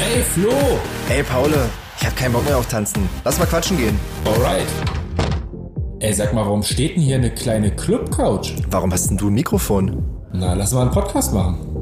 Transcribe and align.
Ey, 0.00 0.22
Flo! 0.22 0.50
Ey, 1.08 1.22
Paule, 1.22 1.68
ich 1.98 2.06
hab 2.06 2.16
keinen 2.16 2.32
Bock 2.32 2.44
mehr 2.44 2.58
auf 2.58 2.66
Tanzen. 2.68 3.08
Lass 3.24 3.38
mal 3.38 3.46
quatschen 3.46 3.76
gehen. 3.78 3.98
Alright. 4.24 4.66
Ey, 6.00 6.12
sag 6.12 6.34
mal, 6.34 6.44
warum 6.44 6.62
steht 6.62 6.96
denn 6.96 7.02
hier 7.02 7.16
eine 7.16 7.30
kleine 7.30 7.70
Club-Couch? 7.74 8.52
Warum 8.70 8.92
hast 8.92 9.08
denn 9.08 9.16
du 9.16 9.28
ein 9.28 9.34
Mikrofon? 9.34 10.04
Na, 10.32 10.52
lass 10.54 10.72
mal 10.72 10.82
einen 10.82 10.90
Podcast 10.90 11.32
machen. 11.32 11.75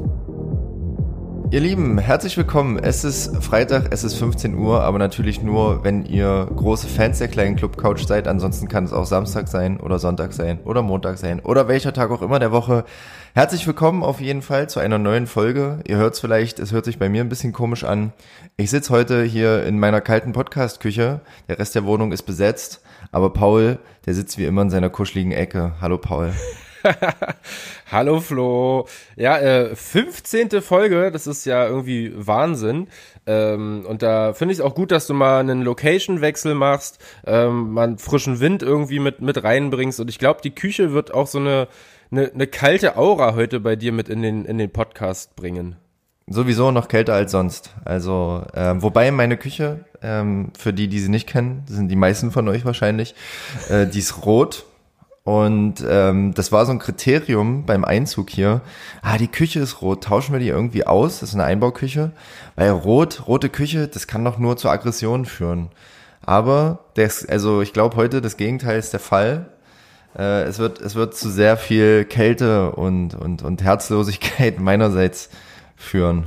Ihr 1.51 1.59
Lieben, 1.59 1.99
herzlich 1.99 2.35
willkommen. 2.37 2.79
Es 2.79 3.03
ist 3.03 3.43
Freitag, 3.43 3.89
es 3.91 4.03
ist 4.03 4.15
15 4.15 4.55
Uhr, 4.55 4.81
aber 4.81 4.97
natürlich 4.97 5.43
nur, 5.43 5.83
wenn 5.83 6.03
ihr 6.03 6.49
große 6.55 6.87
Fans 6.87 7.19
der 7.19 7.27
kleinen 7.27 7.55
Club 7.55 7.77
Couch 7.77 8.05
seid. 8.07 8.27
Ansonsten 8.27 8.67
kann 8.67 8.83
es 8.83 8.91
auch 8.91 9.05
Samstag 9.05 9.47
sein 9.47 9.79
oder 9.79 9.99
Sonntag 9.99 10.33
sein 10.33 10.59
oder 10.63 10.81
Montag 10.81 11.19
sein 11.19 11.39
oder 11.39 11.67
welcher 11.67 11.93
Tag 11.93 12.09
auch 12.09 12.23
immer 12.23 12.39
der 12.39 12.51
Woche. 12.51 12.83
Herzlich 13.35 13.67
willkommen 13.67 14.03
auf 14.03 14.21
jeden 14.21 14.41
Fall 14.41 14.67
zu 14.69 14.79
einer 14.79 14.97
neuen 14.97 15.27
Folge. 15.27 15.79
Ihr 15.87 15.97
hört 15.97 16.15
es 16.15 16.19
vielleicht, 16.19 16.57
es 16.57 16.71
hört 16.71 16.85
sich 16.85 16.97
bei 16.97 17.09
mir 17.09 17.21
ein 17.21 17.29
bisschen 17.29 17.53
komisch 17.53 17.83
an. 17.83 18.11
Ich 18.57 18.71
sitze 18.71 18.91
heute 18.91 19.23
hier 19.23 19.63
in 19.65 19.77
meiner 19.77 20.01
kalten 20.01 20.31
Podcast-Küche. 20.31 21.21
Der 21.47 21.59
Rest 21.59 21.75
der 21.75 21.85
Wohnung 21.85 22.11
ist 22.11 22.23
besetzt, 22.23 22.81
aber 23.11 23.31
Paul, 23.31 23.77
der 24.07 24.15
sitzt 24.15 24.39
wie 24.39 24.45
immer 24.45 24.63
in 24.63 24.71
seiner 24.71 24.89
kuscheligen 24.89 25.31
Ecke. 25.31 25.73
Hallo 25.79 25.99
Paul. 25.99 26.33
Hallo 27.91 28.19
Flo. 28.19 28.87
Ja, 29.15 29.37
äh, 29.39 29.75
15. 29.75 30.61
Folge, 30.61 31.11
das 31.11 31.27
ist 31.27 31.45
ja 31.45 31.67
irgendwie 31.67 32.13
Wahnsinn. 32.15 32.87
Ähm, 33.25 33.85
und 33.87 34.01
da 34.01 34.33
finde 34.33 34.53
ich 34.53 34.59
es 34.59 34.65
auch 34.65 34.75
gut, 34.75 34.91
dass 34.91 35.07
du 35.07 35.13
mal 35.13 35.39
einen 35.39 35.61
Location-Wechsel 35.63 36.53
machst, 36.55 36.99
ähm, 37.25 37.73
mal 37.73 37.83
einen 37.83 37.97
frischen 37.97 38.39
Wind 38.39 38.61
irgendwie 38.61 38.99
mit, 38.99 39.21
mit 39.21 39.43
reinbringst. 39.43 39.99
Und 39.99 40.09
ich 40.09 40.19
glaube, 40.19 40.41
die 40.43 40.53
Küche 40.53 40.93
wird 40.93 41.13
auch 41.13 41.27
so 41.27 41.39
eine, 41.39 41.67
eine, 42.11 42.31
eine 42.31 42.47
kalte 42.47 42.97
Aura 42.97 43.35
heute 43.35 43.59
bei 43.59 43.75
dir 43.75 43.91
mit 43.91 44.09
in 44.09 44.21
den, 44.21 44.45
in 44.45 44.57
den 44.57 44.71
Podcast 44.71 45.35
bringen. 45.35 45.75
Sowieso 46.27 46.71
noch 46.71 46.87
kälter 46.87 47.13
als 47.13 47.31
sonst. 47.31 47.75
Also, 47.83 48.43
ähm, 48.55 48.81
wobei 48.81 49.11
meine 49.11 49.37
Küche, 49.37 49.85
ähm, 50.01 50.51
für 50.57 50.73
die, 50.73 50.87
die 50.87 50.99
sie 50.99 51.09
nicht 51.09 51.27
kennen, 51.27 51.63
sind 51.67 51.89
die 51.89 51.95
meisten 51.95 52.31
von 52.31 52.47
euch 52.47 52.65
wahrscheinlich, 52.65 53.13
äh, 53.69 53.85
die 53.85 53.99
ist 53.99 54.25
rot 54.25 54.65
und 55.25 55.83
ähm, 55.89 56.35
das 56.35 56.51
war 56.51 56.67
so 56.67 56.71
ein 56.71 56.77
Kriterium 56.77 57.65
beim 57.65 57.83
Einzug 57.83 58.29
hier. 58.29 58.61
Ah, 59.01 59.17
die 59.17 59.27
Küche 59.27 59.59
ist 59.59 59.81
rot. 59.81 60.03
Tauschen 60.03 60.33
wir 60.33 60.39
die 60.39 60.49
irgendwie 60.49 60.85
aus? 60.85 61.19
Das 61.19 61.29
ist 61.29 61.35
eine 61.35 61.45
Einbauküche. 61.45 62.11
Weil 62.55 62.69
rot, 62.69 63.27
rote 63.27 63.49
Küche, 63.49 63.87
das 63.87 64.05
kann 64.05 64.23
doch 64.23 64.37
nur 64.37 64.55
zu 64.55 64.69
Aggressionen 64.69 65.25
führen. 65.25 65.69
Aber 66.21 66.85
das, 66.93 67.25
also 67.25 67.63
ich 67.63 67.73
glaube 67.73 67.95
heute 67.95 68.21
das 68.21 68.37
Gegenteil 68.37 68.77
ist 68.77 68.93
der 68.93 68.99
Fall. 68.99 69.49
Äh, 70.15 70.43
es 70.43 70.59
wird, 70.59 70.79
es 70.79 70.93
wird 70.93 71.15
zu 71.15 71.31
sehr 71.31 71.57
viel 71.57 72.05
Kälte 72.05 72.73
und 72.73 73.15
und 73.15 73.41
und 73.41 73.63
Herzlosigkeit 73.63 74.59
meinerseits 74.59 75.29
führen. 75.75 76.25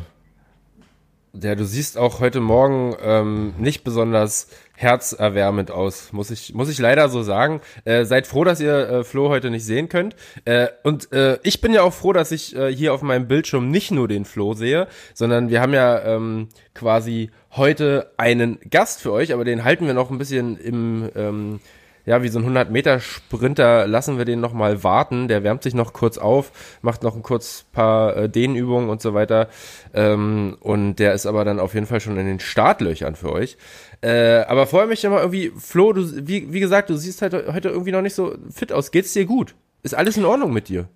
Ja, 1.40 1.54
du 1.54 1.64
siehst 1.64 1.98
auch 1.98 2.18
heute 2.18 2.40
Morgen 2.40 2.96
ähm, 3.00 3.54
nicht 3.58 3.84
besonders 3.84 4.48
herzerwärmend 4.78 5.72
aus, 5.72 6.12
muss 6.12 6.30
ich, 6.30 6.54
muss 6.54 6.70
ich 6.70 6.78
leider 6.78 7.08
so 7.08 7.22
sagen. 7.24 7.60
Äh, 7.84 8.04
seid 8.04 8.28
froh, 8.28 8.44
dass 8.44 8.60
ihr 8.60 8.88
äh, 8.88 9.04
Flo 9.04 9.28
heute 9.28 9.50
nicht 9.50 9.64
sehen 9.64 9.88
könnt. 9.88 10.14
Äh, 10.44 10.68
und 10.84 11.12
äh, 11.12 11.38
ich 11.42 11.60
bin 11.60 11.72
ja 11.72 11.82
auch 11.82 11.92
froh, 11.92 12.12
dass 12.12 12.30
ich 12.30 12.54
äh, 12.54 12.72
hier 12.72 12.94
auf 12.94 13.02
meinem 13.02 13.26
Bildschirm 13.26 13.70
nicht 13.70 13.90
nur 13.90 14.06
den 14.06 14.24
Flo 14.24 14.54
sehe, 14.54 14.86
sondern 15.14 15.50
wir 15.50 15.60
haben 15.60 15.74
ja 15.74 16.00
ähm, 16.04 16.48
quasi 16.74 17.30
heute 17.56 18.12
einen 18.18 18.60
Gast 18.70 19.00
für 19.02 19.10
euch, 19.10 19.32
aber 19.32 19.44
den 19.44 19.64
halten 19.64 19.84
wir 19.84 19.94
noch 19.94 20.12
ein 20.12 20.18
bisschen 20.18 20.56
im 20.56 21.10
ähm, 21.16 21.60
ja, 22.08 22.22
wie 22.22 22.28
so 22.28 22.38
ein 22.38 22.56
100-Meter-Sprinter 22.56 23.86
lassen 23.86 24.16
wir 24.16 24.24
den 24.24 24.40
noch 24.40 24.54
mal 24.54 24.82
warten. 24.82 25.28
Der 25.28 25.44
wärmt 25.44 25.62
sich 25.62 25.74
noch 25.74 25.92
kurz 25.92 26.16
auf, 26.16 26.78
macht 26.80 27.02
noch 27.02 27.14
ein 27.14 27.22
kurz 27.22 27.66
paar 27.72 28.16
äh, 28.16 28.28
Dehnübungen 28.30 28.88
und 28.88 29.02
so 29.02 29.12
weiter. 29.12 29.48
Ähm, 29.92 30.56
und 30.60 30.96
der 30.96 31.12
ist 31.12 31.26
aber 31.26 31.44
dann 31.44 31.60
auf 31.60 31.74
jeden 31.74 31.84
Fall 31.84 32.00
schon 32.00 32.16
in 32.16 32.26
den 32.26 32.40
Startlöchern 32.40 33.14
für 33.14 33.30
euch. 33.30 33.58
Äh, 34.00 34.38
aber 34.48 34.66
vorher 34.66 34.88
möchte 34.88 35.06
ich 35.06 35.10
mal 35.10 35.18
irgendwie, 35.18 35.52
Flo, 35.58 35.92
du, 35.92 36.26
wie, 36.26 36.50
wie 36.50 36.60
gesagt, 36.60 36.88
du 36.88 36.96
siehst 36.96 37.20
halt 37.20 37.34
heute 37.52 37.68
irgendwie 37.68 37.92
noch 37.92 38.00
nicht 38.00 38.14
so 38.14 38.34
fit 38.50 38.72
aus. 38.72 38.90
Geht's 38.90 39.12
dir 39.12 39.26
gut? 39.26 39.54
Ist 39.82 39.94
alles 39.94 40.16
in 40.16 40.24
Ordnung 40.24 40.54
mit 40.54 40.70
dir? 40.70 40.88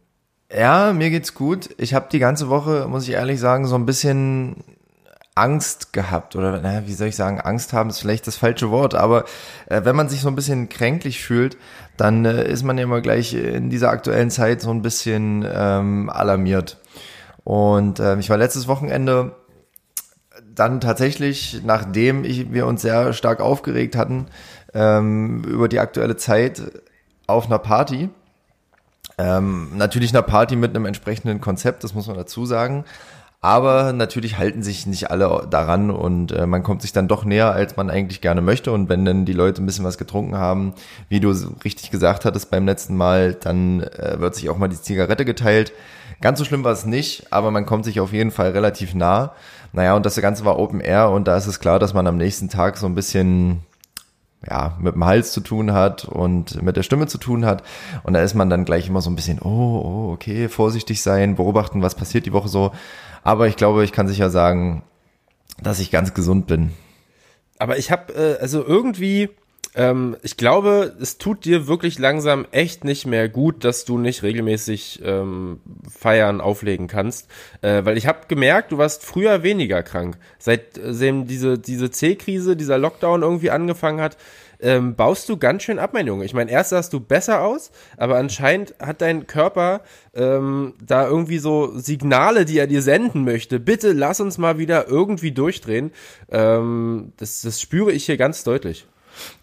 Ja, 0.51 0.95
mir 0.95 1.11
geht's 1.11 1.35
gut. 1.35 1.69
Ich 1.77 1.93
habe 1.93 2.09
die 2.11 2.21
ganze 2.21 2.49
Woche, 2.49 2.87
muss 2.89 3.07
ich 3.07 3.15
ehrlich 3.15 3.39
sagen, 3.39 3.67
so 3.67 3.75
ein 3.75 3.85
bisschen 3.85 4.57
Angst 5.35 5.93
gehabt 5.93 6.37
oder 6.37 6.61
naja, 6.61 6.87
wie 6.87 6.93
soll 6.93 7.09
ich 7.09 7.17
sagen, 7.17 7.41
Angst 7.41 7.73
haben 7.73 7.89
ist 7.91 8.01
vielleicht 8.01 8.27
das 8.27 8.37
falsche 8.37 8.71
Wort, 8.71 8.95
aber 8.95 9.25
äh, 9.67 9.81
wenn 9.85 9.97
man 9.97 10.09
sich 10.09 10.21
so 10.21 10.29
ein 10.29 10.35
bisschen 10.35 10.69
kränklich 10.69 11.23
fühlt, 11.23 11.57
dann 11.97 12.25
äh, 12.25 12.47
ist 12.51 12.65
man 12.65 12.77
ja 12.77 12.85
immer 12.85 13.01
gleich 13.01 13.33
in 13.35 13.71
dieser 13.71 13.91
aktuellen 13.91 14.31
Zeit 14.31 14.61
so 14.61 14.71
ein 14.71 14.83
bisschen 14.83 15.47
ähm, 15.51 16.11
alarmiert. 16.11 16.79
Und 17.45 17.99
äh, 17.99 18.19
ich 18.19 18.29
war 18.29 18.37
letztes 18.37 18.69
Wochenende 18.69 19.35
dann 20.55 20.81
tatsächlich, 20.81 21.63
nachdem 21.65 22.25
ich, 22.25 22.53
wir 22.53 22.67
uns 22.67 22.83
sehr 22.83 23.13
stark 23.15 23.41
aufgeregt 23.41 23.97
hatten 23.97 24.27
ähm, 24.75 25.45
über 25.45 25.69
die 25.69 25.79
aktuelle 25.79 26.17
Zeit, 26.17 26.63
auf 27.27 27.47
einer 27.47 27.59
Party. 27.59 28.11
Ähm, 29.19 29.71
natürlich 29.77 30.13
einer 30.13 30.23
Party 30.23 30.57
mit 30.57 30.75
einem 30.75 30.87
entsprechenden 30.87 31.41
Konzept, 31.41 31.85
das 31.85 31.95
muss 31.95 32.07
man 32.07 32.17
dazu 32.17 32.47
sagen. 32.47 32.85
Aber 33.45 33.93
natürlich 33.93 34.39
halten 34.39 34.63
sich 34.63 34.87
nicht 34.87 35.11
alle 35.11 35.49
daran 35.51 35.91
und 35.91 36.31
äh, 36.31 36.47
man 36.47 36.63
kommt 36.63 36.81
sich 36.81 36.93
dann 36.93 37.09
doch 37.09 37.25
näher, 37.25 37.51
als 37.51 37.77
man 37.77 37.91
eigentlich 37.91 38.21
gerne 38.21 38.41
möchte. 38.41 38.71
Und 38.71 38.89
wenn 38.89 39.05
dann 39.05 39.25
die 39.25 39.33
Leute 39.33 39.61
ein 39.61 39.67
bisschen 39.67 39.85
was 39.85 39.99
getrunken 39.99 40.37
haben, 40.37 40.75
wie 41.09 41.19
du 41.19 41.31
richtig 41.65 41.91
gesagt 41.91 42.25
hattest 42.25 42.53
beim 42.53 42.67
letzten 42.67 42.97
Mal, 42.97 43.35
dann 43.35 43.83
äh, 43.83 44.21
wird 44.21 44.37
sich 44.37 44.49
auch 44.49 44.59
mal 44.59 44.69
die 44.69 44.81
Zigarette 44.81 45.25
geteilt. 45.25 45.73
Ganz 46.21 46.39
so 46.39 46.45
schlimm 46.45 46.63
war 46.63 46.71
es 46.71 46.87
nicht, 46.87 47.33
aber 47.33 47.51
man 47.51 47.67
kommt 47.67 47.85
sich 47.85 47.99
auf 47.99 48.13
jeden 48.13 48.31
Fall 48.31 48.51
relativ 48.51 48.95
nah. 48.95 49.33
Naja, 49.73 49.97
und 49.97 50.07
das 50.07 50.15
Ganze 50.21 50.45
war 50.45 50.61
Open 50.61 50.81
Air 50.81 51.11
und 51.11 51.27
da 51.27 51.37
ist 51.37 51.49
es 51.49 51.59
klar, 51.59 51.81
dass 51.81 51.95
man 51.95 52.07
am 52.07 52.19
nächsten 52.19 52.49
Tag 52.49 52.77
so 52.77 52.87
ein 52.87 52.95
bisschen 52.95 53.63
ja, 54.49 54.77
mit 54.81 54.95
dem 54.95 55.05
Hals 55.05 55.33
zu 55.33 55.41
tun 55.41 55.73
hat 55.73 56.05
und 56.05 56.63
mit 56.63 56.77
der 56.77 56.83
Stimme 56.83 57.07
zu 57.07 57.19
tun 57.19 57.45
hat. 57.45 57.63
Und 58.03 58.15
da 58.15 58.23
ist 58.23 58.35
man 58.35 58.51
dann 58.51 58.65
gleich 58.65 58.89
immer 58.89 59.01
so 59.01 59.11
ein 59.11 59.17
bisschen, 59.17 59.41
oh, 59.41 59.49
oh, 59.49 60.13
okay, 60.13 60.49
vorsichtig 60.49 61.03
sein, 61.03 61.37
beobachten, 61.37 61.83
was 61.83 61.95
passiert 61.95 62.27
die 62.27 62.33
Woche 62.33 62.49
so. 62.49 62.73
Aber 63.23 63.47
ich 63.47 63.57
glaube, 63.57 63.85
ich 63.85 63.93
kann 63.93 64.09
sicher 64.09 64.31
sagen, 64.31 64.83
dass 65.63 65.81
ich 65.81 65.91
ganz 65.91 66.15
gesund 66.15 66.47
bin. 66.47 66.73
Aber 67.59 67.79
ich 67.79 67.91
habe, 67.91 68.13
äh, 68.15 68.41
also 68.41 68.65
irgendwie, 68.65 69.29
ähm, 69.75 70.17
ich 70.23 70.37
glaube, 70.37 70.95
es 71.01 71.19
tut 71.19 71.45
dir 71.45 71.67
wirklich 71.67 71.99
langsam 71.99 72.47
echt 72.51 72.85
nicht 72.85 73.07
mehr 73.07 73.29
gut, 73.29 73.65
dass 73.65 73.85
du 73.85 73.99
nicht 73.99 74.23
regelmäßig 74.23 75.01
ähm, 75.05 75.61
feiern, 75.89 76.41
auflegen 76.41 76.89
kannst. 76.89 77.29
Äh, 77.63 77.85
weil 77.85 77.97
ich 77.97 78.07
habe 78.07 78.27
gemerkt, 78.29 78.73
du 78.73 78.79
warst 78.79 79.05
früher 79.05 79.43
weniger 79.43 79.83
krank. 79.83 80.19
Seitdem 80.39 81.27
diese, 81.27 81.59
diese 81.59 81.91
C-Krise, 81.91 82.57
dieser 82.57 82.79
Lockdown 82.79 83.23
irgendwie 83.23 83.51
angefangen 83.51 84.01
hat, 84.01 84.17
ähm, 84.63 84.95
baust 84.95 85.29
du 85.29 85.37
ganz 85.37 85.65
schön 85.65 85.79
ab, 85.79 85.91
mein 85.93 86.07
Junge. 86.07 86.25
Ich 86.25 86.35
meine, 86.35 86.51
erst 86.51 86.71
sahst 86.71 86.93
du 86.93 87.01
besser 87.01 87.43
aus, 87.43 87.71
aber 87.97 88.17
anscheinend 88.17 88.75
hat 88.81 89.01
dein 89.03 89.27
Körper 89.27 89.83
ähm, 90.15 90.75
da 90.85 91.07
irgendwie 91.07 91.39
so 91.39 91.77
Signale, 91.77 92.45
die 92.45 92.59
er 92.59 92.67
dir 92.67 92.83
senden 92.83 93.25
möchte. 93.25 93.61
Bitte 93.61 93.93
lass 93.93 94.21
uns 94.21 94.39
mal 94.39 94.59
wieder 94.59 94.89
irgendwie 94.89 95.33
durchdrehen. 95.33 95.93
Ähm, 96.31 97.13
das, 97.17 97.43
das 97.43 97.61
spüre 97.61 97.93
ich 97.93 98.07
hier 98.07 98.17
ganz 98.17 98.45
deutlich. 98.45 98.87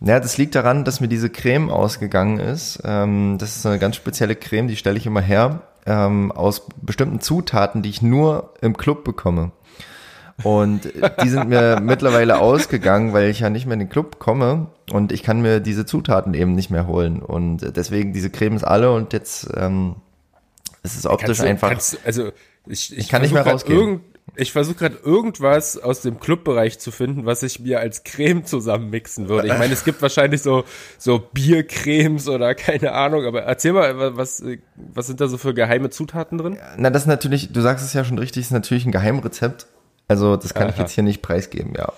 Ja, 0.02 0.20
das 0.20 0.38
liegt 0.38 0.56
daran, 0.56 0.84
dass 0.84 1.00
mir 1.00 1.08
diese 1.08 1.30
Creme 1.30 1.70
ausgegangen 1.70 2.40
ist. 2.40 2.82
Ähm, 2.84 3.38
das 3.40 3.58
ist 3.58 3.66
eine 3.66 3.80
ganz 3.80 3.96
spezielle 3.96 4.36
Creme, 4.36 4.68
die 4.68 4.76
stelle 4.76 4.98
ich 4.98 5.06
immer 5.06 5.22
her 5.22 5.62
ähm, 5.86 6.32
aus 6.32 6.68
bestimmten 6.82 7.20
Zutaten, 7.20 7.82
die 7.82 7.90
ich 7.90 8.02
nur 8.02 8.54
im 8.62 8.78
Club 8.78 9.04
bekomme. 9.04 9.52
Und 10.44 10.92
die 11.24 11.30
sind 11.30 11.50
mir 11.50 11.80
mittlerweile 11.82 12.40
ausgegangen, 12.40 13.14
weil 13.14 13.30
ich 13.30 13.42
ja 13.42 13.50
nicht 13.50 13.66
mehr 13.66 13.74
in 13.74 13.80
den 13.80 13.90
Club 13.90 14.20
komme 14.20 14.68
und 14.92 15.12
ich 15.12 15.24
kann 15.24 15.42
mir 15.42 15.60
diese 15.60 15.86
Zutaten 15.86 16.34
eben 16.34 16.56
nicht 16.56 16.70
mehr 16.70 16.88
holen. 16.88 17.22
Und 17.22 17.76
deswegen 17.76 18.14
diese 18.14 18.30
Cremes 18.30 18.64
alle 18.64 18.92
und 18.92 19.14
jetzt 19.14 19.50
ähm, 19.56 19.96
es 20.84 20.96
ist 20.96 21.06
optisch 21.06 21.28
kannst 21.28 21.42
du, 21.42 21.46
einfach. 21.46 21.70
Kannst, 21.70 22.00
also 22.06 22.32
ich, 22.66 22.92
ich, 22.92 22.98
ich 22.98 23.10
kann 23.10 23.22
nicht 23.22 23.34
mehr 23.34 23.46
rausgehen. 23.46 24.02
Ich 24.36 24.52
versuche 24.52 24.76
gerade 24.76 24.98
irgendwas 25.04 25.78
aus 25.78 26.02
dem 26.02 26.20
Clubbereich 26.20 26.80
zu 26.80 26.92
finden, 26.92 27.26
was 27.26 27.42
ich 27.42 27.60
mir 27.60 27.80
als 27.80 28.04
Creme 28.04 28.46
zusammenmixen 28.46 29.28
würde. 29.28 29.48
Ich 29.48 29.58
meine, 29.58 29.74
es 29.74 29.84
gibt 29.84 30.02
wahrscheinlich 30.04 30.44
so 30.44 30.64
so 31.00 31.20
Biercremes 31.20 32.30
oder 32.30 32.54
keine 32.54 32.94
Ahnung, 32.94 33.26
aber 33.26 33.42
erzähl 33.42 33.74
mal, 33.74 34.16
was 34.16 34.44
was 34.78 35.08
sind 35.08 35.20
da 35.20 35.28
so 35.28 35.38
für 35.38 35.54
geheime 35.54 35.90
Zutaten 35.90 36.38
drin? 36.38 36.58
Na, 36.78 36.92
das 36.92 37.04
ist 37.04 37.08
natürlich, 37.08 37.52
du 37.52 37.60
sagst 37.62 37.84
es 37.84 37.94
ja 37.94 38.06
schon 38.06 38.20
richtig, 38.20 38.46
ist 38.46 38.52
natürlich 38.52 38.86
ein 38.86 38.92
Geheimrezept 38.92 39.66
also 40.10 40.36
das 40.36 40.54
kann 40.54 40.64
Aha. 40.64 40.72
ich 40.72 40.78
jetzt 40.78 40.92
hier 40.92 41.04
nicht 41.04 41.22
preisgeben, 41.22 41.74
ja. 41.78 41.94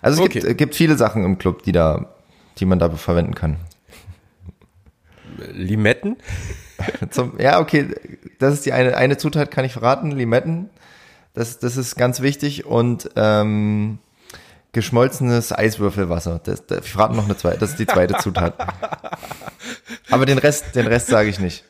Also 0.00 0.22
es 0.22 0.28
okay. 0.28 0.40
gibt, 0.40 0.58
gibt 0.58 0.74
viele 0.76 0.96
Sachen 0.96 1.24
im 1.24 1.38
Club, 1.38 1.64
die 1.64 1.72
da, 1.72 2.14
die 2.58 2.64
man 2.64 2.78
da 2.78 2.88
verwenden 2.90 3.34
kann. 3.34 3.56
Limetten? 5.52 6.16
Zum, 7.10 7.38
ja, 7.40 7.60
okay, 7.60 7.88
das 8.38 8.54
ist 8.54 8.64
die 8.64 8.72
eine, 8.72 8.96
eine 8.96 9.16
Zutat, 9.16 9.50
kann 9.50 9.64
ich 9.64 9.72
verraten, 9.72 10.12
Limetten. 10.12 10.70
Das, 11.34 11.58
das 11.58 11.76
ist 11.76 11.96
ganz 11.96 12.20
wichtig 12.20 12.64
und 12.64 13.10
ähm, 13.16 13.98
geschmolzenes 14.72 15.52
Eiswürfelwasser. 15.52 16.40
Das, 16.44 16.66
das, 16.66 16.84
ich 16.84 16.92
verrate 16.92 17.16
noch 17.16 17.24
eine 17.24 17.36
zweite, 17.36 17.58
das 17.58 17.70
ist 17.70 17.78
die 17.80 17.86
zweite 17.86 18.18
Zutat. 18.18 18.54
Aber 20.10 20.26
den 20.26 20.38
Rest, 20.38 20.76
den 20.76 20.86
Rest 20.86 21.08
sage 21.08 21.28
ich 21.28 21.40
nicht. 21.40 21.64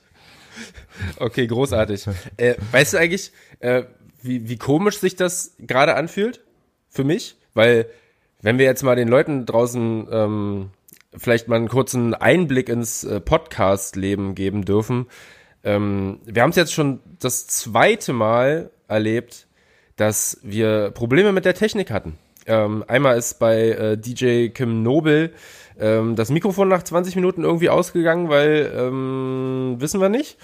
Okay, 1.16 1.46
großartig. 1.46 2.06
Äh, 2.36 2.56
weißt 2.72 2.92
du 2.92 2.98
eigentlich, 2.98 3.32
äh, 3.60 3.84
wie, 4.22 4.48
wie 4.48 4.56
komisch 4.56 4.98
sich 4.98 5.16
das 5.16 5.54
gerade 5.58 5.94
anfühlt? 5.94 6.40
für 6.92 7.04
mich, 7.04 7.36
weil 7.54 7.86
wenn 8.42 8.58
wir 8.58 8.66
jetzt 8.66 8.82
mal 8.82 8.96
den 8.96 9.08
Leuten 9.08 9.46
draußen 9.46 10.08
ähm, 10.12 10.70
vielleicht 11.16 11.48
mal 11.48 11.56
einen 11.56 11.68
kurzen 11.68 12.14
Einblick 12.14 12.68
ins 12.68 13.02
äh, 13.04 13.20
Podcast-Leben 13.20 14.34
geben 14.34 14.64
dürfen. 14.64 15.06
Ähm, 15.64 16.20
wir 16.24 16.42
haben 16.42 16.50
es 16.50 16.56
jetzt 16.56 16.72
schon 16.72 17.00
das 17.18 17.46
zweite 17.46 18.12
Mal 18.12 18.70
erlebt, 18.88 19.46
dass 19.96 20.38
wir 20.42 20.90
Probleme 20.90 21.32
mit 21.32 21.44
der 21.44 21.54
Technik 21.54 21.90
hatten. 21.90 22.18
Ähm, 22.46 22.84
einmal 22.88 23.16
ist 23.16 23.38
bei 23.38 23.70
äh, 23.70 23.98
DJ 23.98 24.48
Kim 24.48 24.82
Nobel 24.82 25.32
ähm, 25.78 26.16
das 26.16 26.30
Mikrofon 26.30 26.68
nach 26.68 26.82
20 26.82 27.14
Minuten 27.14 27.44
irgendwie 27.44 27.68
ausgegangen, 27.68 28.28
weil 28.28 28.72
ähm, 28.76 29.76
wissen 29.78 30.00
wir 30.00 30.08
nicht. 30.08 30.38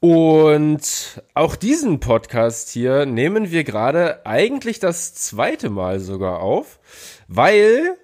Und 0.00 1.22
auch 1.34 1.56
diesen 1.56 2.00
Podcast 2.00 2.70
hier 2.70 3.04
nehmen 3.04 3.50
wir 3.50 3.64
gerade 3.64 4.24
eigentlich 4.24 4.78
das 4.78 5.12
zweite 5.12 5.68
Mal 5.68 6.00
sogar 6.00 6.40
auf, 6.40 6.78
weil 7.28 7.98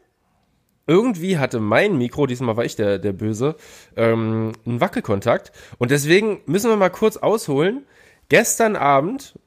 irgendwie 0.86 1.38
hatte 1.38 1.58
mein 1.58 1.96
Mikro, 1.96 2.26
diesmal 2.26 2.58
war 2.58 2.66
ich 2.66 2.76
der, 2.76 2.98
der 2.98 3.12
Böse, 3.12 3.56
ähm, 3.96 4.52
einen 4.66 4.80
Wackelkontakt. 4.82 5.52
Und 5.78 5.90
deswegen 5.90 6.42
müssen 6.44 6.70
wir 6.70 6.76
mal 6.76 6.90
kurz 6.90 7.16
ausholen. 7.16 7.86
Gestern 8.28 8.76
Abend, 8.76 9.38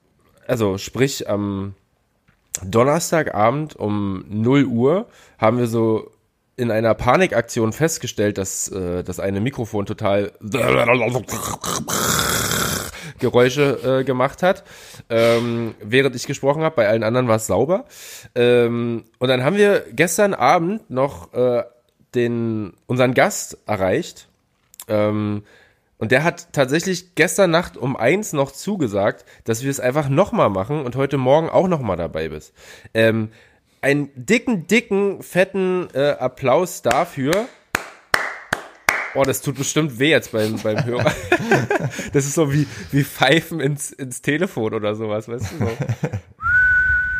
also 0.47 0.79
sprich 0.79 1.29
am 1.29 1.75
Donnerstagabend 2.65 3.75
um 3.75 4.25
0 4.27 4.65
Uhr, 4.65 5.07
haben 5.37 5.59
wir 5.59 5.67
so 5.67 6.11
in 6.59 6.71
einer 6.71 6.93
Panikaktion 6.93 7.71
festgestellt, 7.71 8.37
dass 8.37 8.67
äh, 8.67 9.03
das 9.03 9.19
eine 9.21 9.39
Mikrofon 9.39 9.85
total 9.85 10.33
Geräusche 13.19 13.99
äh, 14.01 14.03
gemacht 14.03 14.43
hat, 14.43 14.63
ähm, 15.09 15.73
während 15.81 16.15
ich 16.15 16.27
gesprochen 16.27 16.61
habe. 16.63 16.75
Bei 16.75 16.87
allen 16.87 17.03
anderen 17.03 17.29
war 17.29 17.37
es 17.37 17.47
sauber. 17.47 17.85
Ähm, 18.35 19.05
und 19.19 19.29
dann 19.29 19.43
haben 19.43 19.55
wir 19.55 19.85
gestern 19.91 20.33
Abend 20.33 20.89
noch 20.89 21.33
äh, 21.33 21.63
den 22.13 22.73
unseren 22.87 23.13
Gast 23.13 23.57
erreicht. 23.65 24.27
Ähm, 24.89 25.43
und 25.97 26.11
der 26.11 26.23
hat 26.23 26.53
tatsächlich 26.53 27.15
gestern 27.15 27.51
Nacht 27.51 27.77
um 27.77 27.95
eins 27.95 28.33
noch 28.33 28.51
zugesagt, 28.51 29.25
dass 29.43 29.63
wir 29.63 29.71
es 29.71 29.79
einfach 29.79 30.09
nochmal 30.09 30.49
machen 30.49 30.83
und 30.83 30.95
heute 30.95 31.17
Morgen 31.17 31.49
auch 31.49 31.67
nochmal 31.67 31.97
dabei 31.97 32.29
bist. 32.29 32.53
Ähm, 32.93 33.29
einen 33.81 34.09
dicken, 34.15 34.67
dicken, 34.67 35.23
fetten 35.23 35.87
äh, 35.93 36.11
Applaus 36.11 36.81
dafür. 36.81 37.47
Oh, 39.15 39.23
das 39.23 39.41
tut 39.41 39.57
bestimmt 39.57 39.97
weh 39.97 40.11
jetzt 40.11 40.31
beim, 40.31 40.57
beim 40.57 40.85
Hörer. 40.85 41.11
das 42.13 42.25
ist 42.25 42.35
so 42.35 42.53
wie, 42.53 42.67
wie 42.91 43.03
Pfeifen 43.03 43.59
ins, 43.59 43.91
ins 43.91 44.21
Telefon 44.21 44.73
oder 44.73 44.95
sowas, 44.95 45.27
weißt 45.27 45.45
du? 45.51 45.65
So. 45.65 45.77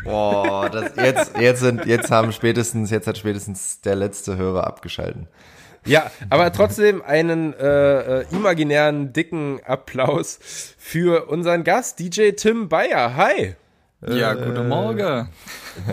Boah, 0.04 0.70
das, 0.70 0.96
jetzt, 0.96 1.38
jetzt, 1.38 1.60
sind, 1.62 1.86
jetzt 1.86 2.12
haben 2.12 2.32
spätestens, 2.32 2.92
jetzt 2.92 3.08
hat 3.08 3.18
spätestens 3.18 3.82
der 3.82 3.96
letzte 3.96 4.38
Hörer 4.38 4.68
abgeschalten. 4.68 5.28
Ja, 5.86 6.12
aber 6.30 6.52
trotzdem 6.52 7.02
einen 7.02 7.54
äh, 7.54 8.22
äh, 8.22 8.26
imaginären, 8.32 9.14
dicken 9.14 9.60
Applaus 9.66 10.40
für 10.78 11.28
unseren 11.30 11.64
Gast, 11.64 12.00
DJ 12.00 12.32
Tim 12.32 12.70
Bayer. 12.70 13.16
Hi. 13.16 13.56
Ja, 14.08 14.34
guten 14.34 14.70
Morgen. 14.70 15.28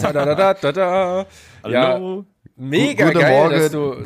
Ta 0.01 0.11
-da 0.11 0.23
-da 0.25 0.53
-da 0.53 0.71
-da. 0.71 1.27
Hallo. 1.65 1.73
Ja, 1.73 2.25
mega 2.57 3.07
Guten 3.07 3.19
geil, 3.19 3.37
Morgen. 3.37 3.59
dass 3.59 3.71
du, 3.73 3.97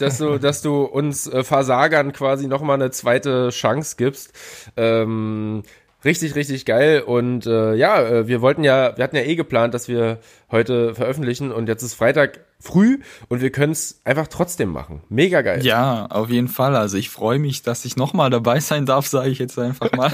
dass 0.00 0.18
du, 0.18 0.38
dass 0.38 0.62
du 0.62 0.82
uns 0.82 1.28
äh, 1.28 1.44
Versagern 1.44 2.12
quasi 2.12 2.48
nochmal 2.48 2.74
eine 2.74 2.90
zweite 2.90 3.50
Chance 3.50 3.94
gibst. 3.96 4.32
Ähm, 4.76 5.62
richtig, 6.04 6.34
richtig 6.34 6.64
geil. 6.64 7.00
Und 7.00 7.46
äh, 7.46 7.74
ja, 7.74 8.02
äh, 8.02 8.28
wir 8.28 8.40
wollten 8.40 8.64
ja, 8.64 8.96
wir 8.96 9.04
hatten 9.04 9.16
ja 9.16 9.22
eh 9.22 9.36
geplant, 9.36 9.74
dass 9.74 9.88
wir 9.88 10.18
heute 10.50 10.94
veröffentlichen 10.94 11.52
und 11.52 11.68
jetzt 11.68 11.82
ist 11.82 11.94
Freitag 11.94 12.40
früh 12.60 13.00
und 13.28 13.40
wir 13.40 13.50
können 13.50 13.72
es 13.72 14.00
einfach 14.04 14.26
trotzdem 14.26 14.70
machen. 14.70 15.02
Mega 15.08 15.42
geil. 15.42 15.64
Ja, 15.64 16.06
auf 16.06 16.30
jeden 16.30 16.48
Fall. 16.48 16.74
Also 16.76 16.96
ich 16.96 17.10
freue 17.10 17.38
mich, 17.38 17.62
dass 17.62 17.84
ich 17.84 17.96
nochmal 17.96 18.30
dabei 18.30 18.60
sein 18.60 18.86
darf, 18.86 19.06
sage 19.06 19.30
ich 19.30 19.38
jetzt 19.38 19.58
einfach 19.58 19.92
mal. 19.92 20.12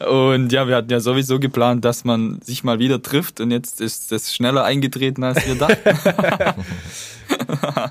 und 0.08 0.52
ja, 0.52 0.68
wir 0.68 0.76
hatten 0.76 0.90
ja 0.90 1.00
sowieso 1.00 1.40
geplant, 1.40 1.84
dass 1.84 2.04
man 2.04 2.40
sich 2.42 2.62
mal 2.62 2.78
wieder 2.78 3.02
trifft 3.02 3.40
und 3.40 3.50
jetzt 3.50 3.80
ist 3.80 4.12
es 4.12 4.34
schneller 4.34 4.64
eingetreten, 4.64 5.24
als 5.24 5.46
wir 5.46 5.54
dachten. 5.54 6.62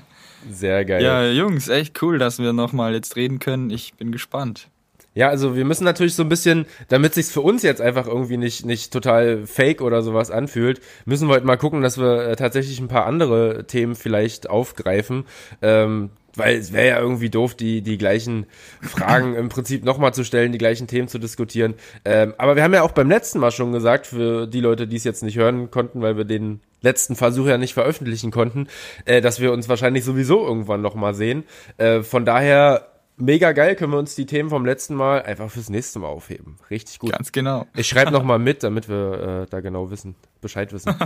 Sehr 0.50 0.84
geil. 0.84 1.02
ja, 1.02 1.26
Jungs, 1.26 1.68
echt 1.68 2.02
cool, 2.02 2.18
dass 2.18 2.38
wir 2.38 2.52
nochmal 2.52 2.94
jetzt 2.94 3.16
reden 3.16 3.38
können. 3.40 3.70
Ich 3.70 3.94
bin 3.94 4.10
gespannt. 4.10 4.68
Ja, 5.14 5.28
also 5.28 5.56
wir 5.56 5.64
müssen 5.64 5.84
natürlich 5.84 6.14
so 6.14 6.22
ein 6.22 6.28
bisschen, 6.28 6.66
damit 6.88 7.14
sich's 7.14 7.32
für 7.32 7.40
uns 7.40 7.62
jetzt 7.62 7.80
einfach 7.80 8.06
irgendwie 8.06 8.36
nicht 8.36 8.64
nicht 8.64 8.92
total 8.92 9.46
fake 9.46 9.80
oder 9.80 10.02
sowas 10.02 10.30
anfühlt, 10.30 10.80
müssen 11.04 11.28
wir 11.28 11.34
heute 11.34 11.46
mal 11.46 11.56
gucken, 11.56 11.82
dass 11.82 11.98
wir 11.98 12.28
äh, 12.28 12.36
tatsächlich 12.36 12.78
ein 12.78 12.88
paar 12.88 13.06
andere 13.06 13.66
Themen 13.66 13.96
vielleicht 13.96 14.48
aufgreifen. 14.48 15.24
Ähm, 15.62 16.10
weil 16.36 16.56
es 16.56 16.72
wäre 16.72 16.88
ja 16.88 17.00
irgendwie 17.00 17.28
doof, 17.28 17.54
die, 17.54 17.82
die 17.82 17.98
gleichen 17.98 18.46
Fragen 18.80 19.34
im 19.34 19.48
Prinzip 19.48 19.84
nochmal 19.84 20.14
zu 20.14 20.24
stellen, 20.24 20.52
die 20.52 20.58
gleichen 20.58 20.86
Themen 20.86 21.08
zu 21.08 21.18
diskutieren. 21.18 21.74
Ähm, 22.04 22.34
aber 22.38 22.56
wir 22.56 22.62
haben 22.62 22.74
ja 22.74 22.82
auch 22.82 22.92
beim 22.92 23.08
letzten 23.08 23.40
Mal 23.40 23.50
schon 23.50 23.72
gesagt, 23.72 24.06
für 24.06 24.46
die 24.46 24.60
Leute, 24.60 24.86
die 24.86 24.96
es 24.96 25.04
jetzt 25.04 25.22
nicht 25.22 25.36
hören 25.36 25.70
konnten, 25.70 26.02
weil 26.02 26.16
wir 26.16 26.24
den 26.24 26.60
letzten 26.82 27.16
Versuch 27.16 27.46
ja 27.46 27.58
nicht 27.58 27.74
veröffentlichen 27.74 28.30
konnten, 28.30 28.68
äh, 29.04 29.20
dass 29.20 29.40
wir 29.40 29.52
uns 29.52 29.68
wahrscheinlich 29.68 30.04
sowieso 30.04 30.46
irgendwann 30.46 30.82
nochmal 30.82 31.14
sehen. 31.14 31.44
Äh, 31.78 32.02
von 32.02 32.24
daher 32.24 32.89
mega 33.20 33.52
geil, 33.52 33.76
können 33.76 33.92
wir 33.92 33.98
uns 33.98 34.14
die 34.14 34.26
Themen 34.26 34.50
vom 34.50 34.64
letzten 34.64 34.94
Mal 34.94 35.22
einfach 35.22 35.50
fürs 35.50 35.68
nächste 35.68 35.98
Mal 35.98 36.08
aufheben. 36.08 36.56
Richtig 36.70 36.98
gut. 36.98 37.12
Ganz 37.12 37.32
genau. 37.32 37.66
Ich 37.74 37.86
schreibe 37.88 38.10
nochmal 38.10 38.38
mit, 38.38 38.62
damit 38.62 38.88
wir 38.88 39.44
äh, 39.44 39.50
da 39.50 39.60
genau 39.60 39.90
wissen, 39.90 40.14
Bescheid 40.40 40.72
wissen. 40.72 40.94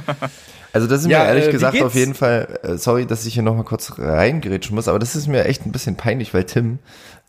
Also 0.73 0.89
das 0.89 1.03
ist 1.03 1.09
Ja, 1.11 1.21
mir 1.21 1.27
ehrlich 1.27 1.49
äh, 1.49 1.53
gesagt 1.53 1.81
auf 1.83 1.95
jeden 1.95 2.15
Fall, 2.15 2.59
äh, 2.63 2.77
sorry, 2.77 3.07
dass 3.07 3.27
ich 3.27 3.35
hier 3.35 3.45
nochmal 3.45 3.65
kurz 3.65 3.97
reingrätschen 3.99 4.75
muss, 4.75 4.89
aber 4.89 4.99
das 4.99 5.15
ist 5.15 5.29
mir 5.29 5.45
echt 5.45 5.65
ein 5.67 5.73
bisschen 5.73 5.97
peinlich, 5.97 6.35
weil 6.35 6.45
Tim 6.45 6.81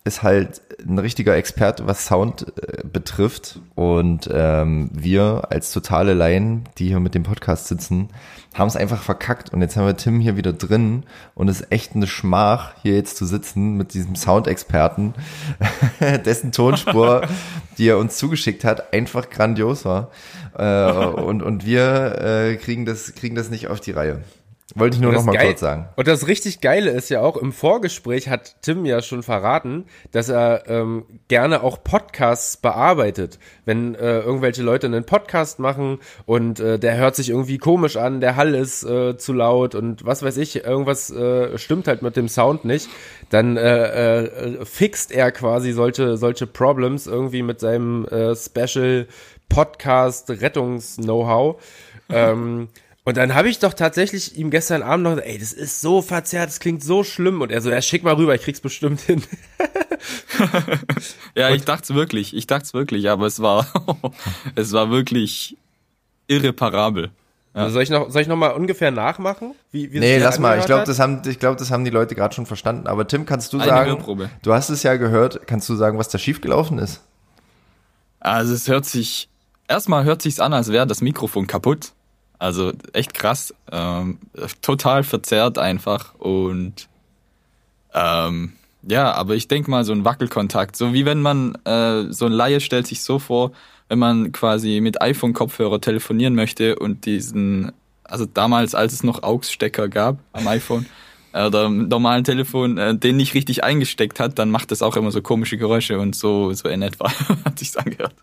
ist 0.06 0.22
halt 0.22 0.62
ein 0.88 1.00
richtiger 1.00 1.36
Experte, 1.36 1.88
was 1.88 2.06
Sound 2.06 2.46
äh, 2.62 2.84
betrifft 2.86 3.60
und 3.74 4.30
ähm, 4.32 4.92
wir 4.94 5.48
als 5.50 5.74
totale 5.74 6.14
Laien, 6.14 6.70
die 6.78 6.90
hier 6.90 7.00
mit 7.00 7.16
dem 7.16 7.24
Podcast 7.24 7.68
sitzen, 7.68 8.10
haben 8.54 8.68
es 8.68 8.76
einfach 8.76 9.02
verkackt 9.02 9.52
und 9.52 9.62
jetzt 9.62 9.76
haben 9.76 9.88
wir 9.88 9.98
Tim 9.98 10.20
hier 10.20 10.38
wieder 10.38 10.54
drin 10.54 11.06
und 11.34 11.50
es 11.50 11.62
ist 11.62 11.72
echt 11.72 11.96
eine 11.96 12.06
Schmach, 12.06 12.76
hier 12.84 12.94
jetzt 12.94 13.18
zu 13.18 13.26
sitzen 13.26 13.78
mit 13.78 13.96
diesem 13.96 14.16
Soundexperten, 14.16 15.16
dessen 16.26 16.52
Tonspur, 16.52 17.28
die 17.80 17.90
er 17.90 17.98
uns 17.98 18.18
zugeschickt 18.18 18.64
hat, 18.64 18.94
einfach 18.94 19.32
grandios 19.32 19.86
war. 19.86 20.12
Äh, 20.56 20.94
und, 20.94 21.42
und 21.42 21.66
wir 21.66 22.22
äh, 22.22 22.56
kriegen, 22.58 22.86
das, 22.86 23.16
kriegen 23.16 23.36
das 23.36 23.50
nicht 23.50 23.70
auf 23.70 23.80
die 23.80 23.92
Reihe. 23.92 24.22
Wollte 24.74 24.96
ich 24.96 25.02
nur 25.02 25.12
noch 25.14 25.24
mal 25.24 25.34
Geil- 25.34 25.50
kurz 25.50 25.60
sagen. 25.60 25.90
Und 25.96 26.08
das 26.08 26.26
richtig 26.28 26.60
Geile 26.60 26.90
ist 26.90 27.10
ja 27.10 27.22
auch, 27.22 27.38
im 27.38 27.52
Vorgespräch 27.52 28.30
hat 28.30 28.64
Tim 28.64 28.84
ja 28.84 29.04
schon 29.04 29.22
verraten, 29.22 29.86
dass 30.12 30.30
er 30.30 30.64
ähm, 30.68 31.06
gerne 31.28 31.62
auch 31.62 31.84
Podcasts 31.84 32.58
bearbeitet. 32.58 33.38
Wenn 33.66 33.94
äh, 33.94 34.22
irgendwelche 34.22 34.64
Leute 34.64 34.88
einen 34.88 35.04
Podcast 35.04 35.60
machen 35.60 36.00
und 36.26 36.60
äh, 36.60 36.80
der 36.80 36.98
hört 36.98 37.16
sich 37.16 37.30
irgendwie 37.30 37.60
komisch 37.60 37.96
an, 37.96 38.22
der 38.22 38.38
Hall 38.38 38.56
ist 38.56 38.84
äh, 38.84 39.18
zu 39.18 39.34
laut 39.34 39.76
und 39.76 40.04
was 40.04 40.24
weiß 40.24 40.38
ich, 40.38 40.66
irgendwas 40.66 41.12
äh, 41.12 41.60
stimmt 41.60 41.88
halt 41.88 42.02
mit 42.02 42.18
dem 42.18 42.28
Sound 42.28 42.66
nicht, 42.66 42.90
dann 43.30 43.58
äh, 43.58 44.24
äh, 44.24 44.66
fixt 44.66 45.12
er 45.12 45.32
quasi 45.32 45.74
solche, 45.74 46.18
solche 46.18 46.48
Problems 46.48 47.06
irgendwie 47.06 47.44
mit 47.44 47.60
seinem 47.60 48.06
äh, 48.06 48.36
Special 48.36 49.08
Podcast 49.48 50.28
Rettungs-Know-how. 50.32 51.62
ähm, 52.10 52.70
und 53.06 53.18
dann 53.18 53.36
habe 53.36 53.50
ich 53.50 53.60
doch 53.60 53.74
tatsächlich 53.74 54.36
ihm 54.36 54.50
gestern 54.50 54.82
Abend 54.82 55.04
noch 55.04 55.12
gesagt, 55.12 55.28
ey, 55.28 55.38
das 55.38 55.54
ist 55.54 55.80
so 55.80 56.02
verzerrt, 56.02 56.50
das 56.50 56.60
klingt 56.60 56.84
so 56.84 57.04
schlimm. 57.04 57.42
Und 57.42 57.52
er 57.52 57.62
so, 57.62 57.70
ja, 57.70 57.82
schick 57.82 58.04
mal 58.04 58.16
rüber, 58.16 58.36
ich 58.36 58.42
krieg's 58.42 58.60
bestimmt 58.60 59.00
hin. 59.02 59.24
Ja, 61.36 61.50
ich 61.50 61.66
dachte 61.66 61.96
wirklich, 61.96 62.36
ich 62.36 62.48
dachte 62.48 62.74
wirklich, 62.74 63.10
aber 63.10 63.26
es 63.26 63.42
war, 63.42 63.68
es 64.56 64.72
war 64.74 64.90
wirklich 64.90 65.58
irreparabel. 66.28 67.12
Also 67.54 67.74
soll 67.74 67.84
ich 67.84 67.90
noch, 67.90 68.10
soll 68.12 68.22
ich 68.22 68.28
noch 68.28 68.36
mal 68.36 68.50
ungefähr 68.50 68.92
nachmachen? 68.92 69.54
Wie, 69.72 69.92
wie 69.94 70.00
Nee, 70.00 70.18
lass 70.18 70.40
mal. 70.40 70.60
Ich 70.60 70.66
glaube, 70.66 70.84
das 70.84 71.00
haben, 71.00 71.22
ich 71.26 71.40
glaube, 71.40 71.58
das 71.58 71.72
haben 71.72 71.86
die 71.86 71.90
Leute 71.90 72.14
gerade 72.14 72.36
schon 72.36 72.46
verstanden. 72.46 72.88
Aber 72.88 73.08
Tim, 73.08 73.26
kannst 73.26 73.54
du 73.54 73.58
Eine 73.58 73.68
sagen, 73.68 73.90
Hörprobe. 73.92 74.30
du 74.44 74.54
hast 74.54 74.70
es 74.70 74.84
ja 74.84 74.96
gehört, 74.98 75.48
kannst 75.48 75.70
du 75.70 75.76
sagen, 75.76 75.98
was 75.98 76.10
da 76.10 76.18
schiefgelaufen 76.18 76.80
ist? 76.80 77.02
Also 78.20 78.54
es 78.54 78.68
hört 78.68 78.86
sich, 78.86 79.30
erstmal 79.70 80.04
hört 80.04 80.22
sich's 80.22 80.42
an, 80.42 80.54
als 80.54 80.70
wäre 80.70 80.86
das 80.86 81.02
Mikrofon 81.02 81.48
kaputt. 81.48 81.94
Also 82.40 82.74
echt 82.94 83.14
krass. 83.14 83.54
Ähm, 83.72 84.20
total 84.62 85.04
verzerrt 85.04 85.58
einfach 85.58 86.16
und 86.16 86.88
ähm, 87.94 88.54
ja, 88.88 89.14
aber 89.14 89.36
ich 89.36 89.48
denk 89.48 89.68
mal 89.68 89.84
so 89.84 89.94
ein 89.94 90.06
Wackelkontakt, 90.06 90.76
so 90.76 90.94
wie 90.94 91.06
wenn 91.06 91.22
man, 91.22 91.56
äh, 91.66 92.12
so 92.12 92.26
ein 92.26 92.32
Laie 92.32 92.60
stellt 92.60 92.86
sich 92.88 93.02
so 93.02 93.18
vor, 93.20 93.52
wenn 93.90 94.00
man 94.00 94.32
quasi 94.32 94.80
mit 94.82 95.02
iPhone-Kopfhörer 95.02 95.82
telefonieren 95.82 96.36
möchte 96.36 96.78
und 96.78 97.06
diesen, 97.06 97.72
also 98.04 98.26
damals, 98.26 98.76
als 98.76 98.94
es 98.94 99.04
noch 99.04 99.24
AUX-Stecker 99.24 99.90
gab 99.90 100.20
am 100.34 100.48
iPhone, 100.48 100.86
oder 101.34 101.66
im 101.66 101.90
normalen 101.90 102.24
Telefon 102.24 102.78
äh, 102.78 102.96
den 102.96 103.18
nicht 103.18 103.34
richtig 103.34 103.64
eingesteckt 103.64 104.20
hat, 104.20 104.40
dann 104.40 104.52
macht 104.52 104.72
das 104.72 104.82
auch 104.82 104.96
immer 104.96 105.12
so 105.12 105.22
komische 105.22 105.58
Geräusche 105.58 106.00
und 106.00 106.16
so, 106.16 106.54
so 106.54 106.70
in 106.70 106.82
etwa 106.82 107.12
hat 107.46 107.60
sich's 107.60 107.76
angehört. 107.76 108.16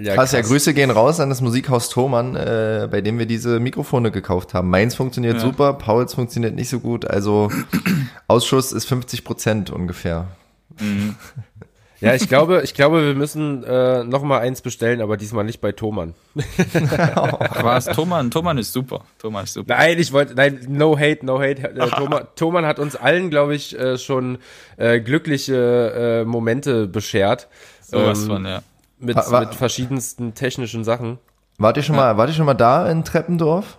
Ja, 0.00 0.14
krass. 0.14 0.32
ja, 0.32 0.40
Grüße 0.40 0.74
gehen 0.74 0.90
raus 0.90 1.20
an 1.20 1.28
das 1.28 1.40
Musikhaus 1.40 1.88
Thomann, 1.88 2.36
äh, 2.36 2.88
bei 2.90 3.00
dem 3.00 3.18
wir 3.18 3.26
diese 3.26 3.60
Mikrofone 3.60 4.10
gekauft 4.10 4.54
haben. 4.54 4.68
Meins 4.70 4.94
funktioniert 4.94 5.34
Ja. 5.36 5.40
super, 5.40 5.72
Pauls 5.74 6.14
funktioniert 6.14 6.54
nicht 6.54 6.68
so 6.68 6.80
gut. 6.80 7.04
Also 7.08 7.50
Ausschuss 8.28 8.72
ist 8.72 8.86
50 8.86 9.24
Prozent 9.24 9.70
ungefähr. 9.70 10.28
Ja, 11.98 12.14
ich 12.14 12.28
glaube, 12.28 12.60
ich 12.62 12.74
glaube, 12.74 13.06
wir 13.06 13.14
müssen 13.14 13.64
äh, 13.64 14.04
noch 14.04 14.22
mal 14.22 14.40
eins 14.40 14.60
bestellen, 14.60 15.00
aber 15.00 15.16
diesmal 15.16 15.44
nicht 15.44 15.62
bei 15.62 15.72
Thomann. 15.72 16.12
Was, 16.34 17.86
Thomann, 17.86 18.30
Thomann 18.30 18.58
ist 18.58 18.74
super. 18.74 19.04
Thomann 19.18 19.44
ist 19.44 19.54
super. 19.54 19.74
Nein, 19.74 19.98
ich 19.98 20.12
wollte, 20.12 20.34
nein, 20.34 20.60
no 20.68 20.98
hate, 20.98 21.24
no 21.24 21.40
hate. 21.40 21.62
Äh, 21.62 21.88
Thomann, 21.88 22.26
Thomann 22.36 22.66
hat 22.66 22.78
uns 22.78 22.96
allen, 22.96 23.30
glaube 23.30 23.54
ich, 23.54 23.78
äh, 23.78 23.96
schon 23.96 24.36
äh, 24.76 25.00
glückliche 25.00 26.20
äh, 26.22 26.24
Momente 26.26 26.86
beschert. 26.86 27.48
Sowas 27.80 28.20
Ähm, 28.24 28.26
von, 28.26 28.44
ja. 28.44 28.60
Mit, 28.98 29.16
Wa- 29.16 29.30
wa- 29.30 29.40
mit 29.40 29.54
verschiedensten 29.54 30.34
technischen 30.34 30.84
Sachen. 30.84 31.18
Wart 31.58 31.76
ihr 31.76 31.82
schon 31.82 31.96
mal, 31.96 32.16
wart 32.16 32.28
ihr 32.30 32.34
schon 32.34 32.46
mal 32.46 32.54
da 32.54 32.88
in 32.90 33.04
Treppendorf? 33.04 33.78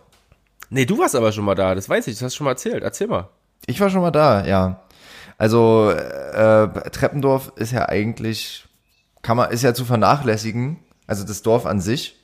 Nee, 0.70 0.86
du 0.86 0.98
warst 1.00 1.16
aber 1.16 1.32
schon 1.32 1.46
mal 1.46 1.56
da, 1.56 1.76
das 1.76 1.88
weiß 1.90 2.08
ich, 2.08 2.16
das 2.16 2.24
hast 2.24 2.34
du 2.34 2.38
schon 2.38 2.46
mal 2.46 2.52
erzählt. 2.52 2.84
Erzähl 2.84 3.08
mal. 3.08 3.30
Ich 3.66 3.80
war 3.80 3.90
schon 3.90 4.02
mal 4.02 4.12
da, 4.12 4.46
ja. 4.46 4.82
Also 5.38 5.92
äh, 5.92 6.68
Treppendorf 6.92 7.54
ist 7.56 7.72
ja 7.72 7.88
eigentlich, 7.88 8.66
kann 9.22 9.38
man, 9.38 9.52
ist 9.52 9.62
ja 9.64 9.74
zu 9.74 9.86
vernachlässigen, 9.86 10.80
also 11.06 11.24
das 11.24 11.42
Dorf 11.44 11.66
an 11.66 11.80
sich, 11.80 12.16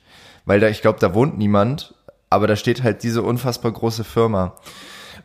weil 0.44 0.60
da, 0.60 0.68
ich 0.68 0.82
glaube, 0.82 0.98
da 1.00 1.14
wohnt 1.14 1.38
niemand, 1.38 1.94
aber 2.28 2.46
da 2.46 2.56
steht 2.56 2.82
halt 2.82 3.02
diese 3.02 3.22
unfassbar 3.22 3.72
große 3.72 4.04
Firma. 4.04 4.54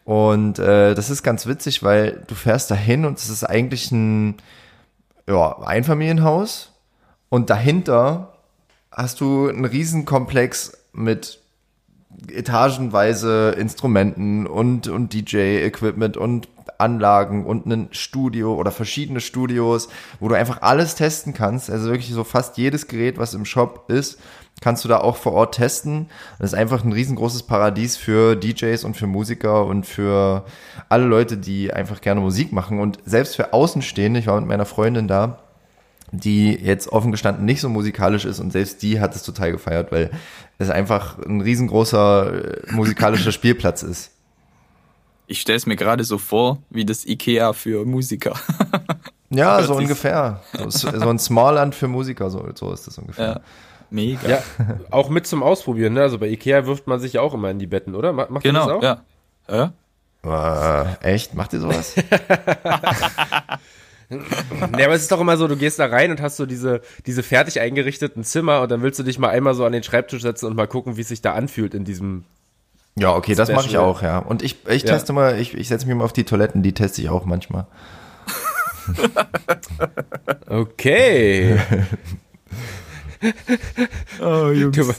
Und 0.05 0.59
äh, 0.59 0.93
das 0.95 1.09
ist 1.09 1.23
ganz 1.23 1.45
witzig, 1.45 1.83
weil 1.83 2.23
du 2.27 2.35
fährst 2.35 2.71
dahin 2.71 3.05
und 3.05 3.17
es 3.17 3.29
ist 3.29 3.43
eigentlich 3.43 3.91
ein 3.91 4.37
ja, 5.27 5.59
Einfamilienhaus 5.59 6.68
und 7.29 7.49
dahinter 7.49 8.33
hast 8.91 9.21
du 9.21 9.47
einen 9.47 9.65
Riesenkomplex 9.65 10.77
mit 10.93 11.39
etagenweise 12.27 13.51
Instrumenten 13.51 14.47
und, 14.47 14.87
und 14.87 15.13
DJ-Equipment 15.13 16.17
und 16.17 16.49
Anlagen 16.79 17.45
und 17.45 17.65
ein 17.65 17.89
Studio 17.91 18.55
oder 18.55 18.71
verschiedene 18.71 19.19
Studios, 19.19 19.89
wo 20.19 20.27
du 20.27 20.35
einfach 20.35 20.61
alles 20.61 20.95
testen 20.95 21.33
kannst. 21.33 21.69
Also 21.69 21.89
wirklich 21.89 22.11
so 22.11 22.23
fast 22.23 22.57
jedes 22.57 22.87
Gerät, 22.87 23.17
was 23.17 23.33
im 23.33 23.45
Shop 23.45 23.89
ist, 23.89 24.17
kannst 24.61 24.83
du 24.83 24.89
da 24.89 24.99
auch 24.99 25.17
vor 25.17 25.33
Ort 25.33 25.55
testen. 25.55 26.09
Das 26.39 26.53
ist 26.53 26.57
einfach 26.57 26.83
ein 26.83 26.93
riesengroßes 26.93 27.43
Paradies 27.43 27.97
für 27.97 28.35
DJs 28.35 28.83
und 28.85 28.95
für 28.95 29.07
Musiker 29.07 29.65
und 29.65 29.85
für 29.85 30.45
alle 30.87 31.05
Leute, 31.05 31.37
die 31.37 31.73
einfach 31.73 32.01
gerne 32.01 32.21
Musik 32.21 32.53
machen. 32.53 32.79
Und 32.79 32.99
selbst 33.05 33.35
für 33.35 33.53
Außenstehende, 33.53 34.19
ich 34.19 34.27
war 34.27 34.39
mit 34.39 34.49
meiner 34.49 34.65
Freundin 34.65 35.07
da, 35.07 35.39
die 36.11 36.53
jetzt 36.55 36.89
offen 36.91 37.11
gestanden 37.11 37.45
nicht 37.45 37.61
so 37.61 37.69
musikalisch 37.69 38.25
ist 38.25 38.39
und 38.39 38.51
selbst 38.51 38.81
die 38.81 38.99
hat 38.99 39.15
es 39.15 39.23
total 39.23 39.51
gefeiert, 39.51 39.91
weil 39.91 40.09
es 40.57 40.69
einfach 40.69 41.17
ein 41.19 41.41
riesengroßer 41.41 42.67
äh, 42.67 42.73
musikalischer 42.73 43.31
Spielplatz 43.31 43.83
ist. 43.83 44.11
Ich 45.27 45.41
stelle 45.41 45.57
es 45.57 45.65
mir 45.67 45.75
gerade 45.75 46.03
so 46.03 46.17
vor, 46.17 46.57
wie 46.71 46.85
das 46.85 47.05
Ikea 47.05 47.53
für 47.53 47.85
Musiker. 47.85 48.33
Ja, 49.31 49.57
Hört 49.57 49.67
so 49.67 49.75
ungefähr. 49.75 50.41
So, 50.69 50.89
so 50.89 51.07
ein 51.07 51.19
Smallland 51.19 51.75
für 51.75 51.87
Musiker, 51.87 52.31
so, 52.31 52.49
so 52.55 52.73
ist 52.73 52.87
das 52.87 52.97
ungefähr. 52.97 53.25
ja. 53.27 53.39
Mega. 53.91 54.27
Ja, 54.27 54.41
auch 54.89 55.09
mit 55.09 55.27
zum 55.27 55.43
Ausprobieren, 55.43 55.93
ne? 55.93 56.01
Also 56.01 56.17
bei 56.17 56.27
Ikea 56.29 56.65
wirft 56.65 56.87
man 56.87 56.99
sich 56.99 57.13
ja 57.13 57.21
auch 57.21 57.35
immer 57.35 57.51
in 57.51 57.59
die 57.59 57.67
Betten, 57.67 57.93
oder? 57.93 58.11
Ma- 58.11 58.25
Macht 58.27 58.43
ihr 58.45 58.53
das 58.53 58.65
Genau, 58.65 58.77
auch? 58.79 58.81
ja. 58.83 59.01
ja. 59.47 59.71
Äh, 61.03 61.13
echt? 61.13 61.35
Macht 61.35 61.53
ihr 61.53 61.59
sowas? 61.59 61.93
Nee, 64.75 64.83
aber 64.85 64.93
es 64.95 65.03
ist 65.03 65.11
doch 65.11 65.21
immer 65.21 65.37
so, 65.37 65.47
du 65.47 65.55
gehst 65.55 65.77
da 65.79 65.85
rein 65.85 66.09
und 66.11 66.19
hast 66.21 66.37
so 66.37 66.45
diese, 66.47 66.81
diese 67.05 67.21
fertig 67.23 67.59
eingerichteten 67.59 68.23
Zimmer 68.23 68.61
und 68.61 68.71
dann 68.71 68.81
willst 68.81 68.97
du 68.99 69.03
dich 69.03 69.19
mal 69.19 69.29
einmal 69.29 69.53
so 69.53 69.65
an 69.65 69.71
den 69.71 69.83
Schreibtisch 69.83 70.21
setzen 70.23 70.47
und 70.47 70.55
mal 70.55 70.67
gucken, 70.67 70.97
wie 70.97 71.01
es 71.01 71.07
sich 71.09 71.21
da 71.21 71.33
anfühlt 71.33 71.73
in 71.75 71.85
diesem. 71.85 72.23
ja, 72.95 73.13
okay, 73.15 73.35
das 73.35 73.49
mache 73.49 73.65
ich 73.65 73.71
Special. 73.71 73.83
auch, 73.83 74.01
ja. 74.01 74.17
Und 74.19 74.41
ich, 74.41 74.67
ich 74.67 74.81
Ja. 74.83 74.89
teste 74.93 75.13
mal, 75.13 75.39
ich, 75.39 75.53
ich 75.55 75.67
setze 75.67 75.85
mich 75.85 75.95
mal 75.95 76.03
auf 76.05 76.13
die 76.13 76.23
Toiletten, 76.23 76.63
die 76.63 76.73
teste 76.73 77.01
ich 77.01 77.09
auch 77.09 77.25
manchmal. 77.25 77.67
Okay. 80.47 81.59
Oh, 84.21 84.49
Du- 84.53 84.93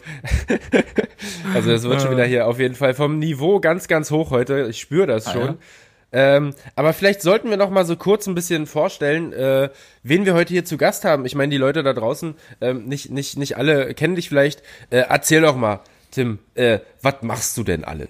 also 1.54 1.70
das 1.70 1.82
wird 1.84 2.02
schon 2.02 2.10
wieder 2.10 2.26
hier 2.26 2.46
auf 2.46 2.58
jeden 2.58 2.74
Fall 2.74 2.92
vom 2.92 3.18
Niveau 3.18 3.60
ganz, 3.60 3.88
ganz 3.88 4.10
hoch 4.10 4.30
heute. 4.30 4.66
Ich 4.68 4.78
spüre 4.78 5.06
das 5.06 5.32
schon. 5.32 5.42
ja. 5.46 5.54
Ähm, 6.12 6.54
aber 6.74 6.92
vielleicht 6.92 7.22
sollten 7.22 7.50
wir 7.50 7.56
noch 7.56 7.70
mal 7.70 7.84
so 7.84 7.96
kurz 7.96 8.26
ein 8.26 8.34
bisschen 8.34 8.66
vorstellen, 8.66 9.32
äh, 9.32 9.70
wen 10.02 10.24
wir 10.24 10.34
heute 10.34 10.52
hier 10.52 10.64
zu 10.64 10.76
Gast 10.76 11.04
haben. 11.04 11.24
Ich 11.24 11.34
meine, 11.34 11.50
die 11.50 11.56
Leute 11.56 11.82
da 11.82 11.92
draußen, 11.92 12.34
ähm, 12.60 12.86
nicht, 12.86 13.10
nicht, 13.10 13.38
nicht 13.38 13.56
alle 13.56 13.94
kennen 13.94 14.16
dich 14.16 14.28
vielleicht. 14.28 14.62
Äh, 14.90 15.04
erzähl 15.08 15.42
doch 15.42 15.56
mal, 15.56 15.80
Tim, 16.10 16.40
äh, 16.54 16.80
was 17.02 17.22
machst 17.22 17.56
du 17.56 17.62
denn 17.62 17.84
alles? 17.84 18.08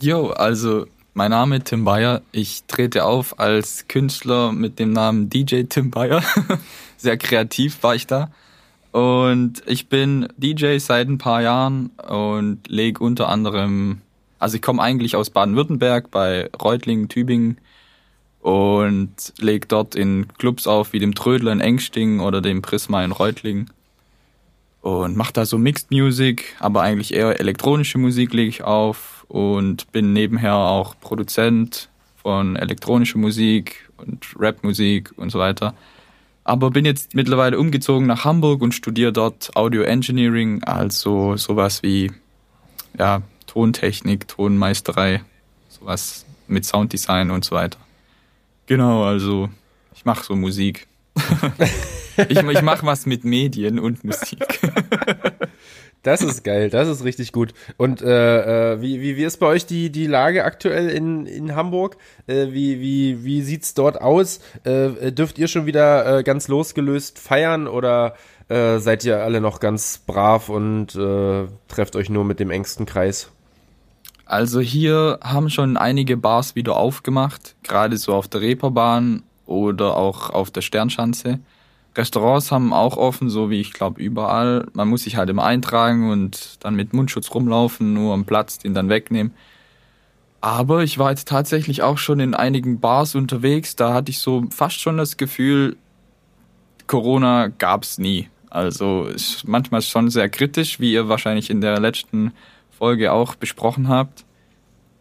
Jo, 0.00 0.30
also 0.30 0.86
mein 1.14 1.30
Name 1.30 1.62
Tim 1.62 1.84
Bayer. 1.84 2.22
Ich 2.32 2.64
trete 2.66 3.04
auf 3.04 3.38
als 3.38 3.86
Künstler 3.88 4.52
mit 4.52 4.78
dem 4.78 4.92
Namen 4.92 5.30
DJ 5.30 5.62
Tim 5.62 5.90
Bayer. 5.90 6.22
Sehr 6.96 7.16
kreativ 7.16 7.82
war 7.82 7.94
ich 7.94 8.06
da. 8.06 8.30
Und 8.92 9.62
ich 9.66 9.88
bin 9.88 10.28
DJ 10.36 10.78
seit 10.78 11.08
ein 11.08 11.18
paar 11.18 11.42
Jahren 11.42 11.90
und 12.08 12.68
lege 12.68 13.04
unter 13.04 13.28
anderem, 13.28 14.00
also 14.46 14.54
ich 14.54 14.62
komme 14.62 14.80
eigentlich 14.80 15.16
aus 15.16 15.30
Baden-Württemberg 15.30 16.12
bei 16.12 16.48
Reutlingen, 16.62 17.08
Tübingen 17.08 17.58
und 18.40 19.32
lege 19.38 19.66
dort 19.66 19.96
in 19.96 20.28
Clubs 20.38 20.68
auf 20.68 20.92
wie 20.92 21.00
dem 21.00 21.16
Trödler 21.16 21.50
in 21.50 21.58
Engsting 21.58 22.20
oder 22.20 22.40
dem 22.40 22.62
Prisma 22.62 23.04
in 23.04 23.10
Reutlingen 23.10 23.72
und 24.82 25.16
mache 25.16 25.32
da 25.32 25.46
so 25.46 25.58
Mixed 25.58 25.90
Music, 25.90 26.54
aber 26.60 26.82
eigentlich 26.82 27.12
eher 27.12 27.40
elektronische 27.40 27.98
Musik 27.98 28.32
lege 28.32 28.48
ich 28.48 28.62
auf 28.62 29.24
und 29.26 29.90
bin 29.90 30.12
nebenher 30.12 30.54
auch 30.54 30.94
Produzent 31.00 31.88
von 32.14 32.54
elektronischer 32.54 33.18
Musik 33.18 33.90
und 33.96 34.28
Rapmusik 34.38 35.10
und 35.16 35.30
so 35.30 35.40
weiter. 35.40 35.74
Aber 36.44 36.70
bin 36.70 36.84
jetzt 36.84 37.16
mittlerweile 37.16 37.58
umgezogen 37.58 38.06
nach 38.06 38.24
Hamburg 38.24 38.62
und 38.62 38.76
studiere 38.76 39.12
dort 39.12 39.56
Audio 39.56 39.82
Engineering, 39.82 40.62
also 40.62 41.36
sowas 41.36 41.82
wie 41.82 42.12
ja, 42.96 43.22
Tontechnik, 43.56 44.28
Tonmeisterei, 44.28 45.22
sowas 45.70 46.26
mit 46.46 46.66
Sounddesign 46.66 47.30
und 47.30 47.42
so 47.42 47.56
weiter. 47.56 47.78
Genau, 48.66 49.04
also 49.04 49.48
ich 49.94 50.04
mache 50.04 50.22
so 50.26 50.36
Musik. 50.36 50.86
ich 52.28 52.36
ich 52.36 52.62
mache 52.62 52.84
was 52.84 53.06
mit 53.06 53.24
Medien 53.24 53.78
und 53.78 54.04
Musik. 54.04 54.60
Das 56.02 56.22
ist 56.22 56.44
geil, 56.44 56.70
das 56.70 56.86
ist 56.86 57.02
richtig 57.02 57.32
gut. 57.32 57.52
Und 57.78 58.00
äh, 58.00 58.74
äh, 58.74 58.80
wie, 58.80 59.00
wie, 59.00 59.16
wie 59.16 59.24
ist 59.24 59.38
bei 59.38 59.46
euch 59.46 59.66
die, 59.66 59.90
die 59.90 60.06
Lage 60.06 60.44
aktuell 60.44 60.88
in, 60.88 61.26
in 61.26 61.56
Hamburg? 61.56 61.96
Äh, 62.28 62.52
wie, 62.52 62.80
wie, 62.80 63.24
wie 63.24 63.42
sieht's 63.42 63.74
dort 63.74 64.00
aus? 64.00 64.38
Äh, 64.62 65.10
dürft 65.10 65.36
ihr 65.36 65.48
schon 65.48 65.66
wieder 65.66 66.18
äh, 66.18 66.22
ganz 66.22 66.46
losgelöst 66.46 67.18
feiern 67.18 67.66
oder 67.66 68.14
äh, 68.48 68.78
seid 68.78 69.04
ihr 69.04 69.24
alle 69.24 69.40
noch 69.40 69.58
ganz 69.58 69.98
brav 69.98 70.48
und 70.48 70.94
äh, 70.94 71.48
trefft 71.66 71.96
euch 71.96 72.08
nur 72.08 72.24
mit 72.24 72.38
dem 72.38 72.52
engsten 72.52 72.86
Kreis? 72.86 73.32
Also 74.26 74.60
hier 74.60 75.20
haben 75.22 75.50
schon 75.50 75.76
einige 75.76 76.16
Bars 76.16 76.56
wieder 76.56 76.76
aufgemacht, 76.76 77.54
gerade 77.62 77.96
so 77.96 78.12
auf 78.12 78.26
der 78.26 78.40
Reeperbahn 78.40 79.22
oder 79.46 79.96
auch 79.96 80.30
auf 80.30 80.50
der 80.50 80.62
Sternschanze. 80.62 81.38
Restaurants 81.96 82.50
haben 82.50 82.72
auch 82.72 82.96
offen, 82.96 83.30
so 83.30 83.50
wie 83.50 83.60
ich 83.60 83.72
glaube 83.72 84.02
überall. 84.02 84.66
Man 84.74 84.88
muss 84.88 85.04
sich 85.04 85.16
halt 85.16 85.30
immer 85.30 85.44
eintragen 85.44 86.10
und 86.10 86.58
dann 86.64 86.74
mit 86.74 86.92
Mundschutz 86.92 87.32
rumlaufen, 87.32 87.94
nur 87.94 88.12
am 88.12 88.24
Platz 88.24 88.58
den 88.58 88.74
dann 88.74 88.88
wegnehmen. 88.88 89.32
Aber 90.40 90.82
ich 90.82 90.98
war 90.98 91.10
jetzt 91.10 91.28
tatsächlich 91.28 91.82
auch 91.82 91.96
schon 91.96 92.18
in 92.18 92.34
einigen 92.34 92.80
Bars 92.80 93.14
unterwegs, 93.14 93.76
da 93.76 93.94
hatte 93.94 94.10
ich 94.10 94.18
so 94.18 94.44
fast 94.50 94.80
schon 94.80 94.96
das 94.96 95.16
Gefühl, 95.16 95.76
Corona 96.88 97.46
gab's 97.46 97.98
nie. 97.98 98.28
Also 98.50 99.04
ist 99.04 99.46
manchmal 99.46 99.82
schon 99.82 100.10
sehr 100.10 100.28
kritisch, 100.28 100.80
wie 100.80 100.92
ihr 100.92 101.08
wahrscheinlich 101.08 101.48
in 101.48 101.60
der 101.60 101.78
letzten 101.80 102.32
Folge 102.76 103.12
auch 103.12 103.34
besprochen 103.34 103.88
habt. 103.88 104.24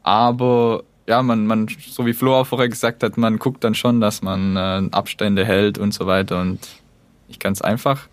Aber 0.03 0.83
ja, 1.07 1.21
man, 1.21 1.45
man, 1.45 1.67
so 1.87 2.05
wie 2.05 2.13
Flo 2.13 2.35
auch 2.35 2.47
vorher 2.47 2.69
gesagt 2.69 3.03
hat, 3.03 3.17
man 3.17 3.37
guckt 3.37 3.63
dann 3.63 3.75
schon, 3.75 4.01
dass 4.01 4.21
man 4.21 4.55
äh, 4.55 4.89
Abstände 4.91 5.45
hält 5.45 5.77
und 5.77 5.93
so 5.93 6.07
weiter 6.07 6.41
und 6.41 6.59
nicht 7.27 7.39
ganz 7.39 7.61
einfach. 7.61 8.07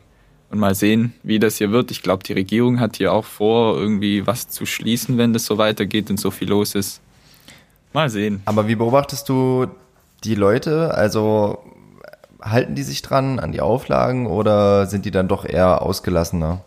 Und 0.51 0.59
mal 0.59 0.75
sehen, 0.75 1.15
wie 1.23 1.39
das 1.39 1.57
hier 1.57 1.71
wird. 1.71 1.91
Ich 1.91 2.03
glaube, 2.03 2.25
die 2.25 2.35
Regierung 2.35 2.79
hat 2.79 2.97
hier 2.97 3.13
auch 3.13 3.25
vor, 3.25 3.79
irgendwie 3.79 4.27
was 4.27 4.49
zu 4.49 4.67
schließen, 4.67 5.17
wenn 5.17 5.33
das 5.33 5.47
so 5.47 5.57
weitergeht 5.57 6.11
und 6.11 6.21
so 6.21 6.31
viel 6.31 6.51
los 6.51 6.75
ist. 6.75 7.01
Mal 7.95 8.11
sehen. 8.11 8.43
Aber 8.45 8.69
wie 8.69 8.75
beobachtest 8.75 9.29
du 9.31 9.67
die 10.25 10.35
Leute? 10.35 10.95
Also 10.95 11.59
halten 12.43 12.75
die 12.75 12.83
sich 12.83 13.01
dran 13.01 13.39
an 13.39 13.53
die 13.53 13.61
Auflagen 13.61 14.27
oder 14.27 14.87
sind 14.87 15.05
die 15.05 15.11
dann 15.11 15.29
doch 15.29 15.47
eher 15.47 15.81
ausgelassener? 15.83 16.61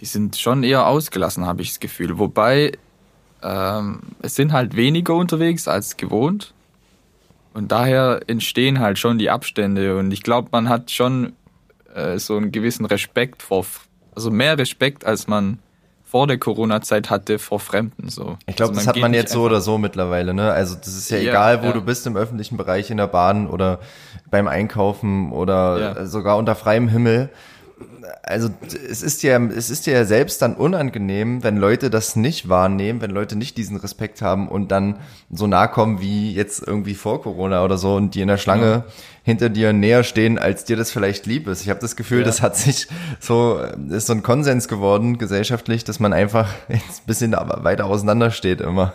Die 0.00 0.04
sind 0.06 0.36
schon 0.36 0.62
eher 0.62 0.86
ausgelassen, 0.86 1.46
habe 1.46 1.62
ich 1.62 1.70
das 1.70 1.80
Gefühl. 1.80 2.18
Wobei, 2.18 2.72
ähm, 3.42 4.00
es 4.22 4.34
sind 4.34 4.52
halt 4.52 4.76
weniger 4.76 5.14
unterwegs 5.14 5.68
als 5.68 5.96
gewohnt. 5.96 6.52
Und 7.54 7.72
daher 7.72 8.20
entstehen 8.26 8.80
halt 8.80 8.98
schon 8.98 9.16
die 9.18 9.30
Abstände. 9.30 9.96
Und 9.98 10.10
ich 10.10 10.22
glaube, 10.22 10.48
man 10.52 10.68
hat 10.68 10.90
schon 10.90 11.32
äh, 11.94 12.18
so 12.18 12.36
einen 12.36 12.52
gewissen 12.52 12.84
Respekt 12.84 13.42
vor, 13.42 13.64
also 14.14 14.30
mehr 14.30 14.58
Respekt, 14.58 15.06
als 15.06 15.26
man 15.26 15.58
vor 16.04 16.26
der 16.26 16.38
Corona-Zeit 16.38 17.08
hatte 17.10 17.38
vor 17.38 17.58
Fremden. 17.58 18.10
So. 18.10 18.36
Ich 18.46 18.56
glaube, 18.56 18.70
also 18.74 18.80
das 18.80 18.86
hat 18.86 18.96
man 18.98 19.12
jetzt 19.14 19.32
so 19.32 19.42
oder 19.42 19.60
so 19.62 19.78
mittlerweile. 19.78 20.34
Ne? 20.34 20.52
Also 20.52 20.76
das 20.76 20.88
ist 20.88 21.10
ja, 21.10 21.16
Ja, 21.18 21.30
egal, 21.30 21.62
wo 21.62 21.66
ja. 21.68 21.72
du 21.72 21.80
bist 21.80 22.06
im 22.06 22.16
öffentlichen 22.16 22.56
Bereich, 22.58 22.90
in 22.90 22.98
der 22.98 23.06
Bahn 23.08 23.48
oder 23.48 23.80
beim 24.30 24.46
Einkaufen 24.46 25.32
oder 25.32 25.78
Ja. 25.80 26.06
sogar 26.06 26.36
unter 26.36 26.54
freiem 26.54 26.88
Himmel. 26.88 27.30
Also 28.22 28.48
es 28.90 29.02
ist 29.02 29.22
ja, 29.22 29.38
es 29.38 29.68
ist 29.68 29.86
ja 29.86 30.04
selbst 30.04 30.40
dann 30.40 30.54
unangenehm, 30.54 31.42
wenn 31.42 31.56
Leute 31.56 31.90
das 31.90 32.16
nicht 32.16 32.48
wahrnehmen, 32.48 33.00
wenn 33.02 33.10
Leute 33.10 33.36
nicht 33.36 33.58
diesen 33.58 33.76
Respekt 33.76 34.22
haben 34.22 34.48
und 34.48 34.72
dann 34.72 35.00
so 35.30 35.46
nah 35.46 35.66
kommen 35.66 36.00
wie 36.00 36.32
jetzt 36.32 36.66
irgendwie 36.66 36.94
vor 36.94 37.22
Corona 37.22 37.64
oder 37.64 37.76
so 37.76 37.96
und 37.96 38.14
die 38.14 38.22
in 38.22 38.28
der 38.28 38.38
Schlange 38.38 38.84
hinter 39.24 39.48
dir 39.50 39.72
näher 39.72 40.04
stehen, 40.04 40.38
als 40.38 40.64
dir 40.64 40.76
das 40.76 40.90
vielleicht 40.90 41.26
lieb 41.26 41.48
ist. 41.48 41.62
Ich 41.62 41.68
habe 41.68 41.80
das 41.80 41.96
Gefühl, 41.96 42.22
das 42.22 42.42
hat 42.42 42.56
sich 42.56 42.88
so, 43.20 43.60
ist 43.90 44.06
so 44.06 44.12
ein 44.14 44.22
Konsens 44.22 44.68
geworden 44.68 45.18
gesellschaftlich, 45.18 45.84
dass 45.84 46.00
man 46.00 46.12
einfach 46.12 46.54
jetzt 46.68 47.02
ein 47.02 47.06
bisschen 47.06 47.32
weiter 47.32 47.86
auseinander 47.86 48.30
steht 48.30 48.60
immer. 48.60 48.94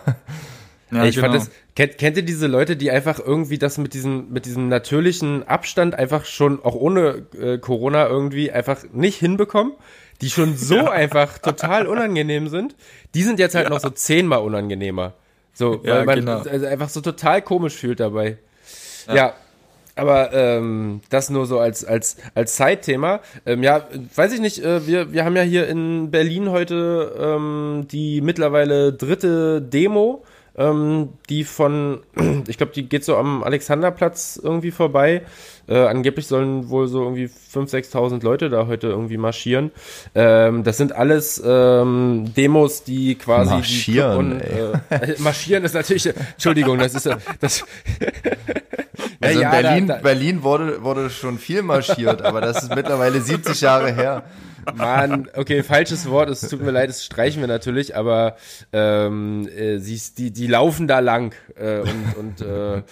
Ja, 0.92 1.04
ich 1.04 1.18
fand 1.18 1.32
genau. 1.32 1.44
das, 1.44 1.50
kennt, 1.74 1.98
kennt 1.98 2.16
ihr 2.18 2.22
diese 2.22 2.46
Leute, 2.46 2.76
die 2.76 2.90
einfach 2.90 3.18
irgendwie 3.18 3.58
das 3.58 3.78
mit 3.78 3.94
diesem, 3.94 4.30
mit 4.30 4.44
diesem 4.44 4.68
natürlichen 4.68 5.48
Abstand 5.48 5.94
einfach 5.94 6.24
schon 6.26 6.62
auch 6.62 6.74
ohne 6.74 7.26
äh, 7.38 7.58
Corona 7.58 8.06
irgendwie 8.08 8.52
einfach 8.52 8.84
nicht 8.92 9.18
hinbekommen? 9.18 9.72
Die 10.20 10.30
schon 10.30 10.56
so 10.56 10.78
einfach 10.90 11.38
total 11.38 11.86
unangenehm 11.86 12.48
sind. 12.48 12.76
Die 13.14 13.22
sind 13.22 13.38
jetzt 13.38 13.54
halt 13.54 13.70
noch 13.70 13.80
so 13.80 13.90
zehnmal 13.90 14.40
unangenehmer. 14.40 15.14
So, 15.54 15.82
weil 15.82 15.98
Ja, 16.00 16.04
man 16.04 16.18
genau. 16.20 16.38
also 16.40 16.66
einfach 16.66 16.88
so 16.88 17.00
total 17.00 17.42
komisch 17.42 17.74
fühlt 17.74 18.00
dabei. 18.00 18.38
Ja. 19.12 19.34
Aber 19.94 20.32
ähm, 20.32 21.02
das 21.10 21.28
nur 21.28 21.44
so 21.44 21.58
als 21.58 21.84
als 21.84 22.16
als 22.34 22.56
Zeitthema. 22.56 23.20
Ähm, 23.44 23.62
ja, 23.62 23.86
weiß 24.16 24.32
ich 24.32 24.40
nicht. 24.40 24.64
Äh, 24.64 24.86
wir 24.86 25.12
wir 25.12 25.24
haben 25.26 25.36
ja 25.36 25.42
hier 25.42 25.68
in 25.68 26.10
Berlin 26.10 26.50
heute 26.50 27.14
ähm, 27.20 27.86
die 27.90 28.22
mittlerweile 28.22 28.94
dritte 28.94 29.60
Demo, 29.60 30.24
ähm, 30.56 31.10
die 31.28 31.44
von, 31.44 32.00
ich 32.48 32.58
glaube, 32.58 32.72
die 32.72 32.88
geht 32.88 33.04
so 33.04 33.16
am 33.16 33.42
Alexanderplatz 33.42 34.38
irgendwie 34.42 34.70
vorbei. 34.70 35.22
Äh, 35.68 35.78
angeblich 35.86 36.26
sollen 36.26 36.68
wohl 36.70 36.88
so 36.88 37.02
irgendwie 37.04 37.26
5.000, 37.26 37.92
6.000 37.92 38.24
Leute 38.24 38.50
da 38.50 38.66
heute 38.66 38.88
irgendwie 38.88 39.16
marschieren. 39.16 39.70
Ähm, 40.14 40.64
das 40.64 40.76
sind 40.76 40.92
alles 40.92 41.40
ähm, 41.44 42.32
Demos, 42.36 42.82
die 42.82 43.14
quasi 43.14 43.50
Marschieren, 43.54 44.40
die 44.40 44.50
und, 44.90 45.00
äh, 45.00 45.14
marschieren 45.18 45.64
ist 45.64 45.74
natürlich, 45.74 46.06
Entschuldigung, 46.06 46.78
das 46.78 46.94
ist 46.96 47.06
ja- 47.06 47.18
das. 47.40 47.64
Also 49.20 49.36
in 49.38 49.42
ja, 49.42 49.50
Berlin, 49.50 49.86
da- 49.86 49.94
da- 49.96 50.02
Berlin 50.02 50.42
wurde, 50.42 50.82
wurde 50.82 51.08
schon 51.10 51.38
viel 51.38 51.62
marschiert, 51.62 52.22
aber 52.22 52.40
das 52.40 52.64
ist 52.64 52.74
mittlerweile 52.74 53.20
70 53.20 53.60
Jahre 53.60 53.92
her. 53.92 54.24
Mann, 54.74 55.28
okay, 55.34 55.62
falsches 55.62 56.08
Wort, 56.08 56.28
es 56.30 56.40
tut 56.48 56.62
mir 56.62 56.70
leid, 56.70 56.88
das 56.88 57.04
streichen 57.04 57.40
wir 57.40 57.48
natürlich, 57.48 57.96
aber 57.96 58.36
ähm, 58.72 59.48
äh, 59.48 59.78
sie, 59.78 60.00
die, 60.16 60.30
die 60.30 60.46
laufen 60.46 60.86
da 60.88 61.00
lang 61.00 61.34
äh, 61.56 61.80
und, 61.80 62.16
und 62.18 62.40
äh, 62.46 62.82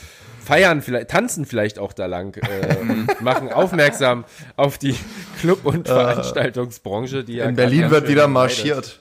feiern 0.45 0.83
vielleicht, 0.83 1.09
tanzen 1.11 1.45
vielleicht 1.45 1.79
auch 1.79 1.93
da 1.93 2.07
lang 2.07 2.37
äh, 2.37 2.77
und 2.81 3.21
machen 3.21 3.53
aufmerksam 3.53 4.25
auf 4.57 4.79
die 4.79 4.97
Club- 5.41 5.65
und 5.65 5.87
Veranstaltungsbranche, 5.87 7.25
die 7.25 7.35
ja 7.37 7.45
Äh, 7.45 7.49
In 7.51 7.57
grad 7.57 7.67
Berlin 7.67 7.91
wird 7.91 8.09
wieder 8.09 8.23
leidet. 8.23 8.33
marschiert. 8.35 9.01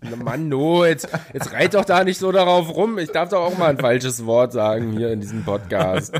Na 0.00 0.14
Mann, 0.16 0.48
no, 0.48 0.84
jetzt, 0.84 1.08
jetzt 1.32 1.52
reit 1.52 1.74
doch 1.74 1.84
da 1.84 2.04
nicht 2.04 2.18
so 2.18 2.30
darauf 2.30 2.72
rum. 2.74 2.98
Ich 2.98 3.10
darf 3.10 3.30
doch 3.30 3.40
auch 3.44 3.58
mal 3.58 3.70
ein 3.70 3.78
falsches 3.78 4.26
Wort 4.26 4.52
sagen 4.52 4.92
hier 4.92 5.10
in 5.10 5.20
diesem 5.20 5.44
Podcast. 5.44 6.14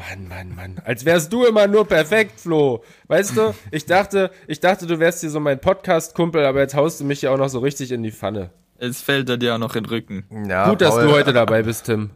Mann, 0.00 0.28
Mann, 0.28 0.54
Mann. 0.56 0.76
Als 0.84 1.04
wärst 1.04 1.30
du 1.32 1.44
immer 1.44 1.66
nur 1.66 1.86
perfekt, 1.86 2.40
Flo. 2.40 2.82
Weißt 3.08 3.36
du, 3.36 3.54
ich 3.70 3.84
dachte, 3.84 4.30
ich 4.46 4.58
dachte, 4.58 4.86
du 4.86 4.98
wärst 4.98 5.20
hier 5.20 5.28
so 5.28 5.40
mein 5.40 5.60
Podcast-Kumpel, 5.60 6.44
aber 6.46 6.60
jetzt 6.60 6.74
haust 6.74 7.00
du 7.00 7.04
mich 7.04 7.22
ja 7.22 7.30
auch 7.32 7.36
noch 7.36 7.48
so 7.48 7.58
richtig 7.58 7.92
in 7.92 8.02
die 8.02 8.10
Pfanne. 8.10 8.50
Jetzt 8.78 9.04
fällt 9.04 9.28
er 9.28 9.36
dir 9.36 9.54
auch 9.54 9.58
noch 9.58 9.76
in 9.76 9.84
den 9.84 9.90
Rücken. 9.90 10.24
Ja, 10.48 10.70
Gut, 10.70 10.80
dass 10.80 10.94
Paul, 10.94 11.06
du 11.06 11.12
heute 11.12 11.34
dabei 11.34 11.62
bist, 11.62 11.84
Tim. 11.84 12.10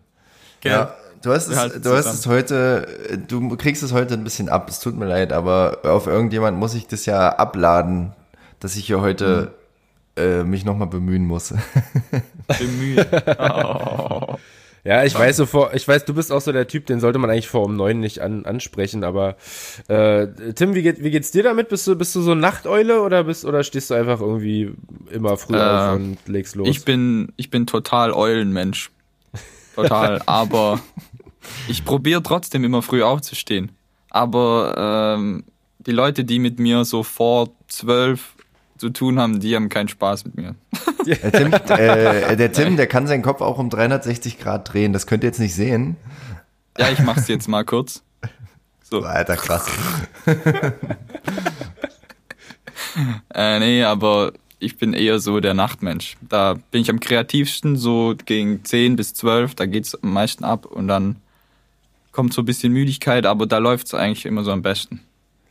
Ja, 0.63 0.95
du 1.23 1.31
hast 1.31 1.49
es, 1.49 1.83
du 1.83 1.91
hast 1.95 2.07
es 2.07 2.27
heute, 2.27 3.19
du 3.29 3.55
kriegst 3.59 3.83
es 3.83 3.93
heute 3.93 4.15
ein 4.15 4.25
bisschen 4.25 4.49
ab. 4.49 4.67
Es 4.71 4.81
tut 4.81 4.97
mir 4.97 5.05
leid, 5.07 5.35
aber 5.35 5.81
auf 5.83 6.07
irgendjemand 6.07 6.59
muss 6.59 6.75
ich 6.75 6.87
das 6.87 7.05
ja 7.05 7.29
abladen, 7.37 8.15
dass 8.61 8.77
ich 8.77 8.87
hier 8.87 9.03
heute 9.03 9.53
äh, 10.17 10.43
mich 10.43 10.65
nochmal 10.65 10.89
bemühen 10.89 11.27
muss. 11.27 11.53
Bemühen. 12.59 13.05
Ja, 14.85 15.03
ich 15.03 15.15
weiß 15.15 15.39
so 15.39 15.47
vor, 15.47 15.73
ich 15.73 15.89
weiß, 15.89 16.05
du 16.05 16.13
bist 16.13 16.31
auch 16.31 16.43
so 16.43 16.53
der 16.53 16.69
Typ, 16.69 16.85
den 16.85 17.01
sollte 17.01 17.19
man 17.19 17.31
eigentlich 17.31 17.49
vor 17.49 17.65
um 17.65 17.75
neun 17.75 18.01
nicht 18.01 18.21
an, 18.21 18.45
ansprechen, 18.45 19.03
aber 19.03 19.37
äh, 19.89 20.27
Tim, 20.55 20.75
wie, 20.75 20.83
geht, 20.83 21.03
wie 21.03 21.11
geht's 21.11 21.31
dir 21.31 21.43
damit? 21.43 21.71
Bist 21.71 21.87
du, 21.87 21.97
bist 21.97 22.15
du 22.15 22.21
so 22.21 22.33
eine 22.33 22.41
Nachteule 22.43 23.01
oder 23.01 23.25
bist 23.25 23.47
oder 23.47 23.65
stehst 23.65 23.89
du 23.89 23.95
einfach 23.95 24.21
irgendwie 24.21 24.75
immer 25.11 25.39
früh 25.39 25.57
Äh, 25.57 25.61
auf 25.61 25.95
und 25.97 26.19
legst 26.27 26.55
los? 26.55 26.69
Ich 26.69 26.85
bin, 26.85 27.33
ich 27.37 27.49
bin 27.49 27.67
total 27.67 28.13
Eulenmensch. 28.13 28.91
Total. 29.75 30.21
aber 30.27 30.81
ich 31.67 31.87
probiere 31.87 32.23
trotzdem 32.23 32.63
immer 32.63 32.83
früh 32.83 33.03
aufzustehen. 33.03 33.73
Aber 34.11 35.15
ähm, 35.17 35.45
die 35.79 35.93
Leute, 35.93 36.25
die 36.25 36.39
mit 36.39 36.59
mir 36.59 36.85
so 36.85 37.03
vor 37.03 37.49
zwölf 37.69 38.35
zu 38.77 38.91
tun 38.91 39.19
haben, 39.19 39.41
die 39.41 39.57
haben 39.57 39.71
keinen 39.71 39.89
Spaß 39.89 40.27
mit 40.27 40.37
mir. 40.37 40.55
Der 41.07 41.33
Tim, 41.33 41.53
äh, 41.53 42.37
der 42.37 42.53
Tim, 42.53 42.77
der 42.77 42.87
kann 42.87 43.07
seinen 43.07 43.23
Kopf 43.23 43.41
auch 43.41 43.59
um 43.59 43.71
360 43.71 44.39
Grad 44.39 44.73
drehen. 44.73 44.93
Das 44.93 45.07
könnt 45.07 45.23
ihr 45.25 45.29
jetzt 45.29 45.41
nicht 45.41 45.55
sehen. 45.55 45.97
Ja, 46.79 46.91
ich 46.91 47.01
mach's 47.01 47.29
jetzt 47.29 47.49
mal 47.49 47.65
kurz. 47.65 48.03
So. 48.83 49.03
Alter, 49.03 49.37
krass. 49.37 49.67
Äh, 53.35 53.59
nee, 53.59 53.83
aber 53.85 54.33
ich 54.59 54.77
bin 54.79 54.93
eher 54.93 55.19
so 55.19 55.41
der 55.41 55.55
Nachtmensch. 55.55 56.17
Da 56.29 56.55
bin 56.71 56.83
ich 56.83 56.91
am 56.91 57.01
kreativsten, 57.01 57.77
so 57.77 58.15
gegen 58.25 58.65
10 58.65 58.97
bis 58.97 59.15
12, 59.15 59.55
da 59.55 59.67
geht's 59.67 59.95
am 60.01 60.13
meisten 60.13 60.45
ab 60.45 60.67
und 60.67 60.89
dann 60.89 61.17
kommt 62.13 62.33
so 62.33 62.43
ein 62.43 62.45
bisschen 62.45 62.73
Müdigkeit, 62.73 63.27
aber 63.27 63.47
da 63.47 63.59
läuft's 63.59 63.95
eigentlich 63.95 64.27
immer 64.27 64.45
so 64.45 64.53
am 64.53 64.63
besten. 64.63 65.01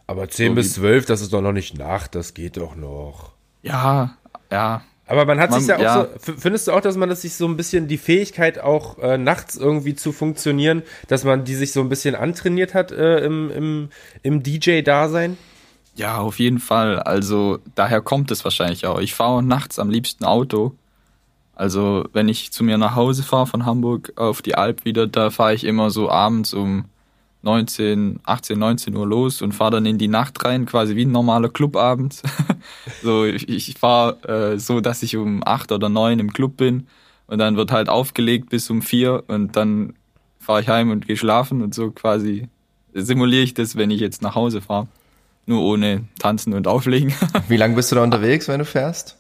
aber 0.08 0.30
10 0.30 0.50
so 0.52 0.56
bis 0.56 0.76
wie- 0.78 0.82
12, 0.82 1.06
das 1.06 1.22
ist 1.22 1.34
doch 1.34 1.42
noch 1.42 1.52
nicht 1.52 1.78
Nacht, 1.78 2.16
das 2.16 2.34
geht 2.34 2.58
doch 2.58 2.76
noch. 2.76 3.32
Ja, 3.62 4.16
ja. 4.52 4.82
Aber 5.14 5.26
man 5.26 5.40
hat 5.40 5.52
Man- 5.52 5.60
sich 5.60 5.70
ja 5.70 5.76
auch 5.78 5.82
ja. 5.82 6.08
so, 6.20 6.34
findest 6.38 6.68
du 6.68 6.72
auch, 6.72 6.82
dass 6.82 6.98
man 6.98 7.08
das 7.08 7.22
sich 7.22 7.36
so 7.36 7.46
ein 7.48 7.56
bisschen 7.56 7.88
die 7.88 8.00
Fähigkeit 8.00 8.58
auch 8.58 8.98
äh, 8.98 9.20
nachts 9.20 9.56
irgendwie 9.56 9.94
zu 9.94 10.12
funktionieren, 10.12 10.82
dass 11.08 11.24
man 11.24 11.44
die 11.46 11.54
sich 11.54 11.72
so 11.72 11.82
ein 11.82 11.90
bisschen 11.90 12.16
antrainiert 12.16 12.74
hat 12.74 12.92
äh, 12.92 13.20
im, 13.20 13.52
im, 13.52 13.90
im 14.24 14.42
DJ-Dasein? 14.42 15.38
Ja, 15.96 16.18
auf 16.18 16.40
jeden 16.40 16.58
Fall. 16.58 16.98
Also 17.00 17.60
daher 17.76 18.02
kommt 18.02 18.32
es 18.32 18.44
wahrscheinlich 18.44 18.88
auch. 18.88 19.00
Ich 19.00 19.14
fahre 19.14 19.44
nachts 19.44 19.78
am 19.78 19.92
liebsten 19.92 20.26
Auto. 20.26 20.74
Also 21.56 22.06
wenn 22.14 22.28
ich 22.28 22.52
zu 22.52 22.64
mir 22.64 22.80
nach 22.80 22.96
Hause 22.96 23.22
fahre 23.22 23.46
von 23.46 23.68
Hamburg 23.68 24.14
auf 24.16 24.42
die 24.42 24.56
Alp 24.56 24.84
wieder, 24.86 25.06
da 25.06 25.30
fahre 25.30 25.54
ich 25.54 25.64
immer 25.64 25.92
so 25.92 26.10
abends 26.10 26.56
um 26.56 26.86
19, 27.44 28.20
18, 28.24 28.58
19 28.58 28.96
Uhr 28.96 29.06
los 29.08 29.42
und 29.42 29.52
fahre 29.54 29.72
dann 29.72 29.86
in 29.86 29.98
die 29.98 30.08
Nacht 30.08 30.44
rein, 30.46 30.66
quasi 30.66 30.96
wie 30.96 31.06
ein 31.06 31.12
normaler 31.12 31.50
Clubabend. 31.50 32.22
so, 33.04 33.26
ich, 33.26 33.48
ich 33.50 33.76
fahre 33.78 34.54
äh, 34.54 34.60
so, 34.60 34.80
dass 34.82 35.04
ich 35.04 35.16
um 35.18 35.42
8 35.46 35.72
oder 35.72 35.90
9 35.90 36.20
im 36.20 36.34
Club 36.34 36.58
bin 36.58 36.88
und 37.28 37.40
dann 37.40 37.56
wird 37.58 37.72
halt 37.72 37.90
aufgelegt 37.90 38.50
bis 38.50 38.70
um 38.70 38.82
4 38.82 39.26
und 39.28 39.56
dann 39.56 39.94
fahre 40.40 40.62
ich 40.62 40.68
heim 40.70 40.90
und 40.90 41.06
gehe 41.08 41.18
schlafen 41.18 41.62
und 41.62 41.74
so 41.76 41.92
quasi 41.92 42.48
simuliere 42.94 43.44
ich 43.44 43.54
das, 43.54 43.76
wenn 43.76 43.92
ich 43.92 44.00
jetzt 44.00 44.22
nach 44.22 44.36
Hause 44.36 44.62
fahre. 44.62 44.88
Nur 45.46 45.62
ohne 45.64 46.06
tanzen 46.20 46.54
und 46.54 46.68
auflegen. 46.68 47.14
Wie 47.50 47.58
lange 47.58 47.76
bist 47.76 47.92
du 47.92 47.96
da 47.96 48.04
unterwegs, 48.04 48.48
wenn 48.48 48.60
du 48.60 48.66
fährst? 48.66 49.18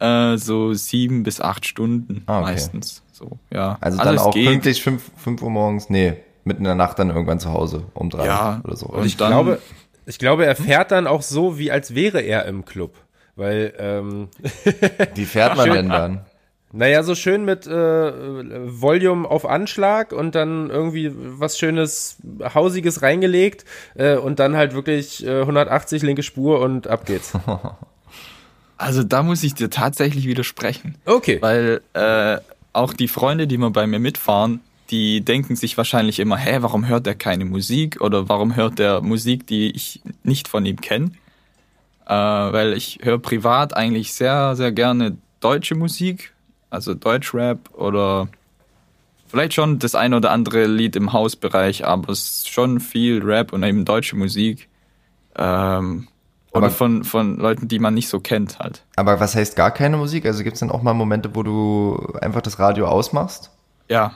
äh, 0.00 0.36
so 0.38 0.72
sieben 0.74 1.24
bis 1.24 1.40
acht 1.40 1.66
Stunden 1.66 2.22
Ah, 2.26 2.38
okay. 2.40 2.52
meistens. 2.52 3.02
So, 3.12 3.38
ja. 3.52 3.76
Also 3.80 3.98
Alles 3.98 4.22
dann 4.22 4.28
auch 4.30 4.32
geht. 4.32 4.46
pünktlich 4.46 4.82
5, 4.82 5.02
5 5.16 5.42
Uhr 5.42 5.50
morgens? 5.50 5.90
Nee, 5.90 6.14
mitten 6.48 6.62
in 6.62 6.64
der 6.64 6.74
Nacht 6.74 6.98
dann 6.98 7.10
irgendwann 7.10 7.38
zu 7.38 7.50
Hause 7.52 7.84
um 7.94 8.10
drei 8.10 8.26
Ja, 8.26 8.60
oder 8.64 8.76
so. 8.76 8.86
und 8.86 9.06
Ich 9.06 9.16
dann- 9.16 9.30
glaube, 9.30 9.58
ich 10.06 10.18
glaube, 10.18 10.44
er 10.46 10.56
fährt 10.56 10.90
dann 10.90 11.06
auch 11.06 11.22
so, 11.22 11.58
wie 11.58 11.70
als 11.70 11.94
wäre 11.94 12.20
er 12.20 12.46
im 12.46 12.64
Club. 12.64 12.94
Weil, 13.36 13.72
ähm, 13.78 14.28
Wie 15.14 15.24
fährt 15.26 15.56
man 15.56 15.66
Schön. 15.66 15.74
denn 15.76 15.88
dann? 15.90 16.20
naja, 16.72 17.02
so 17.02 17.14
schön 17.14 17.44
mit 17.46 17.66
äh, 17.66 17.70
Volume 17.72 19.26
auf 19.30 19.46
Anschlag 19.46 20.12
und 20.12 20.34
dann 20.34 20.68
irgendwie 20.70 21.10
was 21.14 21.56
Schönes, 21.58 22.16
Hausiges 22.52 23.00
reingelegt 23.00 23.64
äh, 23.94 24.16
und 24.16 24.38
dann 24.38 24.56
halt 24.56 24.74
wirklich 24.74 25.24
äh, 25.24 25.40
180 25.42 26.02
linke 26.02 26.22
Spur 26.24 26.60
und 26.60 26.88
ab 26.88 27.06
geht's. 27.06 27.32
Also 28.76 29.02
da 29.02 29.22
muss 29.24 29.42
ich 29.42 29.54
dir 29.54 29.70
tatsächlich 29.70 30.26
widersprechen. 30.26 30.94
Okay. 31.04 31.38
Weil 31.40 31.80
äh, 31.94 32.38
auch 32.72 32.92
die 32.92 33.08
Freunde, 33.08 33.46
die 33.48 33.58
mal 33.58 33.70
bei 33.70 33.86
mir 33.88 33.98
mitfahren, 33.98 34.60
die 34.90 35.20
denken 35.22 35.54
sich 35.56 35.76
wahrscheinlich 35.76 36.18
immer, 36.18 36.36
hä, 36.36 36.58
warum 36.60 36.86
hört 36.88 37.06
er 37.06 37.14
keine 37.14 37.44
Musik? 37.44 38.00
Oder 38.00 38.28
warum 38.28 38.56
hört 38.56 38.80
er 38.80 39.00
Musik, 39.02 39.46
die 39.46 39.70
ich 39.70 40.00
nicht 40.22 40.48
von 40.48 40.64
ihm 40.66 40.80
kenne? 40.80 41.12
Äh, 42.06 42.12
weil 42.14 42.72
ich 42.72 43.00
höre 43.02 43.18
privat 43.18 43.76
eigentlich 43.76 44.14
sehr, 44.14 44.56
sehr 44.56 44.72
gerne 44.72 45.16
deutsche 45.40 45.74
Musik. 45.74 46.32
also 46.70 46.92
Deutschrap 46.94 47.58
oder 47.74 48.28
vielleicht 49.26 49.54
schon 49.54 49.78
das 49.78 49.94
ein 49.94 50.12
oder 50.14 50.30
andere 50.30 50.66
Lied 50.66 50.96
im 50.96 51.12
Hausbereich, 51.14 51.86
aber 51.86 52.12
es 52.12 52.20
ist 52.30 52.48
schon 52.50 52.80
viel 52.80 53.22
Rap 53.22 53.52
und 53.54 53.62
eben 53.62 53.84
deutsche 53.84 54.16
Musik. 54.16 54.68
Ähm, 55.36 56.08
oder 56.52 56.66
Aber- 56.66 56.70
von, 56.70 57.04
von 57.04 57.36
Leuten, 57.38 57.68
die 57.68 57.78
man 57.78 57.94
nicht 57.94 58.08
so 58.08 58.20
kennt 58.20 58.58
halt. 58.58 58.82
Aber 58.96 59.20
was 59.20 59.34
heißt 59.34 59.54
gar 59.56 59.70
keine 59.70 59.96
Musik? 59.98 60.24
Also 60.26 60.42
gibt 60.44 60.54
es 60.54 60.60
dann 60.60 60.70
auch 60.70 60.82
mal 60.82 60.94
Momente, 60.94 61.34
wo 61.34 61.42
du 61.42 62.14
einfach 62.20 62.40
das 62.42 62.58
Radio 62.58 62.86
ausmachst? 62.86 63.50
Ja, 63.88 64.12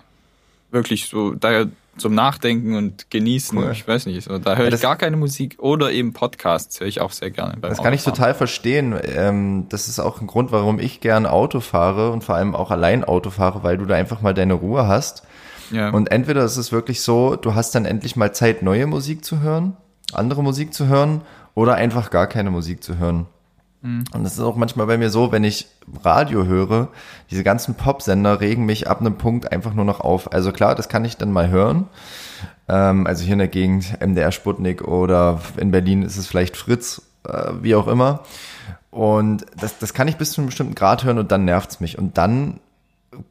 wirklich 0.72 1.08
so 1.08 1.34
da 1.34 1.66
zum 1.98 2.14
Nachdenken 2.14 2.74
und 2.74 3.10
Genießen. 3.10 3.58
Cool. 3.58 3.70
Ich 3.72 3.86
weiß 3.86 4.06
nicht, 4.06 4.24
so, 4.24 4.38
da 4.38 4.56
höre 4.56 4.72
ich 4.72 4.80
gar 4.80 4.96
keine 4.96 5.16
Musik 5.16 5.56
oder 5.58 5.92
eben 5.92 6.12
Podcasts 6.14 6.80
höre 6.80 6.86
ich 6.86 7.00
auch 7.00 7.12
sehr 7.12 7.30
gerne. 7.30 7.58
Das 7.60 7.82
kann 7.82 7.92
ich 7.92 8.00
Autofahren. 8.00 8.16
total 8.16 8.34
verstehen. 8.34 8.98
Ähm, 9.14 9.66
das 9.68 9.88
ist 9.88 9.98
auch 9.98 10.20
ein 10.20 10.26
Grund, 10.26 10.52
warum 10.52 10.78
ich 10.78 11.00
gern 11.00 11.26
Auto 11.26 11.60
fahre 11.60 12.10
und 12.10 12.24
vor 12.24 12.34
allem 12.34 12.54
auch 12.54 12.70
allein 12.70 13.04
Auto 13.04 13.30
fahre, 13.30 13.62
weil 13.62 13.76
du 13.76 13.84
da 13.84 13.94
einfach 13.94 14.22
mal 14.22 14.32
deine 14.32 14.54
Ruhe 14.54 14.88
hast. 14.88 15.22
Ja. 15.70 15.90
Und 15.90 16.10
entweder 16.10 16.44
ist 16.44 16.56
es 16.56 16.72
wirklich 16.72 17.02
so, 17.02 17.36
du 17.36 17.54
hast 17.54 17.74
dann 17.74 17.84
endlich 17.84 18.16
mal 18.16 18.32
Zeit, 18.32 18.62
neue 18.62 18.86
Musik 18.86 19.24
zu 19.24 19.40
hören, 19.40 19.76
andere 20.12 20.42
Musik 20.42 20.72
zu 20.72 20.86
hören 20.86 21.22
oder 21.54 21.74
einfach 21.74 22.10
gar 22.10 22.26
keine 22.26 22.50
Musik 22.50 22.82
zu 22.82 22.98
hören. 22.98 23.26
Und 23.82 24.22
das 24.22 24.34
ist 24.34 24.40
auch 24.40 24.54
manchmal 24.54 24.86
bei 24.86 24.96
mir 24.96 25.10
so, 25.10 25.32
wenn 25.32 25.42
ich 25.42 25.66
Radio 26.04 26.44
höre, 26.44 26.88
diese 27.32 27.42
ganzen 27.42 27.74
Popsender 27.74 28.40
regen 28.40 28.64
mich 28.64 28.88
ab 28.88 29.00
einem 29.00 29.16
Punkt 29.16 29.50
einfach 29.50 29.74
nur 29.74 29.84
noch 29.84 29.98
auf. 30.00 30.32
Also 30.32 30.52
klar, 30.52 30.76
das 30.76 30.88
kann 30.88 31.04
ich 31.04 31.16
dann 31.16 31.32
mal 31.32 31.48
hören. 31.50 31.88
Ähm, 32.68 33.06
also 33.08 33.24
hier 33.24 33.32
in 33.32 33.40
der 33.40 33.48
Gegend 33.48 34.00
MDR 34.00 34.30
Sputnik 34.30 34.82
oder 34.86 35.40
in 35.56 35.72
Berlin 35.72 36.02
ist 36.02 36.16
es 36.16 36.28
vielleicht 36.28 36.56
Fritz, 36.56 37.02
äh, 37.28 37.50
wie 37.60 37.74
auch 37.74 37.88
immer. 37.88 38.20
Und 38.92 39.46
das, 39.58 39.78
das 39.78 39.94
kann 39.94 40.06
ich 40.06 40.16
bis 40.16 40.30
zu 40.32 40.40
einem 40.40 40.46
bestimmten 40.46 40.74
Grad 40.76 41.02
hören 41.02 41.18
und 41.18 41.32
dann 41.32 41.44
nervt's 41.44 41.80
mich. 41.80 41.98
Und 41.98 42.18
dann 42.18 42.60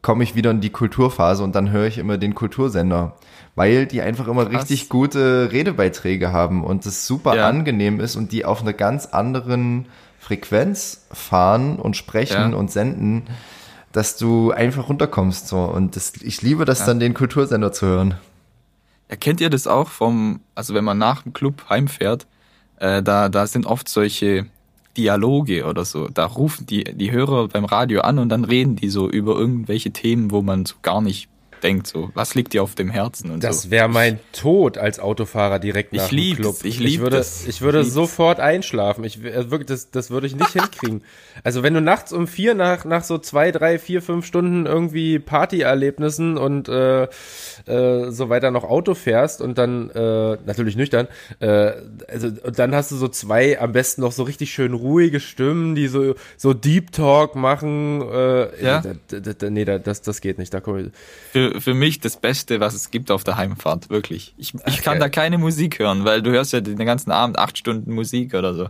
komme 0.01 0.23
ich 0.23 0.35
wieder 0.35 0.51
in 0.51 0.59
die 0.59 0.69
Kulturphase 0.69 1.43
und 1.43 1.55
dann 1.55 1.71
höre 1.71 1.87
ich 1.87 1.97
immer 1.97 2.17
den 2.17 2.35
Kultursender, 2.35 3.13
weil 3.55 3.85
die 3.85 4.01
einfach 4.01 4.27
immer 4.27 4.45
Krass. 4.45 4.63
richtig 4.63 4.89
gute 4.89 5.49
Redebeiträge 5.51 6.31
haben 6.33 6.63
und 6.63 6.85
es 6.85 7.07
super 7.07 7.35
Ja. 7.35 7.47
angenehm 7.47 7.99
ist 7.99 8.15
und 8.15 8.31
die 8.31 8.43
auf 8.43 8.61
einer 8.61 8.73
ganz 8.73 9.07
anderen 9.07 9.85
Frequenz 10.31 11.05
fahren 11.11 11.75
und 11.77 11.97
sprechen 11.97 12.51
Ja. 12.51 12.57
und 12.57 12.71
senden, 12.71 13.23
dass 13.91 14.15
du 14.15 14.51
einfach 14.51 14.87
runterkommst 14.87 15.49
so 15.49 15.59
und 15.59 15.97
das, 15.97 16.13
ich 16.21 16.41
liebe 16.41 16.63
das 16.63 16.85
dann 16.85 17.01
den 17.01 17.13
Kultursender 17.13 17.73
zu 17.73 17.85
hören. 17.85 18.13
Ja, 19.09 19.17
kennt 19.17 19.41
ihr 19.41 19.49
das 19.49 19.67
auch 19.67 19.89
vom, 19.89 20.39
also 20.55 20.73
wenn 20.73 20.85
man 20.85 20.97
nach 20.97 21.23
dem 21.23 21.33
Club 21.33 21.65
heimfährt, 21.69 22.27
äh, 22.77 23.03
da, 23.03 23.27
da 23.27 23.45
sind 23.45 23.65
oft 23.65 23.89
solche 23.89 24.45
Dialoge 24.95 25.65
oder 25.65 25.83
so. 25.83 26.07
Da 26.07 26.25
rufen 26.27 26.65
die, 26.65 26.85
die 26.85 27.11
Hörer 27.11 27.49
beim 27.49 27.65
Radio 27.65 27.99
an 28.01 28.17
und 28.17 28.29
dann 28.29 28.45
reden 28.45 28.77
die 28.77 28.87
so 28.89 29.09
über 29.09 29.35
irgendwelche 29.35 29.91
Themen, 29.91 30.31
wo 30.31 30.41
man 30.41 30.65
so 30.65 30.75
gar 30.81 31.01
nicht 31.01 31.27
denkt, 31.63 31.87
so, 31.87 32.11
was 32.13 32.35
liegt 32.35 32.53
dir 32.53 32.63
auf 32.63 32.75
dem 32.75 32.89
Herzen 32.89 33.31
und 33.31 33.43
Das 33.43 33.63
so. 33.63 33.71
wäre 33.71 33.87
mein 33.87 34.19
Tod 34.33 34.77
als 34.77 34.99
Autofahrer 34.99 35.59
direkt 35.59 35.93
Ich 35.93 35.99
nach 36.01 36.09
dem 36.09 36.17
lieb's, 36.17 36.37
Club. 36.39 36.55
ich 36.63 36.79
lieb 36.79 37.01
würde, 37.01 37.17
das, 37.17 37.47
ich 37.47 37.61
würde 37.61 37.81
ich 37.81 37.91
sofort 37.91 38.39
einschlafen. 38.39 39.03
Ich 39.03 39.23
äh, 39.23 39.49
wirklich, 39.51 39.67
das, 39.67 39.91
das 39.91 40.09
würde 40.11 40.27
ich 40.27 40.35
nicht 40.35 40.51
hinkriegen. 40.53 41.03
Also 41.43 41.63
wenn 41.63 41.73
du 41.73 41.81
nachts 41.81 42.13
um 42.13 42.27
vier 42.27 42.53
nach 42.55 42.85
nach 42.85 43.03
so 43.03 43.17
zwei, 43.17 43.51
drei, 43.51 43.79
vier, 43.79 44.01
fünf 44.01 44.25
Stunden 44.25 44.65
irgendwie 44.65 45.19
Partyerlebnissen 45.19 46.37
und 46.37 46.69
äh, 46.69 47.03
äh, 47.03 48.11
so 48.11 48.29
weiter 48.29 48.51
noch 48.51 48.63
Auto 48.63 48.93
fährst 48.95 49.41
und 49.41 49.57
dann 49.57 49.89
äh, 49.91 50.37
natürlich 50.45 50.75
nüchtern, 50.75 51.07
äh, 51.39 51.71
also 52.07 52.27
und 52.43 52.57
dann 52.59 52.73
hast 52.75 52.91
du 52.91 52.95
so 52.95 53.07
zwei 53.07 53.59
am 53.59 53.71
besten 53.71 54.01
noch 54.01 54.11
so 54.11 54.23
richtig 54.23 54.51
schön 54.51 54.73
ruhige 54.73 55.19
Stimmen, 55.19 55.75
die 55.75 55.87
so 55.87 56.15
so 56.37 56.53
Deep 56.53 56.91
Talk 56.91 57.35
machen. 57.35 58.01
Äh, 58.01 58.41
Ja. 58.63 58.81
da, 58.81 59.19
da, 59.19 59.33
da, 59.33 59.49
nee, 59.49 59.65
da, 59.65 59.77
das 59.79 60.01
das 60.01 60.21
geht 60.21 60.37
nicht. 60.37 60.53
Da 60.53 60.59
komm 60.59 60.77
ich, 60.77 60.91
Für, 61.31 61.50
für 61.59 61.73
mich 61.73 61.99
das 61.99 62.17
Beste, 62.17 62.59
was 62.59 62.73
es 62.73 62.91
gibt 62.91 63.11
auf 63.11 63.23
der 63.23 63.37
Heimfahrt, 63.37 63.89
wirklich. 63.89 64.33
Ich, 64.37 64.53
ich 64.53 64.81
kann 64.81 64.93
geil. 64.93 64.99
da 64.99 65.09
keine 65.09 65.37
Musik 65.37 65.79
hören, 65.79 66.05
weil 66.05 66.21
du 66.21 66.31
hörst 66.31 66.53
ja 66.53 66.61
den 66.61 66.77
ganzen 66.77 67.11
Abend 67.11 67.37
acht 67.37 67.57
Stunden 67.57 67.93
Musik 67.93 68.33
oder 68.33 68.53
so. 68.53 68.67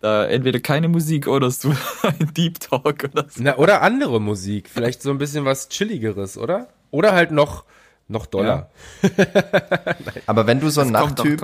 Da 0.00 0.24
entweder 0.24 0.58
keine 0.58 0.88
Musik 0.88 1.28
oder 1.28 1.50
so 1.50 1.70
ein 2.02 2.32
Deep 2.34 2.58
Talk 2.60 3.04
oder 3.12 3.26
so. 3.28 3.42
Na, 3.42 3.56
oder 3.56 3.82
andere 3.82 4.20
Musik. 4.20 4.68
Vielleicht 4.68 5.02
so 5.02 5.10
ein 5.10 5.18
bisschen 5.18 5.44
was 5.44 5.68
Chilligeres, 5.68 6.36
oder? 6.36 6.68
Oder 6.90 7.12
halt 7.12 7.30
noch, 7.30 7.64
noch 8.08 8.26
doller. 8.26 8.70
Aber 10.26 10.46
wenn 10.46 10.60
du 10.60 10.70
so 10.70 10.80
ein 10.80 10.90
Nachttyp 10.90 11.42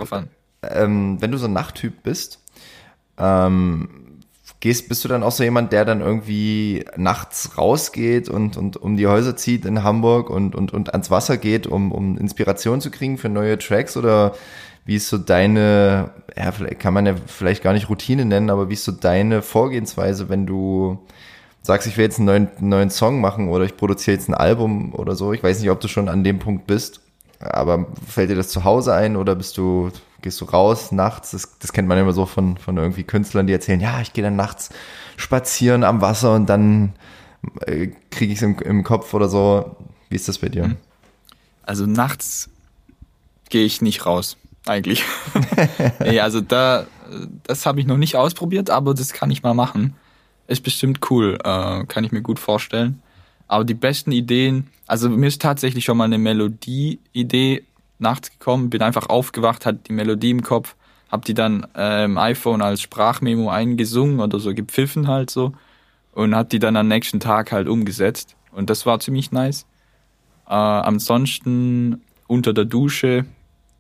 ähm, 0.63 1.21
wenn 1.21 1.31
du 1.31 1.39
so 1.39 1.47
ein 1.47 1.53
Nachttyp 1.53 2.03
bist, 2.03 2.43
ähm, 3.17 4.08
gehst, 4.61 4.89
bist 4.89 5.05
du 5.05 5.09
dann 5.09 5.23
auch 5.23 5.31
so 5.31 5.45
jemand, 5.45 5.73
der 5.73 5.85
dann 5.85 6.01
irgendwie 6.01 6.85
nachts 6.97 7.57
rausgeht 7.57 8.29
und, 8.29 8.57
und 8.57 8.77
um 8.77 8.97
die 8.97 9.07
Häuser 9.07 9.37
zieht 9.37 9.65
in 9.65 9.85
Hamburg 9.85 10.31
und, 10.31 10.55
und, 10.55 10.73
und 10.73 10.93
ans 10.93 11.11
Wasser 11.11 11.37
geht, 11.37 11.67
um, 11.67 11.93
um 11.93 12.19
Inspiration 12.19 12.81
zu 12.81 12.91
kriegen 12.91 13.19
für 13.19 13.29
neue 13.29 13.59
Tracks 13.59 13.97
oder 13.97 14.35
wie 14.85 14.97
ist 14.97 15.09
so 15.09 15.19
deine, 15.19 16.11
ja, 16.37 16.51
kann 16.79 16.95
man 16.95 17.07
ja 17.07 17.15
vielleicht 17.27 17.63
gar 17.63 17.75
nicht 17.75 17.91
Routine 17.91 18.25
nennen, 18.25 18.51
aber 18.51 18.69
wie 18.69 18.75
ist 18.75 18.85
so 18.85 18.93
deine 18.93 19.43
Vorgehensweise, 19.43 20.29
wenn 20.29 20.47
du 20.47 20.99
sagst, 21.63 21.87
ich 21.87 21.97
will 21.97 22.05
jetzt 22.05 22.19
einen 22.19 22.27
neuen, 22.27 22.49
einen 22.57 22.69
neuen 22.71 22.91
Song 22.91 23.21
machen 23.21 23.49
oder 23.51 23.65
ich 23.65 23.77
produziere 23.77 24.17
jetzt 24.17 24.29
ein 24.29 24.35
Album 24.35 24.95
oder 24.95 25.15
so. 25.15 25.33
Ich 25.33 25.43
weiß 25.43 25.61
nicht, 25.61 25.71
ob 25.71 25.81
du 25.81 25.89
schon 25.89 26.09
an 26.09 26.25
dem 26.25 26.39
Punkt 26.39 26.67
bist, 26.67 27.01
aber 27.39 27.87
fällt 28.07 28.31
dir 28.31 28.35
das 28.35 28.49
zu 28.49 28.65
Hause 28.65 28.95
ein 28.95 29.17
oder 29.17 29.35
bist 29.35 29.59
du, 29.59 29.91
gehst 30.23 30.41
du 30.41 30.45
raus 30.45 30.93
nachts? 30.93 31.31
Das, 31.31 31.59
das 31.59 31.73
kennt 31.73 31.89
man 31.89 31.99
immer 31.99 32.13
so 32.13 32.27
von, 32.27 32.57
von 32.57 32.77
irgendwie 32.77 33.05
Künstlern, 33.05 33.47
die 33.47 33.53
erzählen, 33.53 33.81
ja, 33.81 34.01
ich 34.01 34.13
gehe 34.13 34.25
dann 34.25 34.37
nachts 34.37 34.71
spazieren 35.17 35.85
am 35.85 36.01
Wasser 36.01 36.35
und 36.35 36.47
dann 36.47 36.95
äh, 37.67 37.89
kriege 38.11 38.33
ich 38.33 38.39
es 38.39 38.43
im, 38.43 38.59
im 38.61 38.85
Kopf 38.85 39.15
oder 39.15 39.29
so. 39.29 39.77
Wie 40.09 40.17
ist 40.17 40.29
das 40.29 40.39
bei 40.39 40.49
dir? 40.49 40.77
Also 41.63 41.87
nachts 41.87 42.51
gehe 43.51 43.65
ich 43.65 43.83
nicht 43.83 44.07
raus, 44.07 44.37
eigentlich. 44.67 45.05
nee, 46.01 46.21
also 46.21 46.41
da, 46.41 46.87
das 47.45 47.67
habe 47.67 47.81
ich 47.81 47.87
noch 47.87 47.97
nicht 47.97 48.17
ausprobiert, 48.17 48.71
aber 48.71 48.95
das 48.95 49.13
kann 49.13 49.31
ich 49.31 49.43
mal 49.43 49.55
machen. 49.55 49.95
Ist 50.47 50.63
bestimmt 50.63 51.01
cool, 51.11 51.39
äh, 51.45 51.85
kann 51.85 52.05
ich 52.05 52.13
mir 52.13 52.23
gut 52.23 52.39
vorstellen. 52.39 53.03
Aber 53.49 53.65
die 53.65 53.75
besten 53.75 54.13
Ideen, 54.13 54.69
also 54.87 55.09
mir 55.09 55.27
ist 55.27 55.43
tatsächlich 55.43 55.85
schon 55.85 55.97
mal 55.97 56.05
eine 56.05 56.19
Melodie-Idee 56.19 57.65
nachts 57.99 58.31
gekommen, 58.31 58.71
bin 58.71 58.83
einfach 58.83 59.09
aufgewacht, 59.09 59.67
hatte 59.67 59.81
die 59.87 59.93
Melodie 59.93 60.31
im 60.31 60.43
Kopf, 60.43 60.77
hab 61.11 61.25
die 61.25 61.35
dann 61.35 61.67
äh, 61.75 62.05
im 62.05 62.19
iPhone 62.19 62.63
als 62.63 62.81
Sprachmemo 62.81 63.51
eingesungen 63.51 64.21
oder 64.21 64.39
so 64.39 64.55
gepfiffen 64.55 65.09
halt 65.09 65.31
so 65.31 65.53
und 66.13 66.35
hab 66.35 66.51
die 66.51 66.59
dann 66.59 66.77
am 66.77 66.89
nächsten 66.89 67.21
Tag 67.21 67.53
halt 67.53 67.69
umgesetzt. 67.69 68.37
Und 68.53 68.71
das 68.71 68.87
war 68.87 69.01
ziemlich 69.01 69.33
nice. 69.33 69.67
Äh, 70.47 70.55
ansonsten 70.55 72.03
unter 72.27 72.53
der 72.53 72.65
Dusche, 72.65 73.25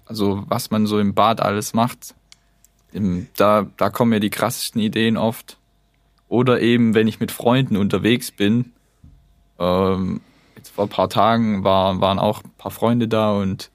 also 0.06 0.44
was 0.48 0.70
man 0.70 0.86
so 0.86 0.98
im 0.98 1.14
Bad 1.14 1.40
alles 1.40 1.74
macht, 1.74 2.14
im, 2.92 3.28
da, 3.36 3.66
da 3.76 3.90
kommen 3.90 4.10
mir 4.10 4.20
die 4.20 4.30
krassesten 4.30 4.80
Ideen 4.80 5.16
oft. 5.16 5.58
Oder 6.28 6.60
eben, 6.60 6.94
wenn 6.94 7.08
ich 7.08 7.20
mit 7.20 7.32
Freunden 7.32 7.76
unterwegs 7.76 8.30
bin, 8.30 8.72
ähm, 9.58 10.20
jetzt 10.56 10.70
vor 10.70 10.84
ein 10.84 10.90
paar 10.90 11.08
Tagen 11.08 11.64
war, 11.64 12.00
waren 12.00 12.18
auch 12.18 12.44
ein 12.44 12.50
paar 12.58 12.70
Freunde 12.70 13.08
da 13.08 13.32
und 13.32 13.70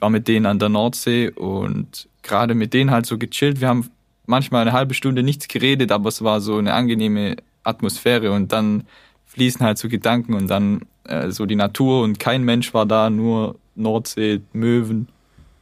war 0.00 0.10
mit 0.10 0.28
denen 0.28 0.46
an 0.46 0.58
der 0.58 0.68
Nordsee 0.68 1.30
und 1.30 2.08
gerade 2.22 2.54
mit 2.54 2.74
denen 2.74 2.90
halt 2.90 3.06
so 3.06 3.18
gechillt. 3.18 3.60
Wir 3.60 3.68
haben 3.68 3.90
manchmal 4.26 4.62
eine 4.62 4.72
halbe 4.72 4.94
Stunde 4.94 5.22
nichts 5.22 5.48
geredet, 5.48 5.90
aber 5.92 6.08
es 6.08 6.22
war 6.22 6.40
so 6.40 6.56
eine 6.56 6.74
angenehme 6.74 7.36
Atmosphäre 7.64 8.32
und 8.32 8.52
dann 8.52 8.84
fließen 9.26 9.64
halt 9.64 9.78
so 9.78 9.88
Gedanken 9.88 10.34
und 10.34 10.48
dann 10.48 10.82
äh, 11.04 11.30
so 11.30 11.46
die 11.46 11.56
Natur 11.56 12.02
und 12.02 12.18
kein 12.18 12.44
Mensch 12.44 12.74
war 12.74 12.86
da, 12.86 13.10
nur 13.10 13.56
Nordsee, 13.74 14.40
Möwen 14.52 15.08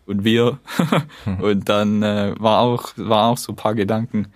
und 0.06 0.24
wir. 0.24 0.58
und 1.40 1.68
dann 1.68 2.02
äh, 2.02 2.34
war 2.38 2.60
auch 2.60 2.92
war 2.96 3.26
auch 3.26 3.38
so 3.38 3.52
ein 3.52 3.56
paar 3.56 3.74
Gedanken. 3.74 4.28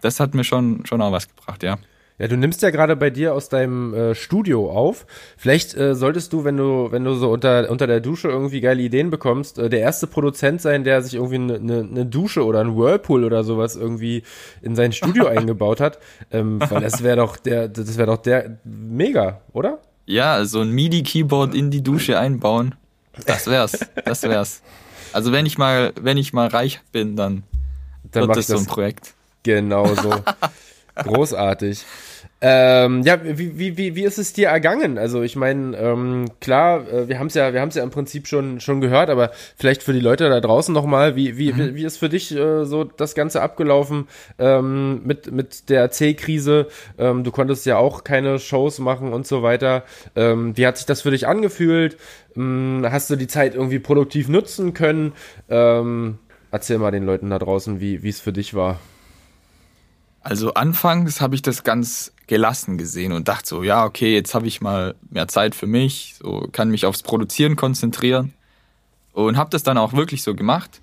Das 0.00 0.20
hat 0.20 0.34
mir 0.34 0.44
schon 0.44 0.84
schon 0.86 1.02
auch 1.02 1.12
was 1.12 1.28
gebracht, 1.28 1.62
ja. 1.62 1.78
Ja, 2.18 2.26
du 2.26 2.36
nimmst 2.36 2.62
ja 2.62 2.70
gerade 2.70 2.96
bei 2.96 3.10
dir 3.10 3.32
aus 3.32 3.48
deinem 3.48 3.94
äh, 3.94 4.14
Studio 4.14 4.72
auf. 4.72 5.06
Vielleicht 5.36 5.76
äh, 5.76 5.94
solltest 5.94 6.32
du, 6.32 6.42
wenn 6.42 6.56
du, 6.56 6.90
wenn 6.90 7.04
du 7.04 7.14
so 7.14 7.30
unter, 7.30 7.70
unter 7.70 7.86
der 7.86 8.00
Dusche 8.00 8.28
irgendwie 8.28 8.60
geile 8.60 8.82
Ideen 8.82 9.10
bekommst, 9.10 9.58
äh, 9.58 9.68
der 9.68 9.80
erste 9.80 10.08
Produzent 10.08 10.60
sein, 10.60 10.82
der 10.82 11.00
sich 11.02 11.14
irgendwie 11.14 11.36
eine 11.36 11.60
ne, 11.60 11.84
ne 11.84 12.06
Dusche 12.06 12.44
oder 12.44 12.60
ein 12.60 12.76
Whirlpool 12.76 13.22
oder 13.22 13.44
sowas 13.44 13.76
irgendwie 13.76 14.24
in 14.62 14.74
sein 14.74 14.92
Studio 14.92 15.26
eingebaut 15.28 15.80
hat. 15.80 15.98
Ähm, 16.32 16.60
weil 16.68 16.80
das 16.80 17.04
wäre 17.04 17.18
doch 17.18 17.36
der, 17.36 17.68
das 17.68 17.96
wäre 17.96 18.08
doch 18.08 18.22
der 18.22 18.58
mega, 18.64 19.40
oder? 19.52 19.78
Ja, 20.06 20.44
so 20.44 20.60
ein 20.60 20.70
MIDI-Keyboard 20.72 21.54
in 21.54 21.70
die 21.70 21.82
Dusche 21.82 22.18
einbauen. 22.18 22.74
Das 23.26 23.46
wär's. 23.46 23.78
Das 24.04 24.22
wär's. 24.24 24.62
Also 25.12 25.30
wenn 25.32 25.46
ich 25.46 25.56
mal, 25.56 25.92
wenn 26.00 26.16
ich 26.16 26.32
mal 26.32 26.48
reich 26.48 26.80
bin, 26.90 27.14
dann, 27.14 27.44
Dann 28.10 28.22
wird 28.22 28.28
mach 28.28 28.34
das 28.36 28.48
ich 28.48 28.56
so 28.56 28.58
ein 28.58 28.66
Projekt. 28.66 29.14
genau 29.44 29.94
so. 29.94 30.10
Großartig. 31.04 31.84
Ähm, 32.40 33.02
ja, 33.02 33.18
wie, 33.24 33.58
wie, 33.58 33.76
wie, 33.76 33.96
wie 33.96 34.04
ist 34.04 34.18
es 34.18 34.32
dir 34.32 34.48
ergangen? 34.48 34.96
Also 34.96 35.22
ich 35.22 35.34
meine, 35.34 35.76
ähm, 35.76 36.26
klar, 36.40 36.86
äh, 36.88 37.08
wir 37.08 37.18
haben 37.18 37.26
es 37.26 37.34
ja, 37.34 37.52
wir 37.52 37.60
haben 37.60 37.70
es 37.70 37.74
ja 37.74 37.82
im 37.82 37.90
Prinzip 37.90 38.28
schon 38.28 38.60
schon 38.60 38.80
gehört, 38.80 39.10
aber 39.10 39.32
vielleicht 39.56 39.82
für 39.82 39.92
die 39.92 39.98
Leute 40.00 40.28
da 40.28 40.40
draußen 40.40 40.72
nochmal, 40.72 41.16
wie, 41.16 41.36
wie, 41.36 41.52
mhm. 41.52 41.58
wie, 41.58 41.74
wie 41.76 41.84
ist 41.84 41.96
für 41.96 42.08
dich 42.08 42.32
äh, 42.32 42.64
so 42.64 42.84
das 42.84 43.16
Ganze 43.16 43.42
abgelaufen 43.42 44.06
ähm, 44.38 45.02
mit 45.04 45.32
mit 45.32 45.68
der 45.68 45.90
C-Krise? 45.90 46.68
Ähm, 46.96 47.24
du 47.24 47.32
konntest 47.32 47.66
ja 47.66 47.76
auch 47.76 48.04
keine 48.04 48.38
Shows 48.38 48.78
machen 48.78 49.12
und 49.12 49.26
so 49.26 49.42
weiter. 49.42 49.82
Ähm, 50.14 50.56
wie 50.56 50.64
hat 50.64 50.76
sich 50.76 50.86
das 50.86 51.02
für 51.02 51.10
dich 51.10 51.26
angefühlt? 51.26 51.96
Ähm, 52.36 52.86
hast 52.88 53.10
du 53.10 53.16
die 53.16 53.26
Zeit 53.26 53.56
irgendwie 53.56 53.80
produktiv 53.80 54.28
nutzen 54.28 54.74
können? 54.74 55.12
Ähm, 55.48 56.18
erzähl 56.52 56.78
mal 56.78 56.92
den 56.92 57.04
Leuten 57.04 57.30
da 57.30 57.40
draußen, 57.40 57.80
wie 57.80 58.04
wie 58.04 58.10
es 58.10 58.20
für 58.20 58.32
dich 58.32 58.54
war. 58.54 58.78
Also 60.20 60.54
anfangs 60.54 61.20
habe 61.20 61.34
ich 61.34 61.42
das 61.42 61.64
ganz 61.64 62.12
gelassen 62.26 62.76
gesehen 62.76 63.12
und 63.12 63.28
dachte 63.28 63.48
so, 63.48 63.62
ja, 63.62 63.84
okay, 63.84 64.14
jetzt 64.14 64.34
habe 64.34 64.46
ich 64.46 64.60
mal 64.60 64.94
mehr 65.10 65.28
Zeit 65.28 65.54
für 65.54 65.66
mich, 65.66 66.16
so 66.18 66.48
kann 66.52 66.70
mich 66.70 66.84
aufs 66.84 67.02
Produzieren 67.02 67.56
konzentrieren 67.56 68.34
und 69.12 69.36
habe 69.36 69.50
das 69.50 69.62
dann 69.62 69.78
auch 69.78 69.94
wirklich 69.94 70.22
so 70.22 70.34
gemacht. 70.34 70.80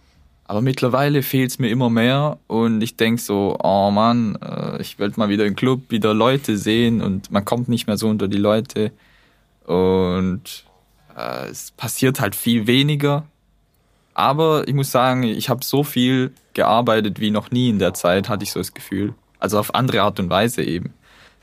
Aber 0.47 0.61
mittlerweile 0.61 1.23
fehlt 1.23 1.51
es 1.51 1.59
mir 1.59 1.69
immer 1.69 1.89
mehr 1.89 2.37
und 2.47 2.81
ich 2.81 2.97
denk 2.97 3.19
so, 3.19 3.57
oh 3.63 3.89
Mann, 3.89 4.37
äh, 4.41 4.79
ich 4.81 4.99
will 4.99 5.11
mal 5.15 5.29
wieder 5.29 5.45
im 5.45 5.55
Club, 5.55 5.89
wieder 5.89 6.13
Leute 6.13 6.57
sehen 6.57 7.01
und 7.01 7.31
man 7.31 7.45
kommt 7.45 7.67
nicht 7.67 7.87
mehr 7.87 7.97
so 7.97 8.07
unter 8.07 8.27
die 8.27 8.37
Leute 8.37 8.91
und 9.65 10.65
äh, 11.17 11.47
es 11.49 11.71
passiert 11.71 12.19
halt 12.19 12.35
viel 12.35 12.67
weniger. 12.67 13.25
Aber 14.13 14.67
ich 14.67 14.73
muss 14.73 14.91
sagen, 14.91 15.23
ich 15.23 15.49
habe 15.49 15.63
so 15.63 15.83
viel 15.83 16.31
gearbeitet 16.53 17.19
wie 17.19 17.31
noch 17.31 17.51
nie 17.51 17.69
in 17.69 17.79
der 17.79 17.93
Zeit, 17.93 18.29
hatte 18.29 18.43
ich 18.43 18.51
so 18.51 18.59
das 18.59 18.73
Gefühl. 18.73 19.13
Also 19.45 19.59
auf 19.59 19.75
andere 19.75 20.01
Art 20.01 20.19
und 20.19 20.31
Weise 20.31 20.63
eben. 20.63 20.95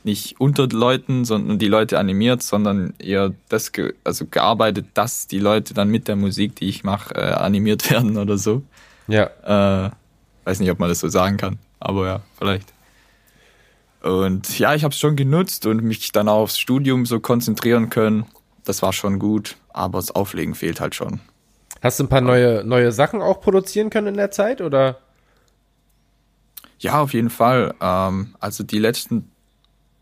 Nicht 0.02 0.40
unter 0.40 0.66
Leuten, 0.66 1.24
sondern 1.24 1.60
die 1.60 1.68
Leute 1.68 2.00
animiert, 2.00 2.42
sondern 2.42 2.94
eher 2.98 3.32
das, 3.48 3.70
ge 3.70 3.94
also 4.02 4.26
gearbeitet, 4.28 4.86
dass 4.94 5.28
die 5.28 5.38
Leute 5.38 5.72
dann 5.72 5.88
mit 5.88 6.08
der 6.08 6.16
Musik, 6.16 6.56
die 6.56 6.68
ich 6.68 6.82
mache, 6.82 7.14
äh, 7.14 7.20
animiert 7.20 7.88
werden 7.92 8.18
oder 8.18 8.38
so. 8.38 8.64
Ja. 9.06 9.86
Äh, 9.86 9.90
weiß 10.42 10.58
nicht, 10.58 10.72
ob 10.72 10.80
man 10.80 10.88
das 10.88 10.98
so 10.98 11.06
sagen 11.06 11.36
kann, 11.36 11.60
aber 11.78 12.06
ja, 12.06 12.20
vielleicht. 12.36 12.72
Und 14.02 14.58
ja, 14.58 14.74
ich 14.74 14.82
habe 14.82 14.90
es 14.90 14.98
schon 14.98 15.14
genutzt 15.14 15.64
und 15.64 15.84
mich 15.84 16.10
dann 16.10 16.28
auch 16.28 16.40
aufs 16.40 16.58
Studium 16.58 17.06
so 17.06 17.20
konzentrieren 17.20 17.88
können. 17.88 18.26
Das 18.64 18.82
war 18.82 18.92
schon 18.92 19.20
gut, 19.20 19.58
aber 19.68 20.00
das 20.00 20.10
Auflegen 20.10 20.56
fehlt 20.56 20.80
halt 20.80 20.96
schon. 20.96 21.20
Hast 21.80 22.00
du 22.00 22.04
ein 22.04 22.08
paar 22.08 22.20
neue, 22.20 22.64
neue 22.64 22.90
Sachen 22.90 23.22
auch 23.22 23.40
produzieren 23.40 23.90
können 23.90 24.08
in 24.08 24.16
der 24.16 24.32
Zeit 24.32 24.60
oder? 24.60 24.98
Ja, 26.82 27.00
auf 27.00 27.14
jeden 27.14 27.30
Fall. 27.30 27.74
Ähm, 27.80 28.34
also 28.40 28.64
die 28.64 28.78
letzten 28.78 29.30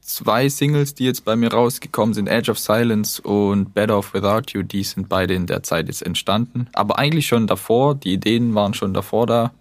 zwei 0.01 0.49
Singles, 0.49 0.95
die 0.95 1.05
jetzt 1.05 1.25
bei 1.25 1.37
mir 1.37 1.53
rausgekommen 1.53 2.15
sind, 2.15 2.27
Edge 2.27 2.51
of 2.51 2.59
Silence 2.59 3.21
und 3.23 3.75
Better 3.75 3.99
Off 3.99 4.15
Without 4.15 4.53
You, 4.53 4.63
die 4.63 4.83
sind 4.83 5.09
beide 5.09 5.35
in 5.35 5.47
der 5.47 5.63
Zeit 5.63 5.87
jetzt 5.89 6.03
entstanden. 6.03 6.69
Aber 6.73 6.99
eigentlich 6.99 7.27
schon 7.27 7.47
davor, 7.47 7.95
die 7.95 8.15
Ideen 8.15 8.55
waren 8.55 8.75
schon 8.75 8.95
davor 8.95 9.27
da. 9.27 9.53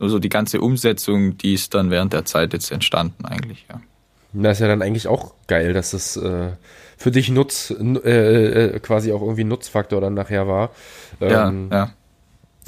Nur 0.00 0.10
so 0.10 0.18
die 0.18 0.28
ganze 0.28 0.60
Umsetzung, 0.60 1.38
die 1.38 1.54
ist 1.54 1.74
dann 1.74 1.90
während 1.90 2.12
der 2.12 2.24
Zeit 2.24 2.52
jetzt 2.52 2.70
entstanden 2.70 3.24
eigentlich, 3.24 3.66
ja. 3.68 3.80
Das 4.32 4.58
ist 4.58 4.60
ja 4.60 4.68
dann 4.68 4.82
eigentlich 4.82 5.08
auch 5.08 5.32
geil, 5.46 5.72
dass 5.72 5.92
das 5.92 6.16
äh, 6.16 6.50
für 6.98 7.10
dich 7.10 7.30
Nutz, 7.30 7.70
äh, 7.70 8.74
äh, 8.74 8.78
quasi 8.80 9.12
auch 9.12 9.22
irgendwie 9.22 9.44
Nutzfaktor 9.44 10.00
dann 10.00 10.14
nachher 10.14 10.46
war. 10.46 10.70
Ähm, 11.20 11.68
ja, 11.70 11.76
ja. 11.76 11.90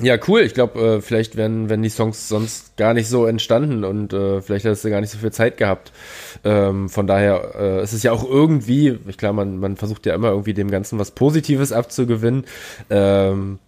Ja, 0.02 0.16
cool. 0.28 0.40
Ich 0.40 0.54
glaube, 0.54 0.80
äh, 0.80 1.00
vielleicht 1.02 1.36
wären, 1.36 1.68
wären 1.68 1.82
die 1.82 1.90
Songs 1.90 2.28
sonst 2.28 2.76
gar 2.76 2.94
nicht 2.94 3.08
so 3.08 3.26
entstanden 3.26 3.84
und 3.84 4.12
äh, 4.12 4.40
vielleicht 4.40 4.64
hättest 4.64 4.84
du 4.84 4.90
gar 4.90 5.00
nicht 5.00 5.10
so 5.10 5.18
viel 5.18 5.32
Zeit 5.32 5.58
gehabt. 5.58 5.92
Ähm, 6.42 6.88
von 6.88 7.06
daher 7.06 7.54
äh, 7.58 7.82
ist 7.82 7.92
es 7.92 8.02
ja 8.02 8.12
auch 8.12 8.24
irgendwie, 8.24 8.98
ich 9.08 9.18
glaube, 9.18 9.34
man, 9.36 9.58
man 9.58 9.76
versucht 9.76 10.06
ja 10.06 10.14
immer 10.14 10.28
irgendwie 10.28 10.54
dem 10.54 10.70
Ganzen 10.70 10.98
was 10.98 11.10
Positives 11.10 11.72
abzugewinnen. 11.72 12.46
Ähm, 12.88 13.58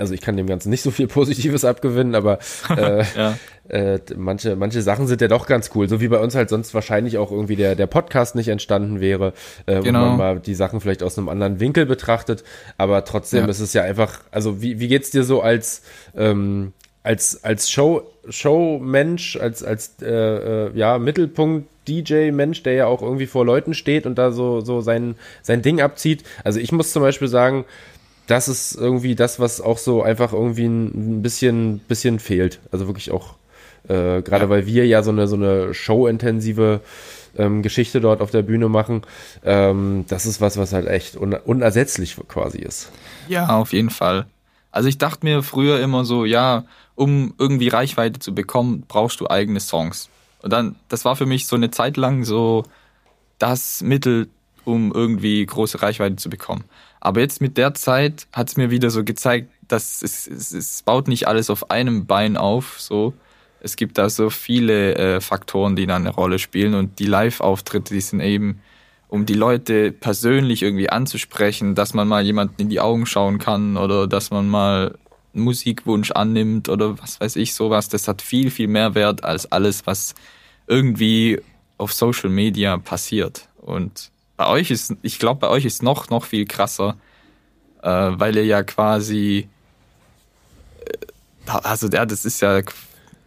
also 0.00 0.14
ich 0.14 0.20
kann 0.20 0.36
dem 0.36 0.46
Ganzen 0.46 0.70
nicht 0.70 0.82
so 0.82 0.90
viel 0.90 1.06
Positives 1.08 1.64
abgewinnen, 1.64 2.14
aber 2.14 2.38
äh, 2.76 3.04
ja. 3.16 3.38
äh, 3.68 4.00
manche, 4.16 4.56
manche 4.56 4.82
Sachen 4.82 5.06
sind 5.06 5.20
ja 5.20 5.28
doch 5.28 5.46
ganz 5.46 5.70
cool, 5.74 5.88
so 5.88 6.00
wie 6.00 6.08
bei 6.08 6.18
uns 6.18 6.34
halt 6.34 6.48
sonst 6.48 6.74
wahrscheinlich 6.74 7.18
auch 7.18 7.30
irgendwie 7.30 7.56
der, 7.56 7.76
der 7.76 7.86
Podcast 7.86 8.34
nicht 8.34 8.48
entstanden 8.48 9.00
wäre, 9.00 9.34
äh, 9.66 9.80
genau. 9.80 10.00
wo 10.00 10.06
man 10.06 10.16
mal 10.16 10.40
die 10.40 10.54
Sachen 10.54 10.80
vielleicht 10.80 11.02
aus 11.02 11.18
einem 11.18 11.28
anderen 11.28 11.60
Winkel 11.60 11.86
betrachtet, 11.86 12.42
aber 12.78 13.04
trotzdem 13.04 13.44
ja. 13.44 13.50
ist 13.50 13.60
es 13.60 13.72
ja 13.74 13.82
einfach, 13.82 14.20
also 14.30 14.62
wie, 14.62 14.80
wie 14.80 14.88
geht's 14.88 15.10
dir 15.10 15.22
so 15.22 15.42
als 15.42 15.82
ähm, 16.16 16.72
als 17.02 17.44
als 17.44 17.70
Show 17.70 18.02
Showmensch, 18.28 19.36
als 19.36 19.64
als 19.64 19.96
äh, 20.02 20.06
äh, 20.06 20.70
ja 20.74 20.98
Mittelpunkt 20.98 21.68
DJ 21.88 22.30
Mensch, 22.30 22.62
der 22.62 22.74
ja 22.74 22.86
auch 22.86 23.00
irgendwie 23.02 23.26
vor 23.26 23.44
Leuten 23.44 23.72
steht 23.72 24.04
und 24.04 24.18
da 24.18 24.32
so 24.32 24.60
so 24.60 24.80
sein 24.82 25.14
sein 25.42 25.62
Ding 25.62 25.80
abzieht. 25.80 26.24
Also 26.44 26.60
ich 26.60 26.72
muss 26.72 26.92
zum 26.92 27.02
Beispiel 27.02 27.28
sagen, 27.28 27.64
das 28.30 28.48
ist 28.48 28.76
irgendwie 28.76 29.14
das, 29.14 29.40
was 29.40 29.60
auch 29.60 29.78
so 29.78 30.02
einfach 30.02 30.32
irgendwie 30.32 30.66
ein 30.66 31.22
bisschen, 31.22 31.80
bisschen 31.80 32.20
fehlt. 32.20 32.60
Also 32.70 32.86
wirklich 32.86 33.10
auch, 33.10 33.34
äh, 33.84 34.22
gerade 34.22 34.44
ja. 34.44 34.48
weil 34.48 34.66
wir 34.66 34.86
ja 34.86 35.02
so 35.02 35.10
eine, 35.10 35.26
so 35.26 35.36
eine 35.36 35.74
show-intensive 35.74 36.80
ähm, 37.36 37.62
Geschichte 37.62 38.00
dort 38.00 38.20
auf 38.20 38.30
der 38.30 38.42
Bühne 38.42 38.68
machen. 38.68 39.02
Ähm, 39.44 40.04
das 40.08 40.26
ist 40.26 40.40
was, 40.40 40.58
was 40.58 40.72
halt 40.72 40.86
echt 40.86 41.16
un 41.16 41.34
unersetzlich 41.34 42.16
quasi 42.28 42.58
ist. 42.58 42.92
Ja, 43.28 43.48
auf 43.58 43.72
jeden 43.72 43.90
Fall. 43.90 44.26
Also 44.70 44.88
ich 44.88 44.98
dachte 44.98 45.26
mir 45.26 45.42
früher 45.42 45.80
immer 45.80 46.04
so, 46.04 46.24
ja, 46.24 46.64
um 46.94 47.34
irgendwie 47.38 47.68
Reichweite 47.68 48.20
zu 48.20 48.34
bekommen, 48.34 48.84
brauchst 48.86 49.20
du 49.20 49.28
eigene 49.28 49.58
Songs. 49.58 50.08
Und 50.42 50.52
dann, 50.52 50.76
das 50.88 51.04
war 51.04 51.16
für 51.16 51.26
mich 51.26 51.46
so 51.46 51.56
eine 51.56 51.70
Zeit 51.70 51.96
lang 51.96 52.24
so 52.24 52.64
das 53.38 53.82
Mittel, 53.82 54.28
um 54.64 54.92
irgendwie 54.92 55.44
große 55.44 55.82
Reichweite 55.82 56.16
zu 56.16 56.30
bekommen. 56.30 56.64
Aber 57.00 57.20
jetzt 57.20 57.40
mit 57.40 57.56
der 57.56 57.74
Zeit 57.74 58.26
hat 58.32 58.48
es 58.48 58.56
mir 58.56 58.70
wieder 58.70 58.90
so 58.90 59.04
gezeigt, 59.04 59.50
dass 59.68 60.02
es, 60.02 60.26
es, 60.26 60.52
es 60.52 60.82
baut 60.82 61.08
nicht 61.08 61.26
alles 61.26 61.48
auf 61.48 61.70
einem 61.70 62.06
Bein 62.06 62.36
auf. 62.36 62.78
So, 62.78 63.14
es 63.60 63.76
gibt 63.76 63.98
da 63.98 64.10
so 64.10 64.30
viele 64.30 64.94
äh, 64.96 65.20
Faktoren, 65.20 65.76
die 65.76 65.86
da 65.86 65.96
eine 65.96 66.10
Rolle 66.10 66.38
spielen 66.38 66.74
und 66.74 66.98
die 66.98 67.06
Live-Auftritte, 67.06 67.94
die 67.94 68.00
sind 68.00 68.20
eben, 68.20 68.60
um 69.08 69.26
die 69.26 69.34
Leute 69.34 69.92
persönlich 69.92 70.62
irgendwie 70.62 70.90
anzusprechen, 70.90 71.74
dass 71.74 71.94
man 71.94 72.06
mal 72.06 72.22
jemanden 72.22 72.62
in 72.62 72.68
die 72.68 72.80
Augen 72.80 73.06
schauen 73.06 73.38
kann 73.38 73.76
oder 73.76 74.06
dass 74.06 74.30
man 74.30 74.48
mal 74.48 74.96
einen 75.34 75.44
Musikwunsch 75.44 76.10
annimmt 76.12 76.68
oder 76.68 76.98
was 76.98 77.20
weiß 77.20 77.36
ich 77.36 77.54
sowas. 77.54 77.88
Das 77.88 78.08
hat 78.08 78.22
viel 78.22 78.50
viel 78.50 78.68
mehr 78.68 78.94
Wert 78.94 79.24
als 79.24 79.50
alles, 79.50 79.86
was 79.86 80.14
irgendwie 80.66 81.40
auf 81.78 81.92
Social 81.92 82.30
Media 82.30 82.76
passiert 82.76 83.48
und 83.56 84.10
bei 84.40 84.46
euch 84.46 84.70
ist, 84.70 84.94
ich 85.02 85.18
glaube, 85.18 85.38
bei 85.38 85.48
euch 85.48 85.66
ist 85.66 85.82
noch, 85.82 86.08
noch 86.08 86.24
viel 86.24 86.46
krasser, 86.46 86.96
äh, 87.82 87.90
weil 87.90 88.36
ihr 88.36 88.46
ja 88.46 88.62
quasi, 88.62 89.50
äh, 90.86 91.50
also 91.62 91.88
ja, 91.88 92.06
das 92.06 92.24
ist 92.24 92.40
ja 92.40 92.62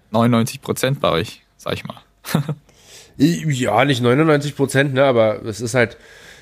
99 0.10 0.60
Prozent 0.60 1.02
bei 1.02 1.12
euch, 1.12 1.43
sag 1.56 1.73
ich 1.73 1.84
mal. 1.86 2.02
ja, 3.17 3.86
nicht 3.86 4.02
99 4.02 4.56
Prozent, 4.56 4.95
ne, 4.95 5.04
aber 5.04 5.45
es 5.45 5.62
ist 5.62 5.76
halt 5.76 5.97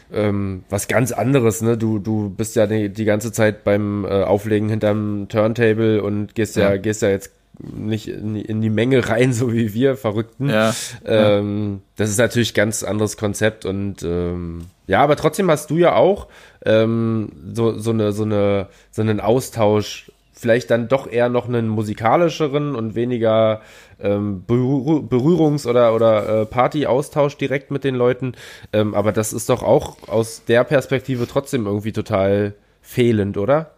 ähm, 0.09 0.63
was 0.69 0.87
ganz 0.87 1.11
anderes, 1.11 1.61
ne? 1.61 1.77
Du, 1.77 1.99
du 1.99 2.29
bist 2.29 2.55
ja 2.55 2.65
die, 2.65 2.87
die 2.87 3.03
ganze 3.03 3.33
Zeit 3.33 3.65
beim 3.65 4.05
äh, 4.05 4.23
Auflegen 4.23 4.69
hinterm 4.69 5.27
Turntable 5.27 6.01
und 6.01 6.33
gehst 6.33 6.55
ja, 6.55 6.69
ja 6.69 6.77
gehst 6.77 7.01
ja 7.01 7.09
jetzt 7.09 7.31
nicht 7.61 8.07
in 8.07 8.33
die, 8.33 8.41
in 8.41 8.61
die 8.61 8.69
Menge 8.69 9.07
rein, 9.09 9.33
so 9.33 9.53
wie 9.53 9.73
wir 9.73 9.95
Verrückten. 9.97 10.49
Ja, 10.49 10.73
ähm. 11.05 11.81
Das 11.95 12.09
ist 12.09 12.17
natürlich 12.17 12.53
ganz 12.53 12.83
anderes 12.83 13.17
Konzept 13.17 13.65
und 13.65 14.03
ähm, 14.03 14.65
ja, 14.87 15.01
aber 15.01 15.15
trotzdem 15.15 15.49
hast 15.51 15.69
du 15.69 15.77
ja 15.77 15.95
auch 15.95 16.27
ähm, 16.65 17.31
so, 17.53 17.77
so, 17.77 17.91
eine, 17.91 18.11
so, 18.11 18.23
eine, 18.23 18.67
so 18.91 19.01
einen 19.01 19.19
Austausch, 19.19 20.11
vielleicht 20.33 20.71
dann 20.71 20.87
doch 20.87 21.09
eher 21.09 21.29
noch 21.29 21.47
einen 21.47 21.67
musikalischeren 21.67 22.75
und 22.75 22.95
weniger 22.95 23.61
ähm, 24.01 24.43
Berührungs- 24.47 25.67
oder, 25.67 25.93
oder 25.93 26.41
äh, 26.41 26.45
Party-Austausch 26.45 27.37
direkt 27.37 27.69
mit 27.69 27.83
den 27.83 27.95
Leuten. 27.95 28.33
Ähm, 28.73 28.95
aber 28.95 29.11
das 29.11 29.33
ist 29.33 29.49
doch 29.49 29.61
auch 29.61 30.07
aus 30.07 30.43
der 30.45 30.63
Perspektive 30.63 31.27
trotzdem 31.27 31.67
irgendwie 31.67 31.91
total 31.91 32.55
fehlend, 32.81 33.37
oder? 33.37 33.71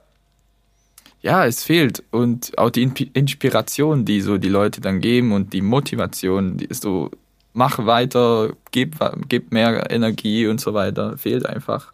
Ja, 1.23 1.45
es 1.45 1.63
fehlt. 1.63 2.03
Und 2.12 2.57
auch 2.57 2.69
die 2.69 2.83
Inspiration, 2.83 4.05
die 4.05 4.21
so 4.21 4.38
die 4.38 4.49
Leute 4.49 4.81
dann 4.81 4.99
geben 4.99 5.31
und 5.31 5.53
die 5.53 5.62
Motivation, 5.62 6.57
die 6.57 6.65
ist 6.65 6.83
so, 6.83 7.09
mach 7.53 7.86
weiter, 7.86 8.51
gib, 8.71 8.97
gib 9.29 9.51
mehr 9.51 9.89
Energie 9.89 10.47
und 10.47 10.59
so 10.59 10.73
weiter, 10.73 11.17
fehlt 11.17 11.45
einfach. 11.45 11.93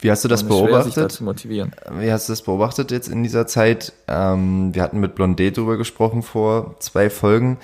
Wie 0.00 0.10
hast 0.10 0.24
du 0.24 0.28
das 0.28 0.44
beobachtet? 0.44 0.94
Schwer, 0.94 1.08
da 1.08 1.24
motivieren. 1.24 1.72
Wie 1.98 2.12
hast 2.12 2.28
du 2.28 2.32
das 2.32 2.42
beobachtet 2.42 2.92
jetzt 2.92 3.08
in 3.08 3.24
dieser 3.24 3.48
Zeit? 3.48 3.92
Ähm, 4.06 4.72
wir 4.72 4.82
hatten 4.82 5.00
mit 5.00 5.16
Blondet 5.16 5.56
drüber 5.56 5.76
gesprochen 5.76 6.22
vor 6.22 6.76
zwei 6.78 7.10
Folgen. 7.10 7.58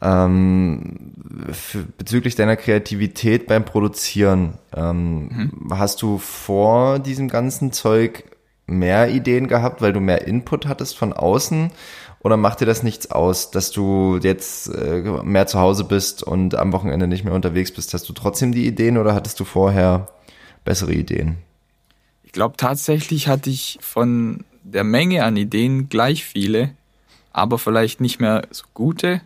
Ähm, 0.00 1.12
für, 1.50 1.78
bezüglich 1.98 2.36
deiner 2.36 2.56
Kreativität 2.56 3.48
beim 3.48 3.64
Produzieren, 3.64 4.58
ähm, 4.76 5.50
mhm. 5.60 5.78
hast 5.78 6.02
du 6.02 6.18
vor 6.18 7.00
diesem 7.00 7.28
ganzen 7.28 7.72
Zeug 7.72 8.24
mehr 8.66 9.10
Ideen 9.10 9.48
gehabt, 9.48 9.82
weil 9.82 9.92
du 9.92 10.00
mehr 10.00 10.26
Input 10.26 10.66
hattest 10.66 10.96
von 10.96 11.12
außen? 11.12 11.70
Oder 12.20 12.36
macht 12.36 12.60
dir 12.60 12.66
das 12.66 12.82
nichts 12.82 13.10
aus, 13.10 13.50
dass 13.50 13.72
du 13.72 14.18
jetzt 14.22 14.68
äh, 14.68 15.02
mehr 15.24 15.48
zu 15.48 15.58
Hause 15.58 15.84
bist 15.84 16.22
und 16.22 16.54
am 16.54 16.72
Wochenende 16.72 17.08
nicht 17.08 17.24
mehr 17.24 17.34
unterwegs 17.34 17.72
bist? 17.72 17.92
Hast 17.94 18.08
du 18.08 18.12
trotzdem 18.12 18.52
die 18.52 18.66
Ideen 18.66 18.96
oder 18.96 19.14
hattest 19.14 19.40
du 19.40 19.44
vorher 19.44 20.08
bessere 20.64 20.92
Ideen? 20.92 21.38
Ich 22.22 22.32
glaube, 22.32 22.56
tatsächlich 22.56 23.26
hatte 23.26 23.50
ich 23.50 23.78
von 23.80 24.44
der 24.62 24.84
Menge 24.84 25.24
an 25.24 25.36
Ideen 25.36 25.88
gleich 25.88 26.24
viele, 26.24 26.70
aber 27.32 27.58
vielleicht 27.58 28.00
nicht 28.00 28.20
mehr 28.20 28.46
so 28.50 28.64
gute 28.72 29.20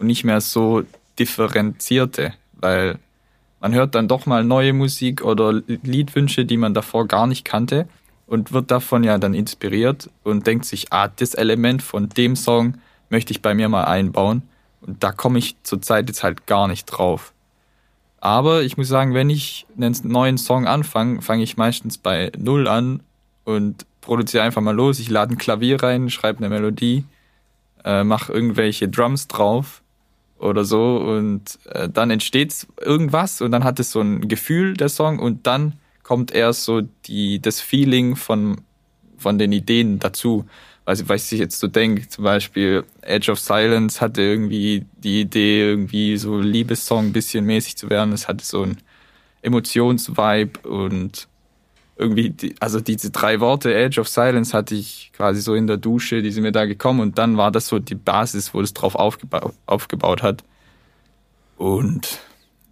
und 0.00 0.08
nicht 0.08 0.24
mehr 0.24 0.40
so 0.40 0.82
differenzierte, 1.18 2.34
weil 2.54 2.98
man 3.60 3.74
hört 3.74 3.94
dann 3.94 4.08
doch 4.08 4.26
mal 4.26 4.42
neue 4.42 4.72
Musik 4.72 5.22
oder 5.22 5.52
Liedwünsche, 5.52 6.44
die 6.44 6.56
man 6.56 6.74
davor 6.74 7.06
gar 7.06 7.28
nicht 7.28 7.44
kannte 7.44 7.86
und 8.30 8.52
wird 8.52 8.70
davon 8.70 9.02
ja 9.02 9.18
dann 9.18 9.34
inspiriert 9.34 10.08
und 10.22 10.46
denkt 10.46 10.64
sich, 10.64 10.92
ah, 10.92 11.08
das 11.08 11.34
Element 11.34 11.82
von 11.82 12.08
dem 12.10 12.36
Song 12.36 12.74
möchte 13.08 13.32
ich 13.32 13.42
bei 13.42 13.56
mir 13.56 13.68
mal 13.68 13.84
einbauen. 13.86 14.42
Und 14.80 15.02
da 15.02 15.10
komme 15.10 15.40
ich 15.40 15.56
zurzeit 15.64 16.08
jetzt 16.08 16.22
halt 16.22 16.46
gar 16.46 16.68
nicht 16.68 16.84
drauf. 16.86 17.32
Aber 18.20 18.62
ich 18.62 18.76
muss 18.76 18.86
sagen, 18.86 19.14
wenn 19.14 19.30
ich 19.30 19.66
einen 19.76 19.96
neuen 20.04 20.38
Song 20.38 20.68
anfange, 20.68 21.22
fange 21.22 21.42
ich 21.42 21.56
meistens 21.56 21.98
bei 21.98 22.30
Null 22.38 22.68
an 22.68 23.02
und 23.44 23.84
produziere 24.00 24.44
einfach 24.44 24.62
mal 24.62 24.76
los. 24.76 25.00
Ich 25.00 25.10
lade 25.10 25.34
ein 25.34 25.38
Klavier 25.38 25.82
rein, 25.82 26.08
schreibe 26.08 26.38
eine 26.38 26.50
Melodie, 26.50 27.04
äh, 27.84 28.04
mache 28.04 28.32
irgendwelche 28.32 28.88
Drums 28.88 29.26
drauf 29.26 29.82
oder 30.38 30.64
so 30.64 30.98
und 30.98 31.58
äh, 31.64 31.88
dann 31.88 32.10
entsteht 32.12 32.68
irgendwas 32.80 33.40
und 33.40 33.50
dann 33.50 33.64
hat 33.64 33.80
es 33.80 33.90
so 33.90 34.00
ein 34.00 34.28
Gefühl, 34.28 34.74
der 34.74 34.88
Song, 34.88 35.18
und 35.18 35.48
dann 35.48 35.79
kommt 36.10 36.32
erst 36.32 36.64
so 36.64 36.80
die, 37.06 37.40
das 37.40 37.60
Feeling 37.60 38.16
von, 38.16 38.62
von 39.16 39.38
den 39.38 39.52
Ideen 39.52 40.00
dazu. 40.00 40.44
Also, 40.84 41.08
was 41.08 41.30
ich 41.30 41.38
jetzt 41.38 41.60
so 41.60 41.68
denke, 41.68 42.08
zum 42.08 42.24
Beispiel 42.24 42.82
Edge 43.02 43.30
of 43.30 43.38
Silence 43.38 44.00
hatte 44.00 44.20
irgendwie 44.20 44.84
die 44.96 45.20
Idee, 45.20 45.60
irgendwie 45.60 46.16
so 46.16 46.40
Liebessong 46.40 47.06
ein 47.06 47.12
bisschen 47.12 47.44
mäßig 47.44 47.76
zu 47.76 47.90
werden. 47.90 48.12
Es 48.12 48.26
hatte 48.26 48.44
so 48.44 48.64
ein 48.64 48.78
Emotionsvibe 49.42 50.68
und 50.68 51.28
irgendwie, 51.94 52.30
die, 52.30 52.56
also 52.58 52.80
diese 52.80 53.12
drei 53.12 53.38
Worte 53.38 53.72
Edge 53.72 54.00
of 54.00 54.08
Silence 54.08 54.52
hatte 54.52 54.74
ich 54.74 55.12
quasi 55.16 55.40
so 55.40 55.54
in 55.54 55.68
der 55.68 55.76
Dusche, 55.76 56.22
die 56.22 56.32
sind 56.32 56.42
mir 56.42 56.50
da 56.50 56.64
gekommen 56.64 56.98
und 56.98 57.18
dann 57.18 57.36
war 57.36 57.52
das 57.52 57.68
so 57.68 57.78
die 57.78 57.94
Basis, 57.94 58.52
wo 58.52 58.60
das 58.60 58.74
drauf 58.74 58.96
aufgebaut, 58.96 59.54
aufgebaut 59.66 60.24
hat. 60.24 60.42
Und 61.56 62.18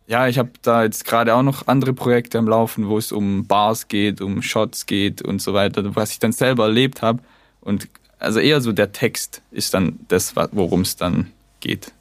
ja, 0.09 0.27
ich 0.27 0.39
habe 0.39 0.51
da 0.63 0.85
jetzt 0.85 1.05
gerade 1.05 1.35
auch 1.35 1.43
noch 1.43 1.69
andere 1.69 1.93
Projekte 1.93 2.39
am 2.39 2.49
Laufen, 2.49 2.89
wo 2.89 2.97
es 2.97 3.13
um 3.13 3.47
Bars 3.47 3.89
geht, 3.89 4.23
um 4.23 4.41
Shots 4.41 4.87
geht 4.87 5.21
und 5.21 5.43
so 5.43 5.53
weiter, 5.53 5.95
was 5.95 6.13
ich 6.13 6.19
dann 6.19 6.33
selber 6.33 6.65
erlebt 6.65 7.03
habe. 7.03 7.21
Und 7.61 7.89
also 8.19 8.41
eher 8.41 8.63
so 8.63 8.73
der 8.73 8.93
Text 8.93 9.43
ist 9.51 9.75
dann 9.75 10.01
das, 10.09 10.35
worum 10.53 10.81
es 10.81 10.97
dann 10.97 11.31
geht, 11.61 11.93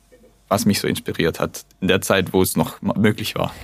was 0.47 0.65
mich 0.65 0.79
so 0.79 0.87
inspiriert 0.87 1.41
hat 1.41 1.65
in 1.81 1.89
der 1.89 2.01
Zeit, 2.01 2.31
wo 2.31 2.41
es 2.41 2.55
noch 2.55 2.81
möglich 2.81 3.35
war. 3.35 3.53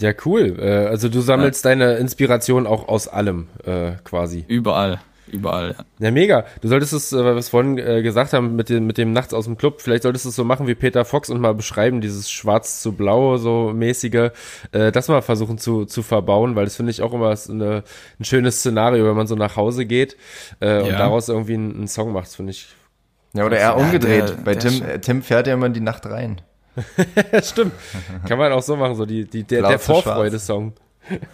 Ja. 0.00 0.12
Cool. 0.24 0.56
Äh, 0.58 0.88
also 0.88 1.08
du 1.08 1.20
sammelst 1.20 1.64
ja. 1.64 1.70
deine 1.70 1.94
Inspiration 1.98 2.66
auch 2.66 2.88
aus 2.88 3.06
allem 3.06 3.46
äh, 3.64 3.92
quasi. 4.02 4.44
Überall. 4.48 5.00
Überall, 5.28 5.74
ja. 5.76 5.84
Ja, 5.98 6.10
mega. 6.10 6.44
Du 6.60 6.68
solltest 6.68 6.92
es, 6.92 7.12
äh, 7.12 7.24
was 7.24 7.46
wir 7.46 7.50
vorhin 7.50 7.78
äh, 7.78 8.02
gesagt 8.02 8.32
haben, 8.32 8.54
mit 8.54 8.68
dem, 8.68 8.86
mit 8.86 8.96
dem 8.96 9.12
Nachts 9.12 9.34
aus 9.34 9.46
dem 9.46 9.56
Club, 9.56 9.80
vielleicht 9.80 10.04
solltest 10.04 10.24
du 10.24 10.28
es 10.28 10.36
so 10.36 10.44
machen 10.44 10.66
wie 10.66 10.74
Peter 10.74 11.04
Fox 11.04 11.30
und 11.30 11.40
mal 11.40 11.54
beschreiben, 11.54 12.00
dieses 12.00 12.30
Schwarz 12.30 12.80
zu 12.80 12.92
Blau, 12.92 13.36
so 13.36 13.72
mäßige, 13.74 14.30
äh, 14.72 14.92
das 14.92 15.08
mal 15.08 15.22
versuchen 15.22 15.58
zu, 15.58 15.84
zu 15.84 16.02
verbauen, 16.02 16.54
weil 16.54 16.64
das 16.64 16.76
finde 16.76 16.90
ich 16.90 17.02
auch 17.02 17.12
immer 17.12 17.34
eine, 17.48 17.82
ein 18.20 18.24
schönes 18.24 18.58
Szenario, 18.58 19.04
wenn 19.06 19.16
man 19.16 19.26
so 19.26 19.34
nach 19.34 19.56
Hause 19.56 19.84
geht 19.86 20.16
äh, 20.60 20.80
und 20.80 20.92
daraus 20.92 21.28
irgendwie 21.28 21.54
einen, 21.54 21.74
einen 21.74 21.88
Song 21.88 22.12
macht, 22.12 22.28
finde 22.28 22.52
ich. 22.52 22.68
Ja, 23.32 23.44
oder 23.44 23.58
eher 23.58 23.76
umgedreht. 23.76 24.28
Der, 24.28 24.36
Bei 24.36 24.54
der 24.54 24.70
Tim, 24.70 24.82
äh, 24.82 24.98
Tim 25.00 25.22
fährt 25.22 25.46
ja 25.46 25.54
immer 25.54 25.66
in 25.66 25.74
die 25.74 25.80
Nacht 25.80 26.06
rein. 26.06 26.40
Stimmt. 27.42 27.72
Kann 28.28 28.38
man 28.38 28.52
auch 28.52 28.62
so 28.62 28.76
machen, 28.76 28.94
so 28.94 29.06
die, 29.06 29.24
die, 29.24 29.44
der, 29.44 29.62
der 29.62 29.78
Vorfreude-Song. 29.78 30.74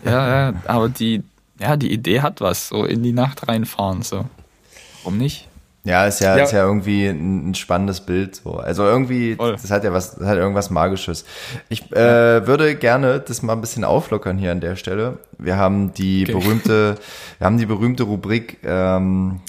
Ja, 0.05 0.50
ja, 0.50 0.55
aber 0.66 0.88
die, 0.88 1.22
ja, 1.62 1.77
die 1.77 1.92
Idee 1.92 2.20
hat 2.20 2.40
was, 2.40 2.68
so 2.68 2.85
in 2.85 3.03
die 3.03 3.12
Nacht 3.12 3.48
reinfahren, 3.48 4.03
so. 4.03 4.25
Warum 5.03 5.18
nicht? 5.18 5.48
Ja, 5.85 6.07
ist 6.07 6.20
ja, 6.20 6.37
ja. 6.37 6.44
ist 6.44 6.53
ja 6.53 6.64
irgendwie 6.64 7.07
ein, 7.07 7.51
ein 7.51 7.55
spannendes 7.55 8.03
Bild, 8.03 8.37
so. 8.37 8.55
Also 8.55 8.85
irgendwie, 8.85 9.35
Voll. 9.35 9.53
das 9.53 9.70
hat 9.70 9.83
ja 9.83 9.92
was, 9.92 10.14
das 10.14 10.29
hat 10.29 10.37
irgendwas 10.37 10.70
Magisches. 10.70 11.25
Ich 11.68 11.90
äh, 11.92 12.46
würde 12.46 12.77
gerne 12.77 13.18
das 13.20 13.42
mal 13.42 13.55
ein 13.55 13.61
bisschen 13.61 13.83
auflockern 13.83 14.38
hier 14.38 14.53
an 14.53 14.61
der 14.61 14.77
Stelle. 14.77 15.18
Wir 15.38 15.57
haben 15.57 15.92
die 15.94 16.22
okay. 16.22 16.33
berühmte, 16.33 16.98
wir 17.38 17.46
haben 17.46 17.59
die 17.59 17.66
berühmte 17.66 18.05
Rubrik, 18.05 18.59
ähm, 18.64 19.40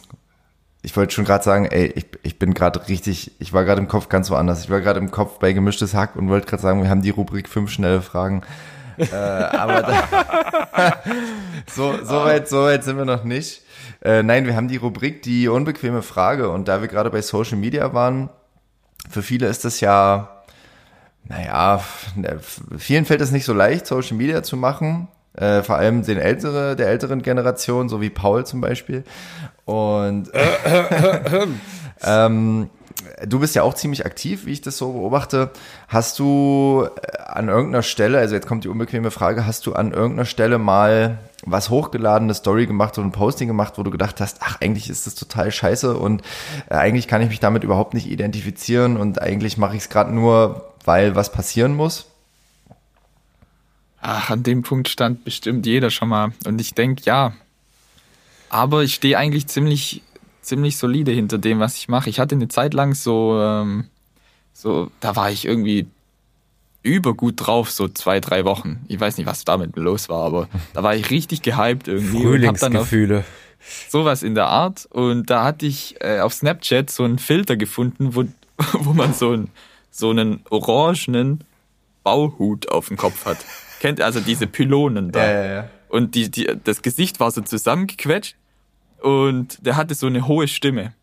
ich 0.86 0.98
wollte 0.98 1.14
schon 1.14 1.24
gerade 1.24 1.44
sagen, 1.44 1.66
ey, 1.66 1.86
ich, 1.96 2.08
ich 2.24 2.38
bin 2.38 2.54
gerade 2.54 2.88
richtig, 2.90 3.32
ich 3.40 3.54
war 3.54 3.64
gerade 3.64 3.80
im 3.80 3.88
Kopf 3.88 4.10
ganz 4.10 4.30
woanders. 4.30 4.66
Ich 4.66 4.70
war 4.70 4.82
gerade 4.82 5.00
im 5.00 5.12
Kopf 5.12 5.40
bei 5.40 5.54
gemischtes 5.54 5.94
Hack 5.94 6.18
und 6.18 6.28
wollte 6.28 6.46
gerade 6.46 6.62
sagen, 6.62 6.84
wir 6.84 6.90
haben 6.90 7.02
die 7.02 7.10
Rubrik 7.10 7.48
fünf 7.48 7.72
schnelle 7.72 8.02
Fragen. 8.02 8.42
Äh, 8.98 9.16
aber 9.16 9.82
da, 9.82 10.94
so, 11.68 12.04
so 12.04 12.16
weit, 12.24 12.48
so 12.48 12.64
weit 12.64 12.84
sind 12.84 12.98
wir 12.98 13.06
noch 13.06 13.24
nicht. 13.24 13.62
Äh, 14.02 14.24
nein, 14.24 14.46
wir 14.46 14.56
haben 14.56 14.68
die 14.68 14.78
Rubrik 14.78 15.22
die 15.22 15.48
unbequeme 15.48 16.02
Frage 16.02 16.50
und 16.50 16.68
da 16.68 16.82
wir 16.82 16.88
gerade 16.88 17.10
bei 17.10 17.22
Social 17.22 17.58
Media 17.58 17.94
waren, 17.94 18.30
für 19.10 19.22
viele 19.22 19.48
ist 19.48 19.66
das 19.66 19.80
ja, 19.80 20.44
naja, 21.26 21.82
vielen 22.78 23.06
fällt 23.06 23.22
es 23.22 23.32
nicht 23.32 23.46
so 23.46 23.54
leicht, 23.54 23.88
Social 23.88 24.18
Media 24.18 24.44
zu 24.44 24.58
machen. 24.58 25.08
Äh, 25.36 25.64
vor 25.64 25.78
allem 25.78 26.04
den 26.04 26.20
ältere, 26.20 26.76
der 26.76 26.90
älteren 26.90 27.24
Generation, 27.24 27.90
so 27.90 28.02
wie 28.02 28.12
Paul 28.12 28.46
zum 28.46 28.62
Beispiel. 28.62 29.04
Und 29.66 30.30
ähm, 32.04 32.70
du 33.26 33.40
bist 33.40 33.56
ja 33.56 33.64
auch 33.64 33.74
ziemlich 33.74 34.06
aktiv, 34.06 34.46
wie 34.46 34.52
ich 34.52 34.62
das 34.62 34.78
so 34.78 34.94
beobachte. 34.94 35.52
Hast 35.88 36.20
du 36.20 36.88
äh, 37.02 37.18
an 37.24 37.50
irgendeiner 37.50 37.84
Stelle, 37.84 38.18
also 38.18 38.36
jetzt 38.36 38.48
kommt 38.48 38.64
die 38.64 38.70
unbequeme 38.70 39.12
Frage, 39.12 39.46
hast 39.46 39.66
du 39.66 39.74
an 39.74 39.92
irgendeiner 39.92 40.26
Stelle 40.26 40.58
mal 40.58 41.20
was 41.46 41.70
hochgeladene 41.70 42.34
Story 42.34 42.66
gemacht 42.66 42.98
oder 42.98 43.08
ein 43.08 43.12
Posting 43.12 43.48
gemacht, 43.48 43.74
wo 43.78 43.84
du 43.84 43.92
gedacht 43.92 44.22
hast, 44.22 44.38
ach, 44.42 44.62
eigentlich 44.62 44.90
ist 44.90 45.08
das 45.08 45.16
total 45.16 45.52
scheiße 45.52 45.98
und 45.98 46.22
äh, 46.70 46.76
eigentlich 46.76 47.08
kann 47.08 47.22
ich 47.22 47.30
mich 47.30 47.40
damit 47.40 47.64
überhaupt 47.64 47.94
nicht 47.94 48.10
identifizieren 48.10 48.98
und 48.98 49.22
eigentlich 49.22 49.58
mache 49.58 49.76
ich 49.76 49.84
es 49.84 49.90
gerade 49.90 50.14
nur, 50.14 50.74
weil 50.86 51.16
was 51.16 51.32
passieren 51.32 51.76
muss? 51.76 52.08
Ach, 54.06 54.30
an 54.30 54.44
dem 54.44 54.64
Punkt 54.64 54.90
stand 54.90 55.24
bestimmt 55.24 55.66
jeder 55.66 55.90
schon 55.90 56.10
mal. 56.10 56.34
Und 56.46 56.60
ich 56.60 56.74
denke, 56.74 57.04
ja. 57.06 57.32
Aber 58.50 58.84
ich 58.84 58.96
stehe 58.96 59.18
eigentlich 59.18 59.48
ziemlich, 59.48 60.02
ziemlich 60.44 60.78
solide 60.78 61.12
hinter 61.12 61.38
dem, 61.38 61.60
was 61.60 61.78
ich 61.78 61.88
mache. 61.88 62.10
Ich 62.10 62.20
hatte 62.20 62.36
eine 62.36 62.48
Zeit 62.48 62.74
lang 62.74 62.94
so, 62.94 63.40
ähm, 63.40 63.86
so, 64.54 64.92
da 65.00 65.16
war 65.16 65.32
ich 65.32 65.46
irgendwie 65.46 65.88
übergut 66.84 67.36
drauf, 67.38 67.72
so 67.72 67.88
zwei, 67.88 68.20
drei 68.20 68.46
Wochen. 68.46 68.84
Ich 68.88 69.00
weiß 69.00 69.18
nicht, 69.18 69.26
was 69.26 69.46
damit 69.46 69.76
los 69.78 70.10
war, 70.10 70.26
aber 70.26 70.50
da 70.74 70.84
war 70.84 70.96
ich 70.96 71.10
richtig 71.10 71.42
gehypt 71.42 71.88
irgendwie. 71.88 72.22
Frühlingsgefühle. 72.22 73.24
Sowas 73.90 74.22
in 74.24 74.36
der 74.36 74.48
Art. 74.48 74.86
Und 74.92 75.30
da 75.30 75.46
hatte 75.46 75.66
ich 75.66 75.96
äh, 76.02 76.20
auf 76.20 76.34
Snapchat 76.34 76.90
so 76.90 77.04
einen 77.04 77.20
Filter 77.20 77.56
gefunden, 77.56 78.16
wo, 78.16 78.26
wo 78.74 78.94
man 78.94 79.14
so, 79.14 79.32
einen 79.32 79.50
so 79.90 80.10
einen 80.10 80.42
orangenen 80.50 81.46
Bauhut 82.04 82.70
auf 82.70 82.90
dem 82.90 82.98
Kopf 82.98 83.26
hat 83.26 83.38
kennt 83.84 84.00
also 84.00 84.22
diese 84.22 84.48
Pylonen 84.48 85.12
da. 85.12 85.26
Ja, 85.26 85.34
ja, 85.34 85.54
ja. 85.54 85.70
Und 85.90 86.16
die, 86.16 86.32
die, 86.32 86.50
das 86.64 86.82
Gesicht 86.82 87.20
war 87.20 87.30
so 87.32 87.42
zusammengequetscht 87.42 88.38
und 89.04 89.66
der 89.66 89.76
hatte 89.76 89.96
so 89.96 90.08
eine 90.08 90.28
hohe 90.28 90.48
Stimme. 90.48 90.94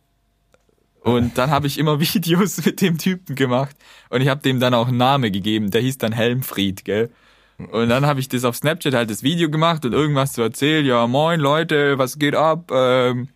Und 1.03 1.37
dann 1.39 1.51
habe 1.51 1.67
ich 1.67 1.79
immer 1.79 2.01
Videos 2.15 2.65
mit 2.65 2.81
dem 2.81 2.99
Typen 2.99 3.37
gemacht 3.37 3.77
und 4.09 4.23
ich 4.23 4.29
habe 4.29 4.41
dem 4.43 4.59
dann 4.59 4.75
auch 4.75 4.89
einen 4.89 4.97
Namen 4.97 5.33
gegeben, 5.33 5.71
der 5.71 5.83
hieß 5.83 5.99
dann 5.99 6.13
Helmfried, 6.13 6.85
gell? 6.85 7.11
Und 7.59 7.91
dann 7.91 8.07
habe 8.07 8.21
ich 8.21 8.29
das 8.29 8.45
auf 8.45 8.57
Snapchat 8.57 8.95
halt 8.95 9.11
das 9.11 9.23
Video 9.23 9.51
gemacht 9.51 9.85
und 9.85 9.93
irgendwas 9.93 10.33
zu 10.33 10.41
erzählen, 10.41 10.85
ja 10.85 11.07
moin 11.07 11.41
Leute, 11.41 11.99
was 11.99 12.19
geht 12.19 12.35
ab? 12.35 12.71
Ähm, 12.73 13.29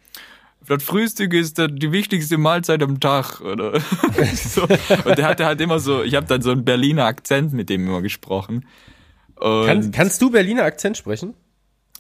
das 0.67 0.83
Frühstück 0.83 1.35
ist 1.35 1.59
die 1.59 1.93
wichtigste 1.93 2.39
Mahlzeit 2.39 2.83
am 2.83 3.01
Tag, 3.01 3.43
oder? 3.43 3.79
so. 4.35 4.63
Und 4.63 5.19
der 5.19 5.27
hatte 5.27 5.45
halt 5.45 5.61
immer 5.61 5.79
so, 5.79 6.03
ich 6.03 6.15
habe 6.15 6.27
dann 6.27 6.41
so 6.41 6.53
einen 6.53 6.65
Berliner 6.65 7.05
Akzent 7.05 7.53
mit 7.53 7.69
dem 7.69 7.87
immer 7.87 8.01
gesprochen. 8.01 8.65
Kann, 9.39 9.91
kannst 9.93 10.23
du 10.23 10.31
Berliner 10.31 10.63
Akzent 10.63 10.97
sprechen? 10.97 11.35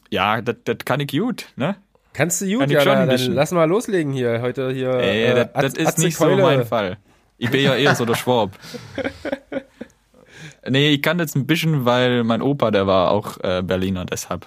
Ja, 0.09 0.41
das 0.41 0.57
kann 0.87 1.01
ich 1.01 1.09
gut, 1.09 1.49
ne? 1.57 1.77
Kannst 2.15 2.41
du 2.41 2.47
gut, 2.47 2.61
kann 2.61 2.71
ja, 2.71 2.85
dann, 2.85 3.09
dann 3.09 3.33
lass 3.33 3.51
mal 3.51 3.69
loslegen 3.69 4.13
hier, 4.13 4.41
heute 4.41 4.71
hier. 4.73 4.95
Ey, 4.95 5.25
äh, 5.25 5.49
das, 5.53 5.75
ist 5.75 5.99
nicht 5.99 6.17
so 6.17 6.37
mein 6.37 6.65
Fall. 6.65 6.97
Ich 7.39 7.51
bin 7.51 7.61
ja 7.61 7.75
eher 7.75 7.97
so 7.97 8.05
der 8.05 8.15
Schwab. 8.15 8.53
nee, 10.69 10.91
ich 10.91 11.03
kann 11.03 11.19
jetzt 11.19 11.35
ein 11.35 11.47
bisschen, 11.47 11.85
weil 11.85 12.23
mein 12.23 12.41
Opa, 12.41 12.71
der 12.71 12.87
war 12.87 13.11
auch 13.11 13.37
äh, 13.43 13.63
Berliner, 13.63 14.05
deshalb. 14.05 14.47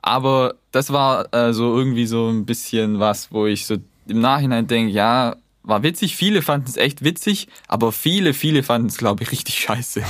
Aber 0.00 0.54
das 0.70 0.92
war 0.92 1.34
äh, 1.34 1.52
so 1.52 1.76
irgendwie 1.76 2.06
so 2.06 2.28
ein 2.28 2.46
bisschen 2.46 3.00
was, 3.00 3.32
wo 3.32 3.46
ich 3.46 3.66
so 3.66 3.76
im 4.06 4.20
Nachhinein 4.20 4.68
denke, 4.68 4.92
ja, 4.92 5.34
war 5.64 5.82
witzig. 5.82 6.14
Viele 6.14 6.42
fanden 6.42 6.68
es 6.68 6.76
echt 6.76 7.02
witzig, 7.02 7.48
aber 7.66 7.90
viele, 7.90 8.32
viele 8.32 8.62
fanden 8.62 8.86
es, 8.86 8.96
glaube 8.96 9.24
ich, 9.24 9.32
richtig 9.32 9.58
scheiße. 9.58 10.04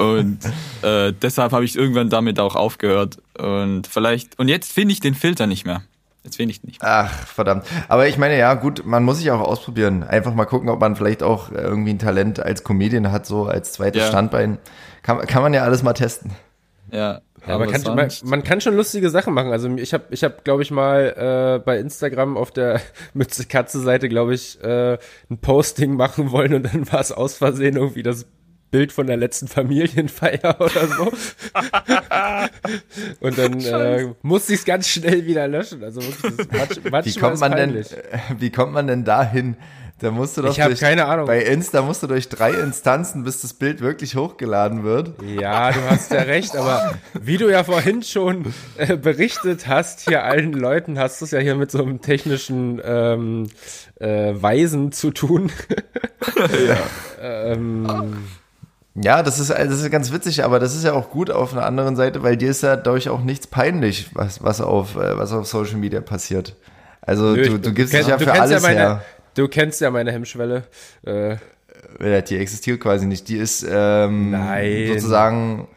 Und 0.00 0.38
äh, 0.82 1.12
deshalb 1.12 1.52
habe 1.52 1.64
ich 1.64 1.76
irgendwann 1.76 2.08
damit 2.08 2.40
auch 2.40 2.56
aufgehört. 2.56 3.18
Und 3.38 3.86
vielleicht, 3.86 4.38
und 4.38 4.48
jetzt 4.48 4.72
finde 4.72 4.92
ich 4.92 5.00
den 5.00 5.14
Filter 5.14 5.46
nicht 5.46 5.66
mehr. 5.66 5.82
Jetzt 6.24 6.38
will 6.38 6.50
ich 6.50 6.62
nicht. 6.62 6.82
Ach, 6.82 7.10
verdammt. 7.26 7.64
Aber 7.88 8.06
ich 8.08 8.18
meine, 8.18 8.38
ja, 8.38 8.54
gut, 8.54 8.84
man 8.84 9.04
muss 9.04 9.18
sich 9.18 9.30
auch 9.30 9.40
ausprobieren. 9.40 10.02
Einfach 10.02 10.34
mal 10.34 10.44
gucken, 10.44 10.68
ob 10.68 10.80
man 10.80 10.96
vielleicht 10.96 11.22
auch 11.22 11.50
irgendwie 11.50 11.90
ein 11.90 11.98
Talent 11.98 12.40
als 12.40 12.62
Comedian 12.62 13.10
hat, 13.10 13.24
so 13.26 13.44
als 13.44 13.72
zweites 13.72 14.02
Ja. 14.02 14.08
Standbein. 14.08 14.58
Kann, 15.02 15.18
kann 15.26 15.42
man 15.42 15.54
ja 15.54 15.62
alles 15.62 15.82
mal 15.82 15.94
testen. 15.94 16.32
Ja, 16.92 17.20
Ja, 17.46 17.56
man, 17.56 17.70
kann, 17.70 17.82
man, 17.94 18.10
man 18.24 18.42
kann 18.42 18.60
schon 18.60 18.76
lustige 18.76 19.08
Sachen 19.08 19.32
machen. 19.32 19.52
Also 19.52 19.68
ich 19.76 19.94
habe, 19.94 20.04
ich 20.10 20.24
hab, 20.24 20.44
glaube 20.44 20.62
ich, 20.62 20.70
mal 20.70 21.58
äh, 21.58 21.64
bei 21.64 21.78
Instagram 21.78 22.36
auf 22.36 22.50
der 22.50 22.80
Mütze-Katze-Seite, 23.14 24.08
glaube 24.08 24.34
ich, 24.34 24.62
äh, 24.62 24.98
ein 25.30 25.38
Posting 25.38 25.94
machen 25.96 26.32
wollen 26.32 26.52
und 26.54 26.62
dann 26.74 26.90
war 26.92 27.00
es 27.00 27.12
aus 27.12 27.36
Versehen 27.36 27.76
irgendwie 27.76 28.02
das 28.02 28.26
Bild 28.70 28.92
von 28.92 29.06
der 29.06 29.16
letzten 29.16 29.48
Familienfeier 29.48 30.56
oder 30.60 30.86
so. 30.86 31.12
und 33.20 33.38
dann 33.38 33.60
äh, 33.64 34.08
musste 34.22 34.52
ich 34.52 34.60
es 34.60 34.64
ganz 34.64 34.88
schnell 34.88 35.26
wieder 35.26 35.48
löschen. 35.48 35.82
Also 35.82 36.02
wirklich, 36.02 36.36
das, 36.36 36.46
manch, 36.48 36.80
manchmal 36.84 37.04
Wie 37.04 37.18
kommt 37.18 37.34
ist 37.34 37.40
man 37.40 37.52
denn, 37.56 37.84
wie 38.38 38.50
kommt 38.50 38.72
man 38.72 38.86
denn 38.86 39.04
dahin? 39.04 39.56
Da 40.00 40.10
musst 40.10 40.38
du 40.38 40.42
doch 40.42 40.50
Ich 40.50 40.60
hab 40.60 40.68
durch, 40.68 40.80
keine 40.80 41.04
Ahnung. 41.04 41.26
Bei 41.26 41.42
Insta 41.42 41.82
musst 41.82 42.02
du 42.02 42.06
durch 42.06 42.30
drei 42.30 42.52
Instanzen, 42.52 43.22
bis 43.22 43.42
das 43.42 43.52
Bild 43.52 43.82
wirklich 43.82 44.16
hochgeladen 44.16 44.82
wird. 44.82 45.12
Ja, 45.22 45.72
du 45.72 45.82
hast 45.90 46.10
ja 46.10 46.22
recht, 46.22 46.56
aber 46.56 46.94
wie 47.20 47.36
du 47.36 47.50
ja 47.50 47.64
vorhin 47.64 48.02
schon 48.02 48.54
äh, 48.78 48.96
berichtet 48.96 49.66
hast, 49.66 50.08
hier 50.08 50.24
allen 50.24 50.54
Leuten, 50.54 50.98
hast 50.98 51.20
du 51.20 51.26
es 51.26 51.32
ja 51.32 51.38
hier 51.40 51.54
mit 51.54 51.70
so 51.70 51.82
einem 51.82 52.00
technischen 52.00 52.80
ähm, 52.82 53.48
äh, 53.96 54.32
Weisen 54.32 54.90
zu 54.92 55.10
tun. 55.10 55.52
ähm, 57.20 58.24
Ja, 58.94 59.22
das 59.22 59.38
ist, 59.38 59.50
das 59.50 59.80
ist 59.82 59.90
ganz 59.90 60.12
witzig, 60.12 60.42
aber 60.44 60.58
das 60.58 60.74
ist 60.74 60.84
ja 60.84 60.92
auch 60.94 61.10
gut 61.10 61.30
auf 61.30 61.52
einer 61.52 61.64
anderen 61.64 61.94
Seite, 61.96 62.22
weil 62.22 62.36
dir 62.36 62.50
ist 62.50 62.62
ja 62.62 62.74
dadurch 62.76 63.08
auch 63.08 63.20
nichts 63.22 63.46
peinlich, 63.46 64.10
was, 64.14 64.42
was, 64.42 64.60
auf, 64.60 64.96
äh, 64.96 65.16
was 65.16 65.32
auf 65.32 65.46
Social 65.46 65.76
Media 65.76 66.00
passiert. 66.00 66.56
Also 67.00 67.34
nö, 67.34 67.42
du, 67.48 67.58
du 67.58 67.72
gibst 67.72 67.94
kenn- 67.94 67.98
dich 68.00 68.08
ja 68.08 68.18
für 68.18 68.24
kennst 68.26 68.40
alles 68.40 68.62
meine, 68.62 68.80
her. 68.80 69.04
Du 69.34 69.46
kennst 69.48 69.80
ja 69.80 69.90
meine 69.90 70.10
Hemmschwelle. 70.12 70.64
Äh, 71.06 71.36
Ja, 72.00 72.20
Die 72.20 72.36
existiert 72.36 72.80
quasi 72.80 73.06
nicht. 73.06 73.28
Die 73.28 73.36
ist 73.36 73.64
ähm, 73.68 74.32
Nein. 74.32 74.88
sozusagen, 74.88 75.68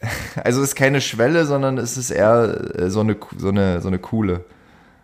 also 0.44 0.62
ist 0.62 0.76
keine 0.76 1.00
Schwelle, 1.00 1.46
sondern 1.46 1.78
es 1.78 1.96
ist 1.96 2.10
eher 2.10 2.74
äh, 2.78 2.90
so 2.90 3.00
eine, 3.00 3.16
so 3.36 3.48
eine, 3.48 3.80
so 3.80 3.88
eine 3.88 3.98
coole. 3.98 4.44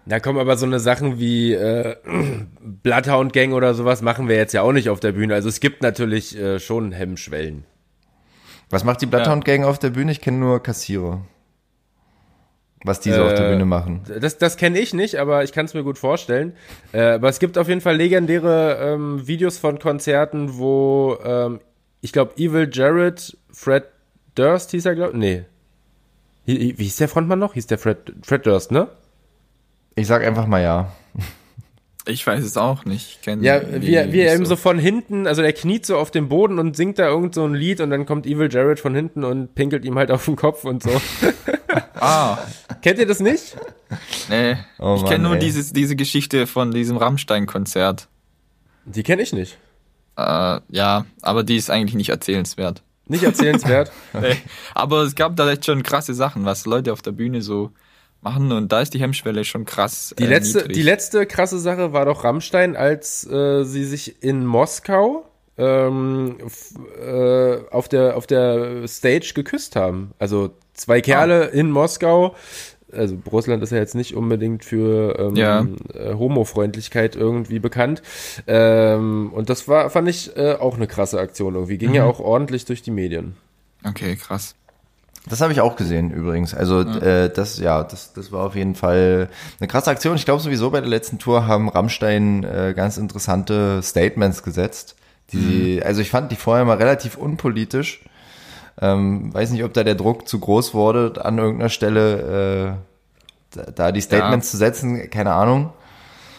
Da 0.06 0.20
kommen 0.20 0.38
aber 0.38 0.56
so 0.56 0.66
eine 0.66 0.80
Sachen 0.80 1.18
wie 1.18 1.52
äh, 1.52 1.96
Bloodhound 2.60 3.32
Gang 3.32 3.52
oder 3.52 3.74
sowas 3.74 4.02
machen 4.02 4.28
wir 4.28 4.36
jetzt 4.36 4.52
ja 4.54 4.62
auch 4.62 4.72
nicht 4.72 4.88
auf 4.88 5.00
der 5.00 5.12
Bühne. 5.12 5.34
Also 5.34 5.48
es 5.48 5.60
gibt 5.60 5.82
natürlich 5.82 6.36
äh, 6.38 6.58
schon 6.60 6.92
Hemmschwellen. 6.92 7.64
Was 8.70 8.84
macht 8.84 9.00
die 9.00 9.06
Bloodhound 9.06 9.44
Gang 9.44 9.64
auf 9.64 9.78
der 9.78 9.90
Bühne? 9.90 10.12
Ich 10.12 10.20
kenne 10.20 10.38
nur 10.38 10.62
Kassierer. 10.62 11.22
Was 12.84 13.00
die 13.00 13.10
so 13.12 13.24
auf 13.24 13.34
der 13.34 13.48
Äh, 13.48 13.52
Bühne 13.52 13.64
machen. 13.64 14.02
Das, 14.20 14.38
das 14.38 14.56
kenne 14.56 14.78
ich 14.78 14.94
nicht, 14.94 15.16
aber 15.16 15.42
ich 15.42 15.52
kann 15.52 15.66
es 15.66 15.74
mir 15.74 15.82
gut 15.82 15.98
vorstellen. 15.98 16.52
Äh, 16.92 17.00
aber 17.02 17.28
es 17.28 17.38
gibt 17.38 17.58
auf 17.58 17.68
jeden 17.68 17.80
Fall 17.80 17.96
legendäre 17.96 18.78
ähm, 18.80 19.26
Videos 19.26 19.58
von 19.58 19.78
Konzerten, 19.78 20.56
wo 20.58 21.16
ähm, 21.24 21.60
ich 22.00 22.12
glaube 22.12 22.34
Evil 22.36 22.68
Jared, 22.72 23.36
Fred 23.50 23.84
Durst 24.36 24.70
hieß 24.70 24.84
er, 24.86 24.94
glaube 24.94 25.18
Nee. 25.18 25.44
Wie, 26.44 26.78
wie 26.78 26.84
hieß 26.84 26.96
der 26.96 27.08
Frontmann 27.08 27.40
noch? 27.40 27.54
Hieß 27.54 27.66
der 27.66 27.78
Fred, 27.78 28.12
Fred 28.22 28.46
Durst, 28.46 28.70
ne? 28.70 28.88
Ich 29.96 30.06
sag 30.06 30.24
einfach 30.24 30.46
mal 30.46 30.62
ja. 30.62 30.92
Ich 32.08 32.24
weiß 32.24 32.44
es 32.44 32.56
auch 32.56 32.84
nicht. 32.84 33.08
Ich 33.16 33.20
kenn 33.22 33.42
Ja, 33.42 33.60
wie, 33.82 33.94
er- 33.94 34.12
wie 34.12 34.20
er 34.20 34.32
eben 34.34 34.46
so 34.46 34.54
von 34.54 34.78
hinten, 34.78 35.26
also 35.26 35.42
der 35.42 35.52
kniet 35.52 35.84
so 35.84 35.96
auf 35.96 36.12
dem 36.12 36.28
Boden 36.28 36.60
und 36.60 36.76
singt 36.76 37.00
da 37.00 37.08
irgend 37.08 37.34
so 37.34 37.44
ein 37.44 37.54
Lied 37.54 37.80
und 37.80 37.90
dann 37.90 38.06
kommt 38.06 38.26
Evil 38.26 38.48
Jared 38.52 38.78
von 38.78 38.94
hinten 38.94 39.24
und 39.24 39.56
pinkelt 39.56 39.84
ihm 39.84 39.96
halt 39.96 40.12
auf 40.12 40.24
den 40.26 40.36
Kopf 40.36 40.64
und 40.64 40.82
so. 40.84 40.90
Ah, 41.98 42.38
Kennt 42.82 42.98
ihr 42.98 43.06
das 43.06 43.20
nicht? 43.20 43.56
nee. 44.28 44.56
Oh 44.78 44.96
ich 44.98 45.04
kenne 45.06 45.24
nur 45.28 45.36
dieses, 45.36 45.72
diese 45.72 45.96
Geschichte 45.96 46.46
von 46.46 46.70
diesem 46.70 46.98
Rammstein-Konzert. 46.98 48.06
Die 48.84 49.02
kenne 49.02 49.22
ich 49.22 49.32
nicht. 49.32 49.56
Äh, 50.16 50.60
ja, 50.68 51.06
aber 51.22 51.42
die 51.42 51.56
ist 51.56 51.70
eigentlich 51.70 51.94
nicht 51.94 52.10
erzählenswert. 52.10 52.82
Nicht 53.06 53.24
erzählenswert. 53.24 53.90
Nee. 54.20 54.36
Aber 54.74 55.02
es 55.02 55.14
gab 55.14 55.36
da 55.36 55.50
echt 55.50 55.64
schon 55.64 55.82
krasse 55.82 56.12
Sachen, 56.14 56.44
was 56.44 56.66
Leute 56.66 56.92
auf 56.92 57.00
der 57.02 57.12
Bühne 57.12 57.40
so 57.42 57.70
machen 58.26 58.50
und 58.52 58.72
da 58.72 58.80
ist 58.80 58.92
die 58.92 58.98
Hemmschwelle 59.00 59.44
schon 59.44 59.64
krass. 59.64 60.14
Die 60.18 60.24
äh, 60.24 60.26
letzte, 60.26 60.58
niedrig. 60.58 60.74
die 60.74 60.82
letzte 60.82 61.26
krasse 61.26 61.58
Sache 61.58 61.92
war 61.92 62.04
doch 62.06 62.24
Rammstein, 62.24 62.74
als 62.76 63.24
äh, 63.30 63.62
sie 63.64 63.84
sich 63.84 64.22
in 64.22 64.44
Moskau 64.44 65.24
ähm, 65.56 66.36
äh, 67.00 67.56
auf, 67.70 67.88
der, 67.88 68.16
auf 68.16 68.26
der 68.26 68.86
Stage 68.88 69.32
geküsst 69.34 69.76
haben. 69.76 70.12
Also 70.18 70.50
zwei 70.74 71.00
Kerle 71.00 71.44
in 71.46 71.70
Moskau. 71.70 72.34
Also 72.92 73.16
Russland 73.30 73.62
ist 73.62 73.70
ja 73.72 73.78
jetzt 73.78 73.94
nicht 73.94 74.14
unbedingt 74.14 74.64
für 74.64 75.18
ähm, 75.18 75.36
Ja. 75.36 75.66
äh, 75.94 76.14
Homofreundlichkeit 76.14 77.14
irgendwie 77.16 77.58
bekannt. 77.58 78.02
Ähm, 78.46 79.30
und 79.32 79.50
das 79.50 79.68
war, 79.68 79.88
fand 79.90 80.08
ich 80.08 80.36
äh, 80.36 80.54
auch 80.54 80.76
eine 80.76 80.86
krasse 80.86 81.18
Aktion 81.20 81.54
irgendwie. 81.54 81.78
Ging 81.78 81.94
ja 81.94 82.04
auch 82.04 82.20
ordentlich 82.20 82.64
durch 82.64 82.82
die 82.82 82.90
Medien. 82.92 83.36
Okay, 83.84 84.16
krass. 84.16 84.54
Das 85.28 85.40
habe 85.40 85.52
ich 85.52 85.60
auch 85.60 85.74
gesehen 85.74 86.10
übrigens. 86.12 86.54
Also 86.54 86.80
äh, 86.82 87.30
das, 87.32 87.58
ja, 87.58 87.82
das, 87.82 88.12
das 88.12 88.30
war 88.30 88.44
auf 88.46 88.54
jeden 88.54 88.74
Fall 88.76 89.28
eine 89.58 89.66
krasse 89.66 89.90
Aktion. 89.90 90.14
Ich 90.14 90.24
glaube 90.24 90.40
sowieso 90.40 90.70
bei 90.70 90.80
der 90.80 90.88
letzten 90.88 91.18
Tour 91.18 91.46
haben 91.48 91.68
Rammstein 91.68 92.44
äh, 92.44 92.74
ganz 92.76 92.96
interessante 92.96 93.82
Statements 93.82 94.42
gesetzt. 94.44 94.94
Die, 95.32 95.82
also 95.84 96.00
ich 96.00 96.10
fand 96.10 96.30
die 96.30 96.36
vorher 96.36 96.64
mal 96.64 96.76
relativ 96.76 97.16
unpolitisch. 97.16 98.04
Ähm, 98.80 99.34
weiß 99.34 99.50
nicht, 99.50 99.64
ob 99.64 99.72
da 99.72 99.82
der 99.82 99.94
Druck 99.96 100.28
zu 100.28 100.38
groß 100.38 100.74
wurde, 100.74 101.24
an 101.24 101.38
irgendeiner 101.38 101.70
Stelle 101.70 102.76
äh, 103.52 103.56
da, 103.56 103.62
da 103.70 103.92
die 103.92 104.02
Statements 104.02 104.50
zu 104.50 104.58
setzen. 104.58 105.10
Keine 105.10 105.32
Ahnung. 105.32 105.72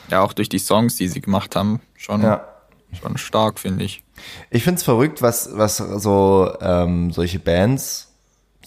Ja, 0.09 0.21
auch 0.21 0.31
durch 0.33 0.47
die 0.47 0.59
Songs, 0.59 0.95
die 0.95 1.09
sie 1.09 1.19
gemacht 1.19 1.55
haben, 1.57 1.81
schon, 1.97 2.21
Ja. 2.21 2.45
schon 3.01 3.17
stark, 3.17 3.59
finde 3.59 3.83
ich. 3.83 4.03
Ich 4.49 4.63
find's 4.63 4.83
verrückt, 4.83 5.21
was, 5.21 5.49
was 5.53 5.77
so 5.77 6.49
ähm, 6.61 7.11
solche 7.11 7.39
Bands, 7.39 8.06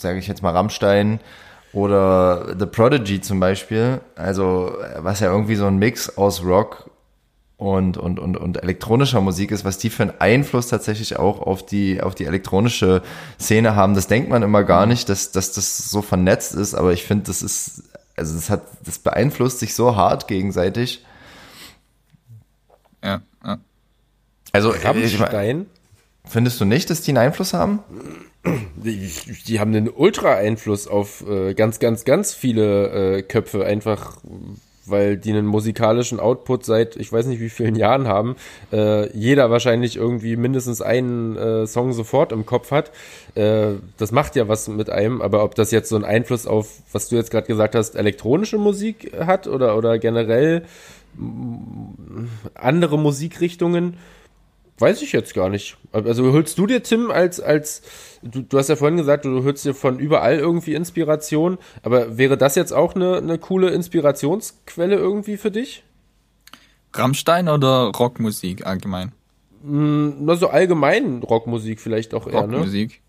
sage 0.01 0.19
ich 0.19 0.27
jetzt 0.27 0.43
mal 0.43 0.53
Rammstein 0.53 1.21
oder 1.73 2.57
The 2.59 2.67
Prodigy 2.67 3.21
zum 3.21 3.41
Beispiel, 3.41 4.01
also 4.17 4.75
was 4.99 5.21
ja 5.21 5.31
irgendwie 5.31 5.55
so 5.55 5.67
ein 5.67 5.77
Mix 5.77 6.17
aus 6.17 6.45
Rock 6.45 6.91
und, 7.57 7.99
und, 7.99 8.19
und, 8.19 8.37
und 8.37 8.63
elektronischer 8.63 9.21
Musik 9.21 9.51
ist, 9.51 9.65
was 9.65 9.79
die 9.79 9.91
für 9.91 10.05
einen 10.05 10.15
Einfluss 10.19 10.69
tatsächlich 10.69 11.19
auch 11.19 11.41
auf 11.41 11.65
die, 11.65 12.03
auf 12.03 12.15
die 12.15 12.25
elektronische 12.25 13.03
Szene 13.39 13.77
haben, 13.77 13.95
das 13.95 14.07
denkt 14.07 14.31
man 14.31 14.43
immer 14.43 14.65
gar 14.65 14.87
nicht, 14.87 15.09
dass, 15.09 15.31
dass 15.31 15.53
das 15.53 15.77
so 15.91 16.01
vernetzt 16.01 16.55
ist, 16.55 16.75
aber 16.75 16.93
ich 16.93 17.05
finde, 17.05 17.25
das 17.27 17.43
ist, 17.43 17.83
also 18.17 18.35
das 18.35 18.51
hat, 18.51 18.63
das 18.85 18.99
beeinflusst 18.99 19.59
sich 19.59 19.75
so 19.75 19.95
hart 19.95 20.27
gegenseitig. 20.27 21.05
Ja, 23.05 23.21
ja. 23.45 23.59
Also 24.53 24.75
ich 24.75 24.83
mein, 24.83 24.97
Rammstein? 24.97 25.67
Findest 26.31 26.61
du 26.61 26.65
nicht, 26.65 26.89
dass 26.91 27.03
die 27.03 27.11
einen 27.11 27.19
Einfluss 27.19 27.53
haben? 27.53 27.81
Die, 28.77 29.11
die 29.47 29.61
haben 29.61 29.75
einen 29.75 29.91
Ultra-Einfluss 29.91 30.89
auf 30.89 31.29
äh, 31.29 31.53
ganz, 31.53 31.79
ganz, 31.79 32.05
ganz 32.05 32.33
viele 32.33 33.19
äh, 33.19 33.23
Köpfe, 33.23 33.67
einfach 33.67 34.17
weil 34.87 35.17
die 35.17 35.31
einen 35.31 35.47
musikalischen 35.47 36.21
Output 36.21 36.65
seit 36.65 36.97
ich 36.97 37.13
weiß 37.13 37.27
nicht 37.27 37.41
wie 37.41 37.49
vielen 37.49 37.77
Jahren 37.77 38.09
haben. 38.09 38.37
Äh, 38.73 39.17
jeder 39.17 39.51
wahrscheinlich 39.51 39.97
irgendwie 39.97 40.37
mindestens 40.37 40.83
einen 40.83 41.37
äh, 41.37 41.67
Song 41.67 41.93
sofort 41.93 42.33
im 42.33 42.47
Kopf 42.47 42.71
hat. 42.71 42.91
Äh, 43.35 43.75
das 43.97 44.13
macht 44.13 44.37
ja 44.37 44.49
was 44.49 44.69
mit 44.69 44.91
einem, 44.91 45.23
aber 45.23 45.45
ob 45.45 45.55
das 45.55 45.71
jetzt 45.71 45.89
so 45.89 45.97
einen 45.97 46.05
Einfluss 46.05 46.47
auf, 46.47 46.81
was 46.93 47.09
du 47.09 47.17
jetzt 47.17 47.31
gerade 47.31 47.47
gesagt 47.47 47.75
hast, 47.75 47.95
elektronische 47.95 48.59
Musik 48.59 49.13
hat 49.19 49.47
oder, 49.47 49.77
oder 49.77 49.99
generell 49.99 50.65
andere 52.55 52.99
Musikrichtungen, 52.99 53.97
Weiß 54.81 55.03
ich 55.03 55.13
jetzt 55.13 55.35
gar 55.35 55.51
nicht. 55.51 55.77
Also 55.93 56.33
holst 56.33 56.57
du 56.57 56.67
dir, 56.67 56.83
Tim, 56.83 57.11
als, 57.11 57.39
als, 57.39 57.83
du, 58.23 58.41
du 58.41 58.59
hast 58.59 58.69
ja 58.69 58.77
vorhin 58.77 58.97
gesagt, 58.97 59.27
du 59.27 59.45
holst 59.45 59.65
dir 59.65 59.75
von 59.75 59.99
überall 59.99 60.39
irgendwie 60.39 60.75
Inspiration, 60.75 61.59
aber 61.83 62.17
wäre 62.17 62.39
das 62.39 62.55
jetzt 62.55 62.73
auch 62.73 62.95
eine, 62.95 63.19
eine 63.19 63.37
coole 63.37 63.71
Inspirationsquelle 63.71 64.97
irgendwie 64.97 65.37
für 65.37 65.51
dich? 65.51 65.85
Rammstein 66.95 67.51
oder 67.51 67.93
Rockmusik 67.95 68.67
allgemein? 68.67 69.13
Na, 69.63 70.37
so 70.37 70.49
allgemein 70.49 71.23
Rockmusik 71.23 71.79
vielleicht 71.79 72.15
auch 72.15 72.27
eher, 72.27 72.47
ne? 72.47 72.57
Rockmusik. 72.57 73.03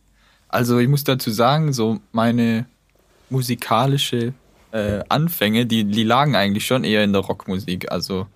Also 0.49 0.78
ich 0.80 0.89
muss 0.89 1.05
dazu 1.05 1.32
sagen, 1.32 1.72
so 1.72 1.99
meine 2.11 2.65
musikalische 3.30 4.34
äh, 4.74 5.03
Anfänge, 5.07 5.65
die, 5.65 5.86
die 5.86 6.03
lagen 6.03 6.36
eigentlich 6.36 6.65
schon 6.65 6.84
eher 6.84 7.05
in 7.05 7.13
der 7.13 7.22
Rockmusik. 7.22 7.89
Also 7.91 8.28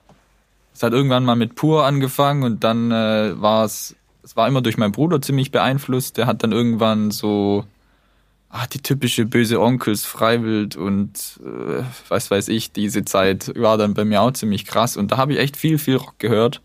es 0.76 0.84
hat 0.84 0.94
irgendwann 0.94 1.24
mal 1.24 1.36
mit 1.36 1.56
Pur 1.56 1.86
angefangen 1.86 2.44
und 2.44 2.64
dann 2.64 2.92
äh, 2.92 3.42
war 3.42 3.64
es, 3.66 3.96
es 4.24 4.36
war 4.36 4.48
immer 4.48 4.62
durch 4.62 4.78
meinen 4.78 4.92
Bruder 4.92 5.22
ziemlich 5.22 5.50
beeinflusst. 5.52 6.18
Der 6.18 6.28
hat 6.28 6.44
dann 6.44 6.52
irgendwann 6.52 7.12
so 7.12 7.66
ah, 8.50 8.68
die 8.68 8.82
typische 8.82 9.26
böse 9.26 9.62
Onkels, 9.62 10.06
Freiwild 10.06 10.76
und 10.76 11.40
äh, 11.44 11.84
was 12.10 12.30
weiß 12.30 12.50
ich, 12.50 12.72
diese 12.74 13.06
Zeit 13.06 13.54
war 13.56 13.78
dann 13.78 13.94
bei 13.94 14.06
mir 14.06 14.22
auch 14.22 14.32
ziemlich 14.32 14.66
krass 14.66 14.98
und 14.98 15.12
da 15.12 15.18
habe 15.18 15.34
ich 15.34 15.40
echt 15.40 15.58
viel, 15.58 15.78
viel 15.78 15.96
Rock 15.96 16.20
gehört. 16.20 16.62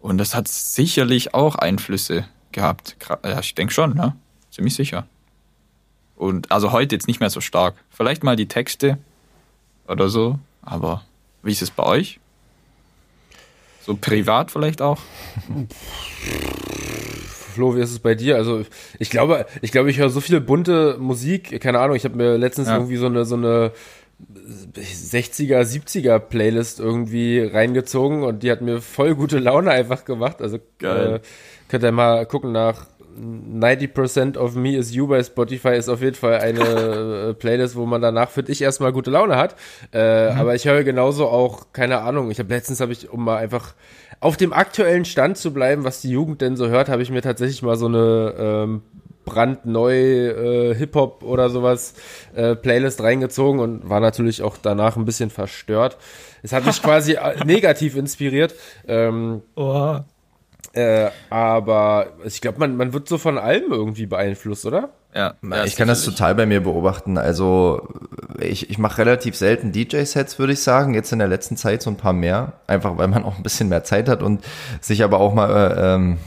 Und 0.00 0.18
das 0.18 0.34
hat 0.34 0.46
sicherlich 0.48 1.34
auch 1.34 1.56
Einflüsse 1.56 2.26
gehabt. 2.52 2.96
Gra- 3.00 3.18
Ja, 3.28 3.40
ich 3.40 3.54
denke 3.54 3.74
schon, 3.74 3.94
ne? 3.94 4.14
Ziemlich 4.50 4.74
sicher. 4.74 5.06
Und 6.14 6.52
also 6.52 6.72
heute 6.72 6.94
jetzt 6.94 7.08
nicht 7.08 7.20
mehr 7.20 7.30
so 7.30 7.40
stark. 7.40 7.74
Vielleicht 7.90 8.22
mal 8.22 8.36
die 8.36 8.46
Texte, 8.48 8.98
oder 9.88 10.08
so. 10.08 10.38
Aber 10.62 11.02
wie 11.42 11.52
ist 11.52 11.62
es 11.62 11.70
bei 11.70 11.82
euch? 11.82 12.20
So 13.86 13.96
privat 13.96 14.50
vielleicht 14.50 14.82
auch? 14.82 14.98
Flo, 17.54 17.76
wie 17.76 17.80
ist 17.80 17.92
es 17.92 18.00
bei 18.00 18.16
dir? 18.16 18.34
Also 18.36 18.64
ich 18.98 19.10
glaube, 19.10 19.46
ich 19.62 19.70
glaube, 19.70 19.90
ich 19.90 19.98
höre 19.98 20.10
so 20.10 20.20
viel 20.20 20.40
bunte 20.40 20.96
Musik. 20.98 21.60
Keine 21.60 21.78
Ahnung, 21.78 21.94
ich 21.96 22.04
habe 22.04 22.16
mir 22.16 22.36
letztens 22.36 22.66
Ja. 22.68 22.74
irgendwie 22.74 22.96
so 22.96 23.06
eine 23.06 23.24
so 23.24 23.36
eine 23.36 23.70
60er, 24.74 25.60
70er 25.62 26.18
Playlist 26.18 26.80
irgendwie 26.80 27.40
reingezogen 27.40 28.24
und 28.24 28.42
die 28.42 28.50
hat 28.50 28.60
mir 28.60 28.80
voll 28.80 29.14
gute 29.14 29.38
Laune 29.38 29.70
einfach 29.70 30.04
gemacht. 30.04 30.42
Also. 30.42 30.58
Äh, 30.82 31.20
könnt 31.68 31.84
ihr 31.84 31.92
mal 31.92 32.26
gucken 32.26 32.52
nach 32.52 32.86
90% 33.16 34.36
of 34.36 34.54
Me 34.54 34.76
is 34.76 34.94
You 34.94 35.06
bei 35.06 35.22
Spotify 35.22 35.76
ist 35.76 35.88
auf 35.88 36.02
jeden 36.02 36.16
Fall 36.16 36.38
eine 36.38 36.60
äh, 37.30 37.34
Playlist, 37.34 37.76
wo 37.76 37.86
man 37.86 38.02
danach, 38.02 38.30
finde 38.30 38.52
ich, 38.52 38.62
erstmal 38.62 38.92
gute 38.92 39.10
Laune 39.10 39.36
hat. 39.36 39.56
Äh, 39.92 39.98
Aber 40.00 40.54
ich 40.54 40.66
höre 40.66 40.84
genauso 40.84 41.26
auch, 41.26 41.72
keine 41.72 42.00
Ahnung, 42.00 42.30
ich 42.30 42.38
habe 42.38 42.52
letztens 42.54 42.80
habe 42.80 42.92
ich, 42.92 43.10
um 43.10 43.24
mal 43.24 43.36
einfach 43.38 43.74
auf 44.20 44.36
dem 44.36 44.52
aktuellen 44.52 45.04
Stand 45.04 45.36
zu 45.38 45.52
bleiben, 45.52 45.84
was 45.84 46.00
die 46.00 46.10
Jugend 46.10 46.40
denn 46.40 46.56
so 46.56 46.68
hört, 46.68 46.88
habe 46.88 47.02
ich 47.02 47.10
mir 47.10 47.22
tatsächlich 47.22 47.62
mal 47.62 47.76
so 47.76 47.86
eine 47.86 48.34
ähm, 48.38 48.82
brandneu 49.24 49.92
äh, 49.94 50.74
Hip-Hop 50.74 51.22
oder 51.22 51.50
sowas 51.50 51.94
äh, 52.34 52.54
Playlist 52.54 53.02
reingezogen 53.02 53.60
und 53.60 53.88
war 53.90 54.00
natürlich 54.00 54.42
auch 54.42 54.56
danach 54.56 54.96
ein 54.96 55.04
bisschen 55.04 55.30
verstört. 55.30 55.98
Es 56.42 56.52
hat 56.52 56.64
mich 56.64 56.82
quasi 56.82 57.14
äh, 57.14 57.44
negativ 57.44 57.96
inspiriert. 57.96 58.54
Ähm, 58.86 59.42
Oh. 59.56 59.98
Äh, 60.76 61.10
aber 61.30 62.08
ich 62.24 62.42
glaube, 62.42 62.58
man, 62.58 62.76
man 62.76 62.92
wird 62.92 63.08
so 63.08 63.16
von 63.16 63.38
allem 63.38 63.72
irgendwie 63.72 64.04
beeinflusst, 64.04 64.66
oder? 64.66 64.90
Ja, 65.14 65.32
ja, 65.42 65.64
ich 65.64 65.76
kann 65.76 65.88
das 65.88 66.04
total 66.04 66.34
bei 66.34 66.44
mir 66.44 66.60
beobachten. 66.62 67.16
Also 67.16 67.88
ich, 68.38 68.68
ich 68.68 68.76
mache 68.76 68.98
relativ 68.98 69.34
selten 69.34 69.72
DJ-Sets, 69.72 70.38
würde 70.38 70.52
ich 70.52 70.60
sagen. 70.60 70.92
Jetzt 70.92 71.10
in 71.10 71.18
der 71.18 71.28
letzten 71.28 71.56
Zeit 71.56 71.80
so 71.80 71.88
ein 71.88 71.96
paar 71.96 72.12
mehr. 72.12 72.52
Einfach 72.66 72.98
weil 72.98 73.08
man 73.08 73.24
auch 73.24 73.38
ein 73.38 73.42
bisschen 73.42 73.70
mehr 73.70 73.84
Zeit 73.84 74.10
hat 74.10 74.22
und 74.22 74.44
sich 74.82 75.02
aber 75.02 75.18
auch 75.18 75.32
mal 75.32 75.48
äh, 75.48 75.94
ähm, 75.94 76.18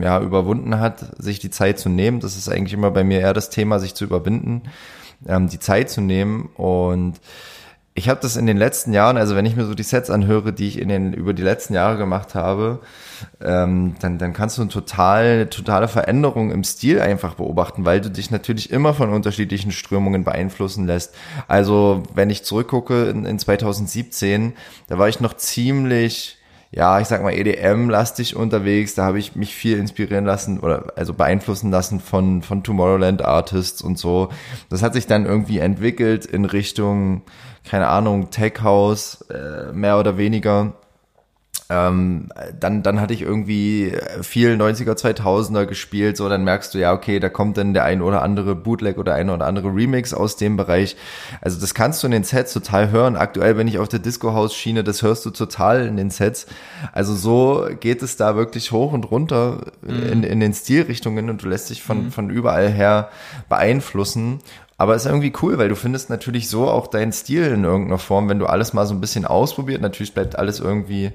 ja, 0.00 0.20
überwunden 0.20 0.78
hat, 0.78 1.20
sich 1.20 1.40
die 1.40 1.50
Zeit 1.50 1.80
zu 1.80 1.88
nehmen. 1.88 2.20
Das 2.20 2.36
ist 2.36 2.48
eigentlich 2.48 2.74
immer 2.74 2.92
bei 2.92 3.02
mir 3.02 3.18
eher 3.18 3.34
das 3.34 3.50
Thema, 3.50 3.80
sich 3.80 3.94
zu 3.96 4.04
überwinden, 4.04 4.62
ähm, 5.26 5.48
die 5.48 5.58
Zeit 5.58 5.90
zu 5.90 6.00
nehmen. 6.00 6.48
Und 6.54 7.14
ich 7.96 8.10
habe 8.10 8.20
das 8.20 8.36
in 8.36 8.46
den 8.46 8.58
letzten 8.58 8.92
Jahren, 8.92 9.16
also 9.16 9.34
wenn 9.36 9.46
ich 9.46 9.56
mir 9.56 9.64
so 9.64 9.74
die 9.74 9.82
Sets 9.82 10.10
anhöre, 10.10 10.52
die 10.52 10.68
ich 10.68 10.78
in 10.78 10.90
den 10.90 11.14
über 11.14 11.32
die 11.32 11.42
letzten 11.42 11.72
Jahre 11.72 11.96
gemacht 11.96 12.34
habe, 12.34 12.80
ähm, 13.42 13.94
dann, 14.00 14.18
dann 14.18 14.34
kannst 14.34 14.58
du 14.58 14.62
eine 14.62 14.70
total, 14.70 15.46
totale 15.46 15.88
Veränderung 15.88 16.50
im 16.50 16.62
Stil 16.62 17.00
einfach 17.00 17.34
beobachten, 17.34 17.86
weil 17.86 18.02
du 18.02 18.10
dich 18.10 18.30
natürlich 18.30 18.70
immer 18.70 18.92
von 18.92 19.10
unterschiedlichen 19.10 19.72
Strömungen 19.72 20.24
beeinflussen 20.24 20.86
lässt. 20.86 21.14
Also 21.48 22.02
wenn 22.14 22.28
ich 22.28 22.44
zurückgucke 22.44 23.06
in, 23.06 23.24
in 23.24 23.38
2017, 23.38 24.52
da 24.88 24.98
war 24.98 25.08
ich 25.08 25.20
noch 25.20 25.32
ziemlich 25.34 26.36
ja, 26.72 27.00
ich 27.00 27.06
sag 27.06 27.22
mal 27.22 27.32
EDM-lastig 27.32 28.36
unterwegs. 28.36 28.94
Da 28.94 29.04
habe 29.04 29.18
ich 29.18 29.36
mich 29.36 29.54
viel 29.54 29.78
inspirieren 29.78 30.26
lassen 30.26 30.58
oder 30.58 30.92
also 30.96 31.14
beeinflussen 31.14 31.70
lassen 31.70 32.00
von 32.00 32.42
von 32.42 32.64
Tomorrowland 32.64 33.24
Artists 33.24 33.80
und 33.80 33.98
so. 33.98 34.28
Das 34.68 34.82
hat 34.82 34.92
sich 34.92 35.06
dann 35.06 35.24
irgendwie 35.24 35.60
entwickelt 35.60 36.26
in 36.26 36.44
Richtung 36.44 37.22
keine 37.68 37.88
Ahnung 37.88 38.30
Tech 38.30 38.62
House 38.62 39.24
äh, 39.30 39.72
mehr 39.72 39.98
oder 39.98 40.16
weniger. 40.16 40.74
Ähm, 41.68 42.28
dann, 42.60 42.84
dann 42.84 43.00
hatte 43.00 43.12
ich 43.12 43.22
irgendwie 43.22 43.92
viel 44.22 44.54
90er, 44.54 44.92
2000er 44.92 45.66
gespielt, 45.66 46.16
so 46.16 46.28
dann 46.28 46.44
merkst 46.44 46.72
du 46.72 46.78
ja, 46.78 46.92
okay, 46.92 47.18
da 47.18 47.28
kommt 47.28 47.56
dann 47.56 47.74
der 47.74 47.82
ein 47.82 48.02
oder 48.02 48.22
andere 48.22 48.54
Bootleg 48.54 48.98
oder 48.98 49.14
ein 49.14 49.30
oder 49.30 49.46
andere 49.46 49.74
Remix 49.74 50.14
aus 50.14 50.36
dem 50.36 50.56
Bereich. 50.56 50.96
Also 51.40 51.60
das 51.60 51.74
kannst 51.74 52.02
du 52.02 52.06
in 52.06 52.12
den 52.12 52.22
Sets 52.22 52.52
total 52.52 52.90
hören. 52.92 53.16
Aktuell 53.16 53.54
bin 53.54 53.66
ich 53.66 53.80
auf 53.80 53.88
der 53.88 53.98
Disco 53.98 54.32
House 54.32 54.54
Schiene, 54.54 54.84
das 54.84 55.02
hörst 55.02 55.26
du 55.26 55.30
total 55.30 55.86
in 55.86 55.96
den 55.96 56.10
Sets. 56.10 56.46
Also 56.92 57.16
so 57.16 57.66
geht 57.80 58.00
es 58.00 58.16
da 58.16 58.36
wirklich 58.36 58.70
hoch 58.70 58.92
und 58.92 59.10
runter 59.10 59.72
in, 59.82 60.22
in 60.22 60.38
den 60.38 60.54
Stilrichtungen 60.54 61.28
und 61.30 61.42
du 61.42 61.48
lässt 61.48 61.70
dich 61.70 61.82
von, 61.82 62.12
von 62.12 62.30
überall 62.30 62.68
her 62.68 63.08
beeinflussen. 63.48 64.38
Aber 64.78 64.94
ist 64.94 65.06
irgendwie 65.06 65.32
cool, 65.42 65.56
weil 65.58 65.68
du 65.70 65.76
findest 65.76 66.10
natürlich 66.10 66.48
so 66.50 66.68
auch 66.68 66.86
deinen 66.86 67.12
Stil 67.12 67.44
in 67.46 67.64
irgendeiner 67.64 67.98
Form, 67.98 68.28
wenn 68.28 68.38
du 68.38 68.46
alles 68.46 68.72
mal 68.74 68.86
so 68.86 68.94
ein 68.94 69.00
bisschen 69.00 69.24
ausprobiert. 69.24 69.80
Natürlich 69.80 70.12
bleibt 70.12 70.38
alles 70.38 70.60
irgendwie 70.60 71.12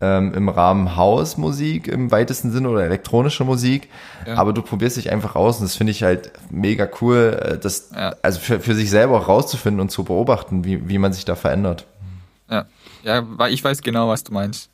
ähm, 0.00 0.32
im 0.34 0.48
Rahmen 0.48 0.96
Hausmusik 0.96 1.88
im 1.88 2.10
weitesten 2.10 2.50
Sinne 2.52 2.68
oder 2.70 2.84
elektronische 2.84 3.44
Musik, 3.44 3.88
Ja. 4.26 4.34
aber 4.36 4.52
du 4.52 4.60
probierst 4.62 4.96
dich 4.98 5.10
einfach 5.10 5.36
aus 5.36 5.58
und 5.58 5.64
das 5.64 5.74
finde 5.76 5.90
ich 5.90 6.02
halt 6.02 6.32
mega 6.50 6.86
cool, 7.00 7.38
äh, 7.42 7.58
das 7.58 7.90
Ja. 7.94 8.14
also 8.22 8.38
für, 8.40 8.60
für 8.60 8.74
sich 8.74 8.90
selber 8.90 9.18
auch 9.18 9.28
rauszufinden 9.28 9.80
und 9.80 9.90
zu 9.90 10.04
beobachten, 10.04 10.64
wie, 10.64 10.86
wie 10.88 10.98
man 10.98 11.12
sich 11.14 11.24
da 11.24 11.34
verändert. 11.34 11.86
Ja, 12.50 12.66
ja, 13.04 13.24
ich 13.48 13.64
weiß 13.64 13.80
genau, 13.82 14.08
was 14.08 14.22
du 14.24 14.32
meinst. 14.34 14.68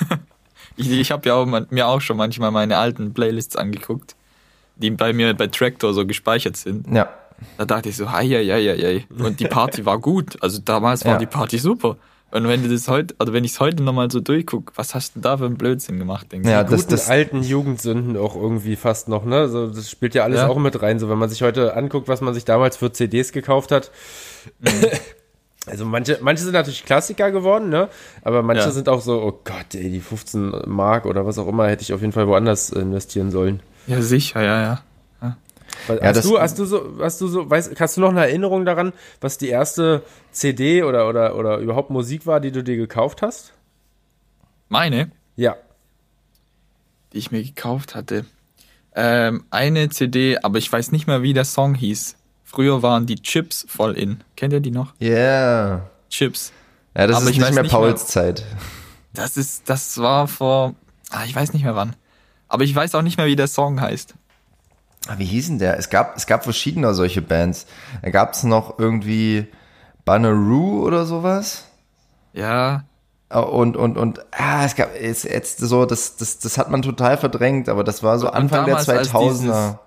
ich 0.76 0.90
ich 0.90 1.10
habe 1.10 1.26
ja 1.28 1.34
auch, 1.34 1.46
mir 1.70 1.86
auch 1.86 2.00
schon 2.00 2.16
manchmal 2.16 2.50
meine 2.50 2.76
alten 2.78 3.12
Playlists 3.14 3.56
angeguckt, 3.56 4.16
die 4.76 4.90
bei 4.90 5.12
mir 5.12 5.34
bei 5.34 5.46
Tractor 5.46 5.94
so 5.94 6.06
gespeichert 6.06 6.56
sind. 6.56 6.86
Ja, 6.94 7.08
Da 7.58 7.64
dachte 7.64 7.88
ich 7.88 7.96
so, 7.96 8.10
hei, 8.12 8.26
hei, 8.28 8.44
hei, 8.46 8.76
hei. 8.76 9.06
Und 9.22 9.40
die 9.40 9.46
Party 9.46 9.84
war 9.86 9.98
gut. 9.98 10.42
Also 10.42 10.60
damals 10.64 11.04
war 11.04 11.12
Ja. 11.12 11.18
die 11.18 11.26
Party 11.26 11.58
super. 11.58 11.96
Und 12.30 12.48
wenn 12.48 12.62
du 12.62 12.68
das 12.70 12.88
heute, 12.88 13.14
oder 13.20 13.34
wenn 13.34 13.44
ich 13.44 13.52
es 13.52 13.60
heute 13.60 13.82
nochmal 13.82 14.10
so 14.10 14.18
durchguck, 14.20 14.72
was 14.76 14.94
hast 14.94 15.16
du 15.16 15.20
da 15.20 15.36
für 15.36 15.44
einen 15.44 15.56
Blödsinn 15.58 15.98
gemacht, 15.98 16.32
denkst 16.32 16.46
du? 16.46 16.50
ja 16.52 16.64
das, 16.64 16.80
guten 16.80 16.90
das, 16.92 17.10
alten 17.10 17.42
Jugendsünden 17.42 18.16
auch 18.16 18.34
irgendwie 18.36 18.76
fast 18.76 19.08
noch, 19.08 19.26
ne? 19.26 19.48
So, 19.48 19.66
das 19.66 19.90
spielt 19.90 20.14
ja 20.14 20.24
alles 20.24 20.38
Ja. 20.40 20.48
auch 20.48 20.56
mit 20.58 20.80
rein. 20.80 20.98
So, 20.98 21.10
wenn 21.10 21.18
man 21.18 21.28
sich 21.28 21.42
heute 21.42 21.76
anguckt, 21.76 22.08
was 22.08 22.22
man 22.22 22.32
sich 22.32 22.46
damals 22.46 22.78
für 22.78 22.90
CDs 22.90 23.32
gekauft 23.32 23.70
hat. 23.70 23.90
Also 25.66 25.84
manche, 25.84 26.18
manche 26.20 26.42
sind 26.42 26.54
natürlich 26.54 26.84
Klassiker 26.84 27.30
geworden, 27.30 27.68
ne? 27.68 27.88
Aber 28.22 28.42
manche 28.42 28.64
Ja. 28.64 28.70
sind 28.72 28.88
auch 28.88 29.00
so, 29.00 29.22
oh 29.22 29.40
Gott, 29.44 29.74
ey, 29.74 29.90
die 29.90 30.00
15 30.00 30.52
Mark 30.66 31.06
oder 31.06 31.24
was 31.24 31.38
auch 31.38 31.46
immer 31.46 31.68
hätte 31.68 31.82
ich 31.82 31.92
auf 31.92 32.00
jeden 32.00 32.12
Fall 32.12 32.26
woanders 32.26 32.70
investieren 32.70 33.30
sollen. 33.30 33.60
Ja, 33.86 34.02
sicher, 34.02 34.42
ja, 34.42 34.60
ja. 34.60 34.80
Weil, 35.86 35.98
Ja, 35.98 36.04
hast 36.04 36.16
das- 36.18 36.26
du, 36.26 36.38
hast 36.38 36.58
du 36.58 36.64
so, 36.64 36.90
hast 37.00 37.20
du 37.20 37.26
so, 37.28 37.48
weißt, 37.50 37.78
hast 37.80 37.96
du 37.96 38.00
noch 38.00 38.10
eine 38.10 38.20
Erinnerung 38.22 38.64
daran, 38.64 38.92
was 39.20 39.38
die 39.38 39.48
erste 39.48 40.02
CD 40.30 40.82
oder, 40.82 41.08
oder, 41.08 41.36
oder 41.36 41.58
überhaupt 41.58 41.90
Musik 41.90 42.26
war, 42.26 42.40
die 42.40 42.52
du 42.52 42.62
dir 42.62 42.76
gekauft 42.76 43.22
hast? 43.22 43.52
Meine, 44.68 45.10
Ja. 45.36 45.56
die 47.12 47.18
ich 47.18 47.30
mir 47.30 47.42
gekauft 47.42 47.94
hatte. 47.94 48.24
Ähm, 48.94 49.44
eine 49.50 49.88
CD, 49.88 50.38
aber 50.42 50.58
ich 50.58 50.70
weiß 50.70 50.92
nicht 50.92 51.06
mehr, 51.06 51.22
wie 51.22 51.32
der 51.34 51.44
Song 51.44 51.74
hieß. 51.74 52.16
Früher 52.44 52.82
waren 52.82 53.06
die 53.06 53.16
Chips 53.16 53.64
voll 53.68 53.92
in. 53.96 54.22
Kennt 54.36 54.52
ihr 54.52 54.60
die 54.60 54.70
noch? 54.70 54.94
yeah. 55.00 55.88
Chips. 56.10 56.52
Ja, 56.94 57.06
das 57.06 57.16
Aber 57.16 57.24
ist 57.24 57.30
ich 57.32 57.38
nicht 57.38 57.54
mehr 57.54 57.62
nicht 57.62 57.72
Pauls 57.72 58.06
Zeit. 58.06 58.44
Das 59.14 59.38
ist, 59.38 59.68
das 59.70 59.96
war 59.98 60.28
vor, 60.28 60.74
ah, 61.10 61.24
ich 61.24 61.34
weiß 61.34 61.54
nicht 61.54 61.62
mehr 61.64 61.74
wann. 61.74 61.96
Aber 62.48 62.64
ich 62.64 62.74
weiß 62.74 62.94
auch 62.94 63.00
nicht 63.02 63.16
mehr, 63.16 63.26
wie 63.26 63.36
der 63.36 63.46
Song 63.46 63.80
heißt. 63.80 64.14
Ah, 65.08 65.14
Wie 65.18 65.24
hießen 65.24 65.58
der? 65.58 65.78
Es 65.78 65.90
gab, 65.90 66.16
es 66.16 66.26
gab 66.26 66.44
verschiedene 66.44 66.94
solche 66.94 67.22
Bands. 67.22 67.66
Da 68.02 68.10
gab 68.10 68.34
es 68.34 68.44
noch 68.44 68.78
irgendwie 68.78 69.46
Banneroo 70.04 70.84
oder 70.86 71.04
sowas. 71.06 71.64
Ja, 72.32 72.84
Ah, 73.28 73.40
Und, 73.40 73.78
und, 73.78 73.96
und, 73.96 74.20
ah, 74.32 74.64
es 74.66 74.74
gab, 74.76 74.94
ist 74.94 75.24
jetzt 75.24 75.58
so, 75.58 75.86
das, 75.86 76.16
das, 76.16 76.38
das 76.38 76.58
hat 76.58 76.70
man 76.70 76.82
total 76.82 77.16
verdrängt, 77.16 77.70
aber 77.70 77.82
das 77.82 78.02
war 78.02 78.18
so 78.18 78.26
Und 78.28 78.34
Anfang 78.34 78.66
der 78.66 78.74
damals, 78.76 78.88
als 78.90 79.10
2000er. 79.10 79.78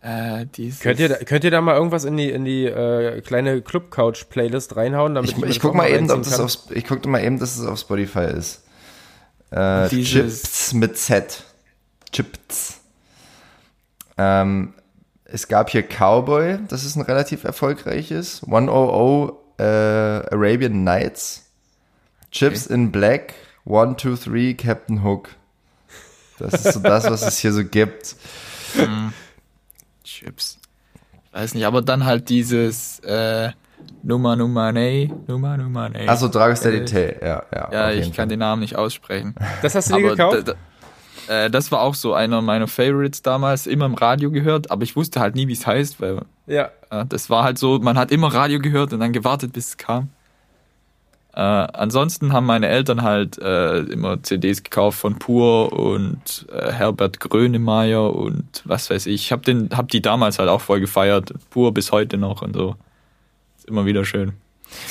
äh, 0.00 0.46
dieses, 0.56 0.80
Könnt 0.80 0.98
ihr, 0.98 1.10
da- 1.10 1.16
könnt 1.16 1.44
ihr 1.44 1.50
da 1.50 1.60
mal 1.60 1.74
irgendwas 1.76 2.04
in 2.06 2.16
die, 2.16 2.30
in 2.30 2.46
die 2.46 2.64
äh, 2.64 3.20
kleine 3.20 3.60
Club-Couch-Playlist 3.60 4.76
reinhauen? 4.76 5.14
Damit 5.14 5.30
Ich, 5.32 5.36
mir 5.36 5.48
ich 5.48 5.56
das 5.56 5.62
guck 5.62 5.74
mal 5.74 5.90
eben, 5.90 6.10
ob 6.10 6.22
das 6.22 6.32
kann? 6.36 6.44
auf, 6.46 6.52
ich 6.70 6.86
guck 6.86 7.04
mal 7.04 7.22
eben, 7.22 7.38
dass 7.38 7.58
es 7.58 7.66
auf 7.66 7.78
Spotify 7.78 8.24
ist. 8.34 8.62
Äh, 9.50 9.88
Chips 9.90 10.72
mit 10.72 10.96
Z. 10.96 11.42
Chips. 12.10 12.77
Ähm, 14.18 14.74
es 15.24 15.48
gab 15.48 15.70
hier 15.70 15.82
Cowboy, 15.82 16.58
das 16.68 16.84
ist 16.84 16.96
ein 16.96 17.02
relativ 17.02 17.44
erfolgreiches. 17.44 18.42
100 18.44 19.32
äh, 19.58 19.62
Arabian 19.62 20.84
Nights. 20.84 21.50
Chips 22.30 22.66
in 22.66 22.92
Black. 22.92 23.34
1, 23.66 24.00
2, 24.00 24.30
3 24.30 24.54
Captain 24.54 25.02
Hook. 25.04 25.30
Das 26.38 26.54
ist 26.54 26.74
so 26.74 26.80
das, 26.80 27.04
was 27.04 27.22
es 27.22 27.38
hier 27.38 27.52
so 27.52 27.64
gibt. 27.64 28.16
Chips. 30.04 30.58
Weiß 31.32 31.54
nicht, 31.54 31.66
aber 31.66 31.82
dann 31.82 32.04
halt 32.04 32.28
dieses 32.28 33.00
äh, 33.00 33.50
Nummer 34.02 34.36
Nummer 34.36 34.72
nee, 34.72 35.12
Nummer 35.26 35.56
Nummer 35.56 35.88
nee. 35.88 36.08
Achso, 36.08 36.28
Dragos 36.28 36.60
Delite, 36.60 37.16
ja, 37.20 37.42
ja. 37.54 37.68
ja, 37.72 37.90
ich 37.90 38.12
kann 38.12 38.28
den 38.28 38.38
Namen 38.38 38.60
nicht 38.60 38.76
aussprechen. 38.76 39.34
Das 39.62 39.74
hast 39.74 39.90
du 39.90 39.96
dir 39.96 40.12
aber 40.12 40.16
gekauft? 40.16 40.56
Äh, 41.28 41.50
das 41.50 41.70
war 41.70 41.82
auch 41.82 41.94
so 41.94 42.14
einer 42.14 42.42
meiner 42.42 42.66
Favorites 42.66 43.22
damals, 43.22 43.66
immer 43.66 43.86
im 43.86 43.94
Radio 43.94 44.30
gehört, 44.30 44.70
aber 44.70 44.82
ich 44.82 44.96
wusste 44.96 45.20
halt 45.20 45.34
nie, 45.34 45.48
wie 45.48 45.52
es 45.52 45.66
heißt, 45.66 46.00
weil 46.00 46.22
ja. 46.46 46.70
äh, 46.90 47.04
das 47.06 47.30
war 47.30 47.44
halt 47.44 47.58
so, 47.58 47.78
man 47.78 47.98
hat 47.98 48.10
immer 48.10 48.32
Radio 48.32 48.58
gehört 48.60 48.92
und 48.92 49.00
dann 49.00 49.12
gewartet, 49.12 49.52
bis 49.52 49.68
es 49.68 49.76
kam. 49.76 50.10
Äh, 51.34 51.40
ansonsten 51.40 52.32
haben 52.32 52.46
meine 52.46 52.66
Eltern 52.66 53.02
halt 53.02 53.38
äh, 53.38 53.78
immer 53.80 54.22
CDs 54.22 54.64
gekauft 54.64 54.98
von 54.98 55.18
Pur 55.18 55.72
und 55.72 56.46
äh, 56.52 56.72
Herbert 56.72 57.20
Grönemeyer 57.20 58.12
und 58.12 58.62
was 58.64 58.90
weiß 58.90 59.06
ich. 59.06 59.26
Ich 59.26 59.32
hab, 59.32 59.44
den, 59.44 59.68
hab 59.72 59.88
die 59.88 60.02
damals 60.02 60.38
halt 60.38 60.48
auch 60.48 60.60
voll 60.60 60.80
gefeiert. 60.80 61.32
Pur 61.50 61.72
bis 61.72 61.92
heute 61.92 62.18
noch 62.18 62.42
und 62.42 62.56
so. 62.56 62.74
Ist 63.56 63.68
immer 63.68 63.86
wieder 63.86 64.04
schön. 64.04 64.32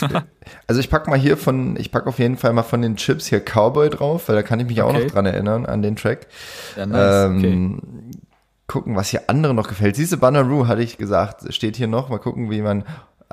Also 0.66 0.80
ich 0.80 0.90
pack 0.90 1.08
mal 1.08 1.18
hier 1.20 1.36
von, 1.38 1.78
ich 1.78 1.92
pack 1.92 2.08
auf 2.08 2.20
jeden 2.20 2.38
Fall 2.38 2.54
mal 2.54 2.64
von 2.64 2.82
den 2.82 2.96
Chips 2.96 3.26
hier 3.28 3.42
Cowboy 3.42 3.90
drauf, 3.90 4.30
weil 4.30 4.36
da 4.38 4.44
kann 4.44 4.60
ich 4.62 4.68
mich 4.68 4.82
auch 4.82 4.90
Okay. 4.94 5.04
noch 5.06 5.12
dran 5.12 5.26
erinnern, 5.26 5.66
an 5.66 5.82
den 5.82 5.96
Track. 5.98 6.28
Ja, 6.78 6.86
nice. 6.86 7.26
Ähm, 7.26 7.82
Gucken, 8.68 8.96
was 8.98 9.10
hier 9.10 9.30
anderen 9.30 9.56
noch 9.56 9.68
gefällt. 9.70 9.96
Diese 9.98 10.18
Banneroo 10.18 10.68
hatte 10.68 10.82
ich 10.82 10.98
gesagt, 10.98 11.54
steht 11.54 11.78
hier 11.78 11.88
noch. 11.88 12.10
Mal 12.10 12.18
gucken, 12.20 12.50
wie 12.52 12.62
man, 12.62 12.84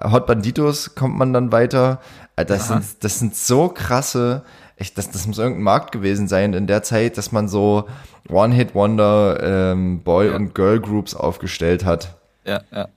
Hot 0.03 0.27
Banditos 0.27 0.95
kommt 0.95 1.17
man 1.17 1.33
dann 1.33 1.51
weiter. 1.53 2.01
Äh, 2.37 2.45
Das 2.45 2.71
Aha. 2.71 2.81
sind, 2.81 3.03
das 3.05 3.19
sind 3.19 3.35
so 3.37 3.69
krasse, 3.69 4.43
echt, 4.77 4.97
das, 4.99 5.11
das 5.11 5.27
muss 5.27 5.39
irgendein 5.39 5.63
Markt 5.65 5.91
gewesen 5.93 6.29
sein 6.29 6.53
in 6.53 6.67
der 6.69 6.83
Zeit, 6.85 7.17
dass 7.19 7.33
man 7.33 7.49
so 7.49 7.89
One-Hit-Wonder, 8.29 9.73
ähm, 9.73 10.03
Boy- 10.03 10.29
Ja. 10.31 10.37
und 10.37 10.55
Girl-Groups 10.55 11.15
aufgestellt 11.15 11.85
hat. 11.85 12.17
Ja, 12.45 12.61
ja. 12.73 12.89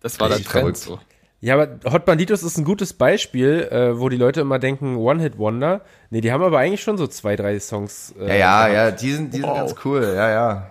Das 0.00 0.20
war 0.20 0.28
der 0.28 0.38
Echt 0.38 0.46
Trend 0.48 0.76
verrückt. 0.76 0.76
so. 0.78 0.98
Ja, 1.40 1.54
aber 1.54 1.78
Hot 1.92 2.04
Banditos 2.06 2.42
ist 2.42 2.56
ein 2.56 2.64
gutes 2.64 2.94
Beispiel, 2.94 3.68
äh, 3.70 3.98
wo 4.00 4.08
die 4.08 4.16
Leute 4.16 4.40
immer 4.40 4.58
denken, 4.58 4.96
One-Hit-Wonder. 4.96 5.82
Nee, 6.10 6.20
die 6.22 6.32
haben 6.32 6.42
aber 6.42 6.58
eigentlich 6.58 6.82
schon 6.82 6.96
so 6.96 7.06
zwei, 7.06 7.36
drei 7.36 7.60
Songs. 7.60 8.14
Äh, 8.18 8.26
Ja, 8.28 8.34
ja, 8.36 8.68
gehabt. 8.68 8.74
ja, 8.74 8.90
die 8.92 9.12
sind, 9.12 9.34
die 9.34 9.38
sind 9.38 9.46
Wow. 9.48 9.56
ganz 9.58 9.74
cool, 9.84 10.12
ja, 10.16 10.30
ja. 10.30 10.70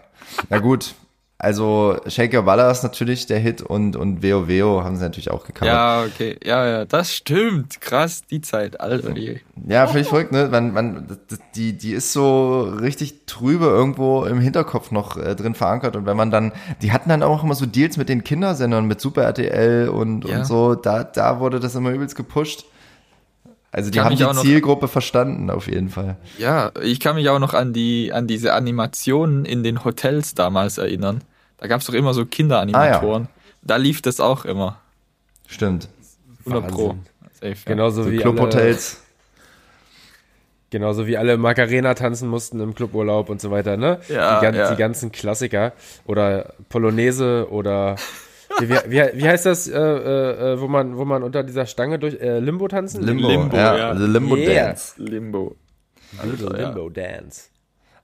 Na 0.49 0.57
gut, 0.59 0.95
also 1.37 1.97
Shake 2.07 2.33
Your 2.33 2.43
Balla 2.43 2.71
ist 2.71 2.83
natürlich 2.83 3.25
der 3.25 3.39
Hit 3.39 3.61
und, 3.61 3.95
und 3.97 4.23
Veo 4.23 4.47
Veo 4.47 4.83
haben 4.83 4.95
sie 4.95 5.03
natürlich 5.03 5.29
auch 5.31 5.45
gecovert. 5.45 5.67
Ja, 5.67 6.03
okay. 6.03 6.37
Ja, 6.43 6.65
ja, 6.65 6.85
das 6.85 7.13
stimmt. 7.13 7.81
Krass, 7.81 8.23
die 8.31 8.39
Zeit, 8.39 8.79
Alter. 8.79 9.11
Die. 9.11 9.41
Ja, 9.67 9.85
völlig 9.87 10.07
verrückt, 10.07 10.31
ne? 10.31 10.47
Man, 10.49 10.71
man, 10.73 11.17
die, 11.55 11.73
die 11.73 11.91
ist 11.91 12.13
so 12.13 12.61
richtig 12.61 13.25
trübe 13.25 13.65
irgendwo 13.65 14.23
im 14.23 14.39
Hinterkopf 14.39 14.91
noch 14.91 15.17
äh, 15.17 15.35
drin 15.35 15.55
verankert. 15.55 15.95
Und 15.97 16.05
wenn 16.05 16.15
man 16.15 16.31
dann, 16.31 16.53
die 16.81 16.93
hatten 16.93 17.09
dann 17.09 17.21
auch 17.21 17.43
immer 17.43 17.55
so 17.55 17.65
Deals 17.65 17.97
mit 17.97 18.07
den 18.07 18.23
Kindersendern, 18.23 18.85
mit 18.85 19.01
Super 19.01 19.23
RTL 19.23 19.89
und, 19.89 20.25
Ja. 20.25 20.37
und 20.37 20.45
so, 20.45 20.75
da, 20.75 21.03
da 21.03 21.39
wurde 21.41 21.59
das 21.59 21.75
immer 21.75 21.91
übelst 21.91 22.15
gepusht. 22.15 22.65
Also 23.77 23.89
die 23.91 23.97
Kann 23.97 24.05
haben 24.05 24.11
mich 24.11 24.19
die 24.19 24.25
auch 24.25 24.33
noch- 24.33 24.41
Zielgruppe 24.41 24.87
verstanden, 24.87 25.49
auf 25.49 25.67
jeden 25.67 25.89
Fall. 25.89 26.15
Ja, 26.37 26.71
ich 26.81 27.01
kann 27.01 27.15
mich 27.15 27.27
auch 27.27 27.39
noch 27.39 27.53
an 27.53 27.73
die, 27.73 28.13
an 28.13 28.25
diese 28.25 28.53
Animationen 28.53 29.43
in 29.43 29.63
den 29.63 29.83
Hotels 29.83 30.33
damals 30.33 30.77
erinnern. 30.77 31.21
Da 31.57 31.67
gab's 31.67 31.85
doch 31.85 31.93
immer 31.93 32.13
so 32.13 32.25
Kinderanimatoren. 32.25 33.27
Da 33.63 33.75
lief 33.75 34.01
das 34.01 34.21
auch 34.21 34.45
immer. 34.45 34.79
Stimmt. 35.47 35.89
100 36.45 36.71
Pro. 36.71 36.95
Safe, 37.33 37.47
ja. 37.49 37.55
Genauso 37.65 38.03
So 38.03 38.11
wie 38.11 38.15
alle, 38.15 38.21
Clubhotels. 38.21 39.01
genauso 40.69 41.05
wie 41.07 41.17
alle 41.17 41.37
Macarena 41.37 41.95
tanzen 41.95 42.29
mussten 42.29 42.61
im 42.61 42.75
Cluburlaub 42.75 43.29
und 43.29 43.41
so 43.41 43.51
weiter, 43.51 43.75
ne? 43.75 43.99
Ja, 44.07 44.39
die, 44.39 44.45
gan 44.45 44.55
ja. 44.55 44.71
die 44.71 44.77
ganzen 44.77 45.11
Klassiker 45.11 45.73
oder 46.05 46.53
Polonaise 46.69 47.47
oder 47.49 47.95
wie, 48.59 48.69
wie, 48.69 49.01
wie, 49.13 49.27
heißt 49.27 49.45
das, 49.45 49.67
äh, 49.67 49.77
äh, 49.77 50.53
äh, 50.53 50.61
wo 50.61 50.67
man 50.67 50.97
wo 50.97 51.05
man 51.05 51.23
unter 51.23 51.43
dieser 51.43 51.65
Stange 51.65 51.99
durch 51.99 52.19
äh, 52.19 52.39
Limbo 52.39 52.67
tanzen? 52.67 53.03
Limbo, 53.03 53.27
Limbo, 53.27 53.55
ja, 53.55 53.77
ja. 53.77 53.95
The 53.95 54.05
Limbo 54.05 54.35
Yeah. 54.35 54.67
Dance. 54.67 54.93
Limbo. 54.97 55.55
Little 56.23 56.47
Alter, 56.47 56.61
ja. 56.61 56.67
Limbo 56.69 56.89
Dance. 56.89 57.49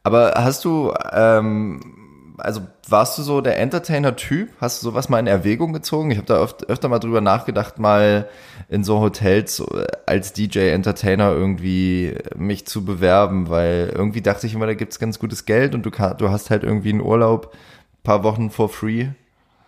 Aber 0.04 0.34
hast 0.36 0.66
du, 0.66 0.94
ähm, 1.12 2.36
also 2.38 2.62
warst 2.88 3.18
du 3.18 3.24
so 3.24 3.42
der 3.42 3.60
Entertainer-Typ? 3.60 4.50
Hast 4.60 4.82
du 4.82 4.90
sowas 4.90 5.10
mal 5.10 5.20
in 5.20 5.28
Erwägung 5.28 5.74
gezogen? 5.74 6.12
Ich 6.12 6.18
habe 6.18 6.28
da 6.28 6.38
öfter, 6.38 6.68
öfter 6.68 6.90
mal 6.90 7.00
drüber 7.00 7.22
nachgedacht, 7.22 7.78
mal 7.78 8.28
in 8.68 8.84
so 8.84 9.00
Hotels 9.00 9.60
äh, 9.60 9.86
als 10.06 10.34
DJ-Entertainer 10.34 11.32
irgendwie 11.32 12.16
mich 12.36 12.66
zu 12.66 12.84
bewerben, 12.84 13.50
weil 13.50 13.92
irgendwie 13.96 14.22
dachte 14.22 14.48
ich 14.48 14.56
immer, 14.56 14.66
da 14.66 14.74
gibt's 14.74 15.00
ganz 15.00 15.20
gutes 15.20 15.46
Geld 15.46 15.76
und 15.76 15.86
du, 15.86 15.92
kann, 15.92 16.18
du 16.18 16.30
hast 16.30 16.50
halt 16.50 16.64
irgendwie 16.64 16.90
einen 16.90 17.02
Urlaub, 17.02 17.56
paar 18.04 18.24
Wochen 18.24 18.50
for 18.50 18.70
free. 18.70 19.10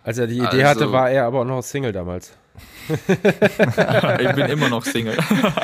Als 0.04 0.18
er 0.18 0.26
die 0.28 0.36
Idee 0.36 0.62
Also- 0.64 0.82
hatte, 0.82 0.92
war 0.92 1.10
er 1.10 1.24
aber 1.24 1.40
auch 1.40 1.44
noch 1.44 1.62
Single 1.62 1.90
damals. 1.92 2.32
ich 3.08 4.32
bin 4.34 4.46
immer 4.46 4.68
noch 4.68 4.84
Single. 4.84 5.16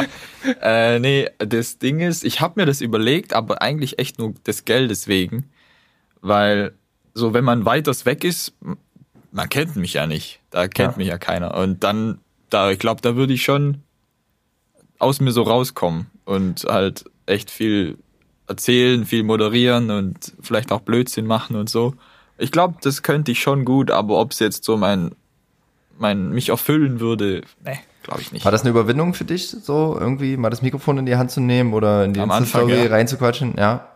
äh, 0.63 0.99
nee, 0.99 1.29
das 1.39 1.79
Ding 1.79 2.01
ist, 2.01 2.25
ich 2.25 2.41
habe 2.41 2.59
mir 2.61 2.67
das 2.67 2.81
überlegt, 2.81 3.33
aber 3.35 3.63
eigentlich 3.63 3.99
echt 4.01 4.19
nur 4.19 4.33
des 4.47 4.65
Geldes 4.65 5.07
wegen. 5.07 5.51
Weil, 6.23 6.73
so, 7.15 7.33
wenn 7.35 7.45
man 7.45 7.65
weiters 7.65 8.07
weg 8.07 8.25
ist, 8.25 8.55
man 9.31 9.49
kennt 9.49 9.77
mich 9.77 9.93
ja 9.95 10.07
nicht. 10.07 10.41
Da 10.51 10.67
kennt 10.69 10.93
Ja. 10.93 10.97
mich 10.99 11.09
ja 11.09 11.19
keiner. 11.19 11.55
Und 11.57 11.85
dann, 11.85 12.19
da, 12.49 12.71
ich 12.71 12.79
glaube, 12.79 13.03
da 13.03 13.15
würde 13.15 13.35
ich 13.35 13.43
schon 13.45 13.83
aus 14.99 15.21
mir 15.21 15.33
so 15.33 15.43
rauskommen 15.43 16.07
und 16.25 16.65
halt 16.65 17.05
echt 17.27 17.51
viel 17.51 17.99
erzählen, 18.49 19.05
viel 19.07 19.23
moderieren 19.23 19.91
und 19.91 20.33
vielleicht 20.41 20.73
auch 20.73 20.81
Blödsinn 20.81 21.27
machen 21.27 21.55
und 21.57 21.71
so. 21.71 21.95
Ich 22.41 22.53
glaube, 22.53 22.77
das 22.83 23.03
könnte 23.03 23.31
ich 23.33 23.41
schon 23.41 23.65
gut, 23.65 23.91
aber 23.91 24.19
ob 24.19 24.33
es 24.33 24.39
jetzt 24.39 24.65
so 24.65 24.77
mein, 24.77 25.13
mein 25.99 26.31
mich 26.31 26.49
erfüllen 26.49 26.99
würde, 27.01 27.43
ne, 27.65 27.79
glaube 28.03 28.23
ich 28.23 28.33
nicht. 28.33 28.45
War 28.45 28.53
das 28.53 28.63
eine 28.63 28.71
Überwindung 28.71 29.13
für 29.15 29.25
dich, 29.25 29.51
so 29.51 29.97
irgendwie 30.01 30.37
mal 30.37 30.51
das 30.51 30.63
Mikrofon 30.63 30.99
in 30.99 31.07
die 31.07 31.17
Hand 31.17 31.31
zu 31.31 31.41
nehmen 31.41 31.75
oder 31.75 32.05
in 32.05 32.15
die 32.15 32.21
Insta-Story 32.21 32.85
ja. 32.85 32.91
reinzuquatschen? 32.91 33.55
Ja. 33.59 33.87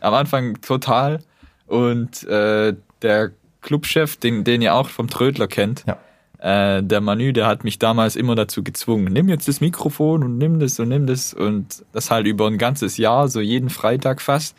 Am 0.00 0.14
Anfang 0.14 0.60
total. 0.60 1.18
Und 1.66 2.24
äh, 2.24 2.74
der 3.02 3.32
Clubchef, 3.60 4.16
den, 4.16 4.44
den 4.44 4.62
ihr 4.62 4.74
auch 4.74 4.88
vom 4.88 5.08
Trödler 5.08 5.48
kennt, 5.48 5.84
Ja. 5.86 6.76
äh, 6.78 6.82
der 6.82 7.00
Manu, 7.00 7.32
der 7.32 7.46
hat 7.46 7.64
mich 7.64 7.78
damals 7.78 8.16
immer 8.16 8.34
dazu 8.34 8.62
gezwungen, 8.62 9.12
nimm 9.12 9.28
jetzt 9.28 9.48
das 9.48 9.60
Mikrofon 9.60 10.22
und 10.22 10.38
nimm 10.38 10.60
das 10.60 10.78
und 10.80 10.88
nimm 10.88 11.06
das. 11.06 11.34
Und 11.34 11.84
das 11.92 12.10
halt 12.10 12.26
über 12.26 12.46
ein 12.46 12.56
ganzes 12.58 12.96
Jahr, 12.96 13.28
so 13.28 13.40
jeden 13.40 13.68
Freitag 13.68 14.22
fast. 14.22 14.56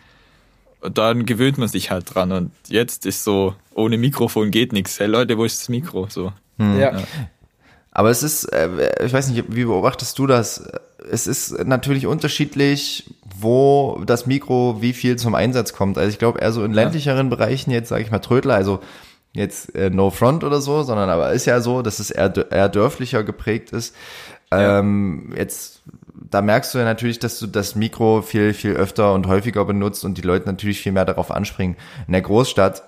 Und 0.82 0.98
dann 0.98 1.26
gewöhnt 1.26 1.58
man 1.58 1.68
sich 1.68 1.92
halt 1.92 2.14
dran. 2.14 2.32
Und 2.32 2.52
jetzt 2.68 3.06
ist 3.06 3.24
so, 3.24 3.56
ohne 3.74 3.98
Mikrofon 3.98 4.52
geht 4.52 4.74
nichts. 4.74 5.00
Hey 5.00 5.08
Leute, 5.08 5.38
wo 5.38 5.46
ist 5.46 5.62
das 5.62 5.70
Mikro? 5.70 6.08
So. 6.10 6.34
Ja. 6.58 7.02
Aber 7.92 8.10
es 8.10 8.24
ist, 8.24 8.46
äh, 8.46 9.06
ich 9.06 9.12
weiß 9.14 9.30
nicht, 9.30 9.46
wie 9.50 9.66
beobachtest 9.66 10.18
du 10.18 10.28
das? 10.28 10.64
Es 11.12 11.28
ist 11.28 11.66
natürlich 11.66 12.08
unterschiedlich, 12.08 13.10
wo 13.38 14.02
das 14.06 14.26
Mikro 14.28 14.78
wie 14.82 14.94
viel 14.94 15.18
zum 15.18 15.36
Einsatz 15.36 15.74
kommt. 15.74 15.98
Also 15.98 16.10
ich 16.10 16.20
glaube 16.20 16.40
eher 16.40 16.52
so 16.52 16.64
in 16.64 16.74
ländlicheren 16.74 17.30
Bereichen 17.30 17.72
jetzt, 17.72 17.90
sage 17.90 18.04
ich 18.04 18.12
mal, 18.12 18.20
Trödler, 18.20 18.56
also 18.56 18.80
jetzt 19.34 19.76
äh, 19.76 19.90
No 19.90 20.10
Front 20.10 20.44
oder 20.44 20.62
so, 20.62 20.84
sondern 20.84 21.10
aber 21.10 21.32
ist 21.34 21.46
ja 21.46 21.60
so, 21.62 21.82
dass 21.82 22.00
es 22.00 22.12
eher, 22.12 22.34
eher 22.52 22.70
dörflicher 22.70 23.24
geprägt 23.24 23.72
ist. 23.72 23.96
Ähm, 24.52 25.34
jetzt, 25.36 25.82
da 26.32 26.42
merkst 26.42 26.74
du 26.74 26.80
ja 26.80 26.86
natürlich, 26.86 27.20
dass 27.20 27.40
du 27.40 27.48
das 27.48 27.76
Mikro 27.76 28.22
viel, 28.22 28.54
viel 28.54 28.72
öfter 28.72 29.14
und 29.14 29.28
häufiger 29.28 29.64
benutzt 29.66 30.04
und 30.06 30.18
die 30.18 30.22
Leute 30.22 30.48
natürlich 30.48 30.82
viel 30.82 30.92
mehr 30.92 31.06
darauf 31.06 31.30
anspringen. 31.32 31.76
In 32.08 32.14
der 32.14 32.22
Großstadt 32.22 32.84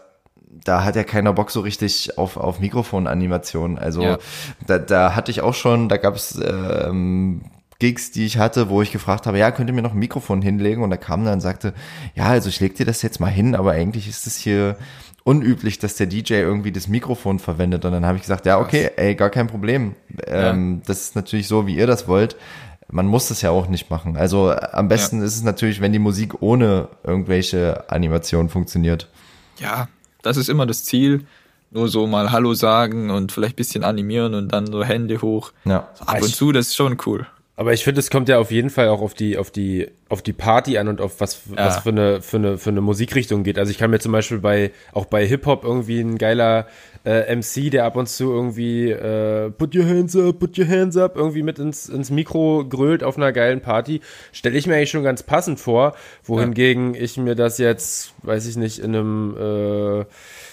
da 0.65 0.83
hat 0.83 0.95
ja 0.95 1.03
keiner 1.03 1.33
Bock 1.33 1.51
so 1.51 1.59
richtig 1.61 2.17
auf, 2.17 2.37
auf 2.37 2.59
Mikrofonanimation. 2.59 3.77
Also 3.77 4.03
Ja. 4.03 4.17
da, 4.65 4.77
da 4.79 5.15
hatte 5.15 5.31
ich 5.31 5.41
auch 5.41 5.55
schon, 5.55 5.89
da 5.89 5.97
gab 5.97 6.15
es 6.15 6.39
ähm, 6.41 7.41
Gigs, 7.79 8.11
die 8.11 8.25
ich 8.25 8.37
hatte, 8.37 8.69
wo 8.69 8.81
ich 8.81 8.91
gefragt 8.91 9.25
habe, 9.27 9.37
ja, 9.37 9.51
könnt 9.51 9.69
ihr 9.69 9.73
mir 9.73 9.81
noch 9.81 9.93
ein 9.93 9.99
Mikrofon 9.99 10.41
hinlegen? 10.41 10.83
Und 10.83 10.89
da 10.89 10.97
kam 10.97 11.25
dann 11.25 11.35
und 11.35 11.41
sagte, 11.41 11.73
ja, 12.15 12.25
also 12.27 12.49
ich 12.49 12.59
leg 12.59 12.75
dir 12.75 12.85
das 12.85 13.01
jetzt 13.01 13.19
mal 13.19 13.27
hin, 13.31 13.55
aber 13.55 13.71
eigentlich 13.71 14.07
ist 14.07 14.25
es 14.27 14.37
hier 14.37 14.77
unüblich, 15.25 15.79
dass 15.79 15.95
der 15.95 16.07
DJ 16.07 16.35
irgendwie 16.35 16.71
das 16.71 16.87
Mikrofon 16.87 17.39
verwendet. 17.39 17.83
Und 17.83 17.91
dann 17.91 18.05
habe 18.05 18.17
ich 18.17 18.21
gesagt, 18.23 18.45
ja, 18.45 18.59
okay, 18.59 18.91
ey, 18.95 19.15
gar 19.15 19.29
kein 19.29 19.47
Problem. 19.47 19.95
Ähm, 20.27 20.81
Das 20.85 21.01
ist 21.01 21.15
natürlich 21.15 21.47
so, 21.47 21.65
wie 21.67 21.75
ihr 21.75 21.87
das 21.87 22.07
wollt. 22.07 22.35
Man 22.89 23.07
muss 23.07 23.27
das 23.27 23.41
ja 23.41 23.49
auch 23.49 23.67
nicht 23.67 23.89
machen. 23.89 24.17
Also 24.17 24.51
am 24.51 24.87
besten 24.87 25.21
ist 25.21 25.35
es 25.35 25.43
natürlich, 25.43 25.81
wenn 25.81 25.93
die 25.93 25.99
Musik 25.99 26.41
ohne 26.41 26.87
irgendwelche 27.03 27.89
Animationen 27.89 28.49
funktioniert. 28.49 29.09
Ja, 29.59 29.87
das 30.21 30.37
ist 30.37 30.49
immer 30.49 30.65
das 30.65 30.83
Ziel. 30.83 31.25
Nur 31.71 31.87
so 31.89 32.05
mal 32.05 32.31
Hallo 32.31 32.53
sagen 32.53 33.09
und 33.09 33.31
vielleicht 33.31 33.55
bisschen 33.55 33.83
animieren 33.83 34.35
und 34.35 34.49
dann 34.49 34.67
so 34.67 34.83
Hände 34.83 35.21
hoch. 35.21 35.51
Ja. 35.65 35.87
Ab 36.05 36.21
und 36.21 36.33
zu, 36.33 36.51
das 36.51 36.67
ist 36.67 36.75
schon 36.75 36.97
cool. 37.07 37.25
Aber 37.55 37.71
ich 37.71 37.83
finde, 37.83 37.99
es 37.99 38.09
kommt 38.09 38.29
ja 38.29 38.39
auf 38.39 38.49
jeden 38.49 38.71
Fall 38.71 38.87
auch 38.87 39.01
auf 39.01 39.13
die, 39.13 39.37
auf 39.37 39.51
die, 39.51 39.87
auf 40.09 40.23
die 40.23 40.33
Party 40.33 40.79
an 40.79 40.87
und 40.87 41.01
auf 41.01 41.19
was, 41.21 41.41
Ja. 41.55 41.67
was 41.67 41.77
für 41.79 41.89
eine, 41.89 42.21
für 42.21 42.37
eine, 42.37 42.57
für 42.57 42.71
eine 42.71 42.81
Musikrichtung 42.81 43.43
geht. 43.43 43.59
Also 43.59 43.69
ich 43.69 43.77
kann 43.77 43.91
mir 43.91 43.99
zum 43.99 44.11
Beispiel 44.11 44.39
bei, 44.39 44.71
auch 44.91 45.05
bei 45.05 45.25
Hip-Hop 45.27 45.63
irgendwie 45.63 45.99
ein 45.99 46.17
geiler 46.17 46.65
äh, 47.05 47.35
MC, 47.35 47.69
der 47.69 47.85
ab 47.85 47.95
und 47.95 48.09
zu 48.09 48.31
irgendwie 48.31 48.89
äh, 48.89 49.51
Put 49.51 49.75
your 49.75 49.85
hands 49.85 50.15
up, 50.15 50.39
put 50.39 50.57
your 50.57 50.67
hands 50.67 50.97
up, 50.97 51.15
irgendwie 51.15 51.43
mit 51.43 51.59
ins, 51.59 51.89
ins 51.89 52.09
Mikro 52.09 52.65
grölt 52.67 53.03
auf 53.03 53.17
einer 53.17 53.31
geilen 53.31 53.61
Party, 53.61 54.01
stelle 54.31 54.57
ich 54.57 54.65
mir 54.65 54.75
eigentlich 54.75 54.89
schon 54.89 55.03
ganz 55.03 55.21
passend 55.21 55.59
vor, 55.59 55.95
wohingegen 56.23 56.95
ich 56.95 57.17
mir 57.17 57.35
das 57.35 57.59
jetzt, 57.59 58.13
weiß 58.23 58.47
ich 58.47 58.55
nicht, 58.55 58.79
in 58.79 58.95
einem 58.95 59.37
äh, 60.01 60.05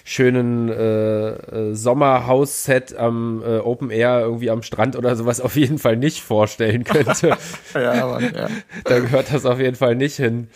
schönen 0.05 0.69
äh, 0.69 1.29
äh, 1.31 1.75
Sommerhaus-Set 1.75 2.97
am 2.97 3.43
äh, 3.45 3.59
Open 3.59 3.91
Air 3.91 4.21
irgendwie 4.21 4.51
am 4.51 4.63
Strand 4.63 4.97
oder 4.97 5.17
sowas 5.17 5.41
auf 5.41 5.57
jeden 5.57 5.79
Fall 5.79 5.97
nicht 5.97 6.23
vorstellen 6.23 6.85
könnte. 6.85 7.37
Ja, 7.75 8.07
Mann, 8.07 8.33
ja. 8.35 8.49
da 8.85 8.99
gehört 8.99 9.33
das 9.33 9.47
auf 9.47 9.61
jeden 9.61 9.77
Fall 9.77 9.95
nicht 9.95 10.17
hin. 10.17 10.49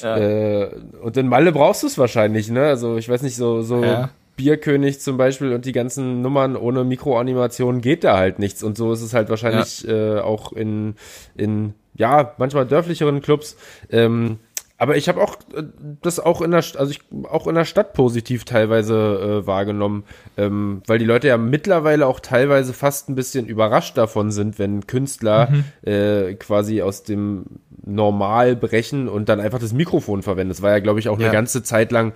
Ja. 0.00 0.16
Äh, 0.16 0.70
und 1.02 1.16
in 1.16 1.28
Malle 1.28 1.52
brauchst 1.52 1.82
du 1.82 1.86
es 1.86 1.98
wahrscheinlich, 1.98 2.50
ne? 2.50 2.66
Also 2.66 2.96
ich 2.96 3.08
weiß 3.08 3.22
nicht, 3.22 3.36
so, 3.36 3.62
so 3.62 3.82
Ja. 3.84 4.10
Bierkönig 4.36 5.00
zum 5.00 5.16
Beispiel 5.16 5.52
und 5.52 5.64
die 5.64 5.72
ganzen 5.72 6.20
Nummern 6.20 6.56
ohne 6.56 6.84
Mikroanimation 6.84 7.80
geht 7.80 8.04
da 8.04 8.16
halt 8.16 8.38
nichts. 8.38 8.62
Und 8.62 8.76
so 8.76 8.92
ist 8.92 9.02
es 9.02 9.14
halt 9.14 9.28
wahrscheinlich 9.28 9.86
äh, 9.86 10.18
auch 10.18 10.52
in, 10.52 10.96
in, 11.36 11.74
ja, 11.94 12.34
manchmal 12.38 12.66
dörflicheren 12.66 13.20
Clubs. 13.20 13.56
Ähm, 13.90 14.38
Aber 14.76 14.96
ich 14.96 15.08
habe 15.08 15.22
auch 15.22 15.36
äh, 15.54 15.62
das 16.02 16.18
auch 16.18 16.42
in 16.42 16.50
der, 16.50 16.64
also 16.76 16.90
ich, 16.90 17.00
auch 17.30 17.46
in 17.46 17.54
der 17.54 17.64
Stadt 17.64 17.92
positiv 17.92 18.44
teilweise 18.44 19.42
äh, 19.42 19.46
wahrgenommen, 19.46 20.04
ähm, 20.36 20.82
weil 20.86 20.98
die 20.98 21.04
Leute 21.04 21.28
ja 21.28 21.38
mittlerweile 21.38 22.06
auch 22.06 22.20
teilweise 22.20 22.72
fast 22.72 23.08
ein 23.08 23.14
bisschen 23.14 23.46
überrascht 23.46 23.96
davon 23.96 24.32
sind, 24.32 24.58
wenn 24.58 24.86
Künstler 24.86 25.50
mhm. 25.50 25.64
äh, 25.88 26.34
quasi 26.34 26.82
aus 26.82 27.04
dem 27.04 27.44
Normal 27.86 28.56
brechen 28.56 29.08
und 29.08 29.28
dann 29.28 29.40
einfach 29.40 29.58
das 29.60 29.72
Mikrofon 29.72 30.22
verwenden. 30.22 30.48
Das 30.48 30.62
war 30.62 30.72
ja, 30.72 30.80
glaube 30.80 30.98
ich, 30.98 31.08
auch 31.08 31.18
ja. 31.18 31.26
eine 31.26 31.32
ganze 31.32 31.62
Zeit 31.62 31.92
lang 31.92 32.12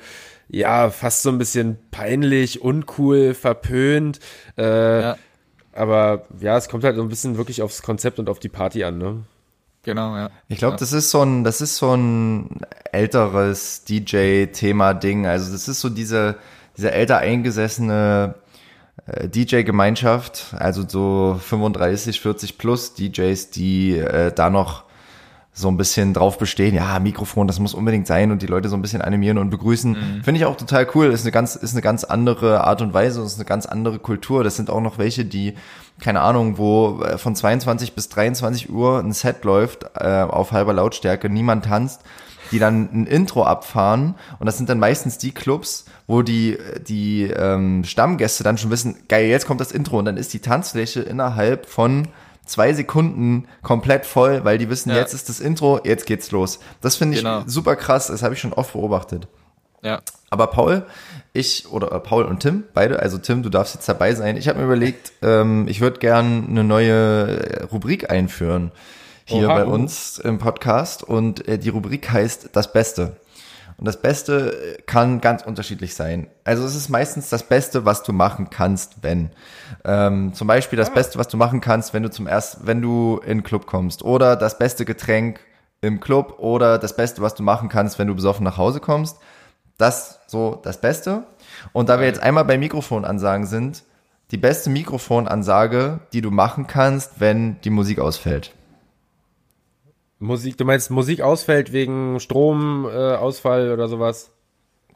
ja 0.48 0.90
fast 0.90 1.22
so 1.22 1.30
ein 1.30 1.38
bisschen 1.38 1.78
peinlich, 1.90 2.62
uncool, 2.62 3.34
verpönt. 3.34 4.18
Äh, 4.56 5.02
ja. 5.02 5.16
Aber 5.72 6.24
ja, 6.40 6.56
es 6.56 6.68
kommt 6.68 6.82
halt 6.84 6.96
so 6.96 7.02
ein 7.02 7.08
bisschen 7.08 7.36
wirklich 7.36 7.62
aufs 7.62 7.82
Konzept 7.82 8.18
und 8.18 8.28
auf 8.28 8.40
die 8.40 8.48
Party 8.48 8.82
an, 8.82 8.98
ne? 8.98 9.24
Genau, 9.88 10.18
ja. 10.18 10.28
Ich 10.48 10.58
glaube, 10.58 10.74
ja. 10.74 10.78
das 10.80 10.92
ist 10.92 11.10
so 11.10 11.22
ein, 11.22 11.44
das 11.44 11.62
ist 11.62 11.76
so 11.76 11.94
ein 11.94 12.60
älteres 12.92 13.84
DJ-Thema-Ding. 13.84 15.24
Also 15.24 15.50
das 15.50 15.66
ist 15.66 15.80
so 15.80 15.88
diese, 15.88 16.36
diese 16.76 16.92
älter 16.92 17.16
eingesessene 17.16 18.34
äh, 19.06 19.30
DJ-Gemeinschaft, 19.30 20.54
also 20.58 20.86
so 20.86 21.40
35, 21.42 22.20
40 22.20 22.58
plus 22.58 22.92
DJs, 22.96 23.48
die 23.48 23.96
äh, 23.96 24.30
da 24.30 24.50
noch 24.50 24.84
so 25.54 25.68
ein 25.68 25.78
bisschen 25.78 26.12
drauf 26.12 26.36
bestehen, 26.36 26.74
ja, 26.74 26.98
Mikrofon, 26.98 27.46
das 27.46 27.58
muss 27.58 27.72
unbedingt 27.72 28.06
sein 28.06 28.30
und 28.30 28.42
die 28.42 28.46
Leute 28.46 28.68
so 28.68 28.76
ein 28.76 28.82
bisschen 28.82 29.00
animieren 29.00 29.38
und 29.38 29.48
begrüßen. 29.48 29.92
Mhm. 29.92 30.22
Finde 30.22 30.38
ich 30.38 30.44
auch 30.44 30.56
total 30.58 30.86
cool. 30.94 31.06
Ist 31.06 31.22
eine 31.22 31.32
ganz, 31.32 31.56
ist 31.56 31.72
eine 31.72 31.80
ganz 31.80 32.04
andere 32.04 32.62
Art 32.64 32.82
und 32.82 32.92
Weise, 32.92 33.22
ist 33.22 33.36
eine 33.36 33.46
ganz 33.46 33.64
andere 33.64 33.98
Kultur. 33.98 34.44
Das 34.44 34.56
sind 34.56 34.68
auch 34.68 34.82
noch 34.82 34.98
welche, 34.98 35.24
die, 35.24 35.54
keine 36.00 36.20
Ahnung, 36.20 36.58
wo 36.58 37.02
äh, 37.02 37.18
von 37.18 37.34
22 37.34 37.94
bis 37.94 38.08
23 38.08 38.70
Uhr 38.70 38.98
ein 38.98 39.12
Set 39.12 39.44
läuft, 39.44 39.84
äh, 39.94 40.22
auf 40.22 40.52
halber 40.52 40.72
Lautstärke, 40.72 41.28
niemand 41.28 41.64
tanzt, 41.64 42.02
die 42.50 42.58
dann 42.58 42.88
ein 42.92 43.06
Intro 43.06 43.44
abfahren 43.44 44.14
und 44.38 44.46
das 44.46 44.56
sind 44.56 44.68
dann 44.68 44.78
meistens 44.78 45.18
die 45.18 45.32
Clubs, 45.32 45.84
wo 46.06 46.22
die, 46.22 46.56
die 46.86 47.24
ähm, 47.24 47.84
Stammgäste 47.84 48.44
dann 48.44 48.58
schon 48.58 48.70
wissen, 48.70 48.96
geil, 49.08 49.26
jetzt 49.26 49.46
kommt 49.46 49.60
das 49.60 49.72
Intro 49.72 49.98
und 49.98 50.04
dann 50.04 50.16
ist 50.16 50.32
die 50.32 50.40
Tanzfläche 50.40 51.00
innerhalb 51.00 51.66
von 51.66 52.08
zwei 52.46 52.72
Sekunden 52.72 53.46
komplett 53.62 54.06
voll, 54.06 54.44
weil 54.44 54.58
die 54.58 54.70
wissen, 54.70 54.90
ja. 54.90 54.96
jetzt 54.96 55.12
ist 55.12 55.28
das 55.28 55.40
Intro, 55.40 55.80
jetzt 55.84 56.06
geht's 56.06 56.30
los. 56.30 56.60
Das 56.80 56.96
finde 56.96 57.16
ich 57.16 57.22
genau. 57.22 57.42
super 57.46 57.76
krass, 57.76 58.06
das 58.06 58.22
habe 58.22 58.34
ich 58.34 58.40
schon 58.40 58.54
oft 58.54 58.72
beobachtet. 58.72 59.28
Ja. 59.82 60.00
Aber 60.30 60.48
Paul, 60.48 60.86
ich 61.38 61.70
oder 61.70 61.92
äh, 61.92 62.00
Paul 62.00 62.24
und 62.24 62.40
Tim, 62.40 62.64
beide, 62.74 63.00
also 63.00 63.18
Tim, 63.18 63.42
du 63.42 63.48
darfst 63.48 63.74
jetzt 63.74 63.88
dabei 63.88 64.14
sein. 64.14 64.36
Ich 64.36 64.48
habe 64.48 64.58
mir 64.58 64.64
überlegt, 64.64 65.12
ähm, 65.22 65.66
ich 65.68 65.80
würde 65.80 65.98
gern 65.98 66.46
eine 66.48 66.64
neue 66.64 67.68
Rubrik 67.70 68.10
einführen 68.10 68.72
hier 69.24 69.48
Oha. 69.48 69.54
bei 69.54 69.64
uns 69.64 70.18
im 70.18 70.38
Podcast 70.38 71.02
und 71.02 71.46
äh, 71.46 71.58
die 71.58 71.68
Rubrik 71.68 72.10
heißt 72.10 72.50
das 72.52 72.72
Beste. 72.72 73.16
Und 73.76 73.84
das 73.84 74.02
Beste 74.02 74.78
kann 74.86 75.20
ganz 75.20 75.44
unterschiedlich 75.44 75.94
sein. 75.94 76.26
Also 76.42 76.64
es 76.64 76.74
ist 76.74 76.88
meistens 76.88 77.28
das 77.28 77.44
Beste, 77.44 77.84
was 77.84 78.02
du 78.02 78.12
machen 78.12 78.50
kannst, 78.50 79.02
wenn. 79.02 79.30
Ähm, 79.84 80.34
zum 80.34 80.48
Beispiel 80.48 80.76
das 80.76 80.90
ah. 80.90 80.94
Beste, 80.94 81.16
was 81.16 81.28
du 81.28 81.36
machen 81.36 81.60
kannst, 81.60 81.94
wenn 81.94 82.02
du 82.02 82.10
zum 82.10 82.26
ersten, 82.26 82.66
wenn 82.66 82.82
du 82.82 83.20
in 83.22 83.38
den 83.38 83.42
Club 83.44 83.66
kommst. 83.66 84.02
Oder 84.02 84.34
das 84.34 84.58
beste 84.58 84.84
Getränk 84.84 85.40
im 85.80 86.00
Club 86.00 86.38
oder 86.38 86.78
das 86.78 86.96
Beste, 86.96 87.22
was 87.22 87.36
du 87.36 87.44
machen 87.44 87.68
kannst, 87.68 88.00
wenn 88.00 88.08
du 88.08 88.16
besoffen 88.16 88.42
nach 88.42 88.56
Hause 88.56 88.80
kommst. 88.80 89.18
Das 89.78 90.20
so 90.26 90.60
das 90.62 90.80
Beste. 90.80 91.24
Und 91.72 91.88
da 91.88 91.98
wir 91.98 92.06
jetzt 92.06 92.22
einmal 92.22 92.44
bei 92.44 92.58
Mikrofonansagen 92.58 93.46
sind, 93.46 93.82
die 94.30 94.36
beste 94.36 94.70
Mikrofonansage, 94.70 96.00
die 96.12 96.20
du 96.20 96.30
machen 96.30 96.66
kannst, 96.66 97.20
wenn 97.20 97.60
die 97.62 97.70
Musik 97.70 97.98
ausfällt. 97.98 98.52
Musik, 100.18 100.58
du 100.58 100.64
meinst 100.64 100.90
Musik 100.90 101.20
ausfällt 101.20 101.72
wegen 101.72 102.20
Stromausfall 102.20 103.68
äh, 103.68 103.72
oder 103.72 103.88
sowas? 103.88 104.30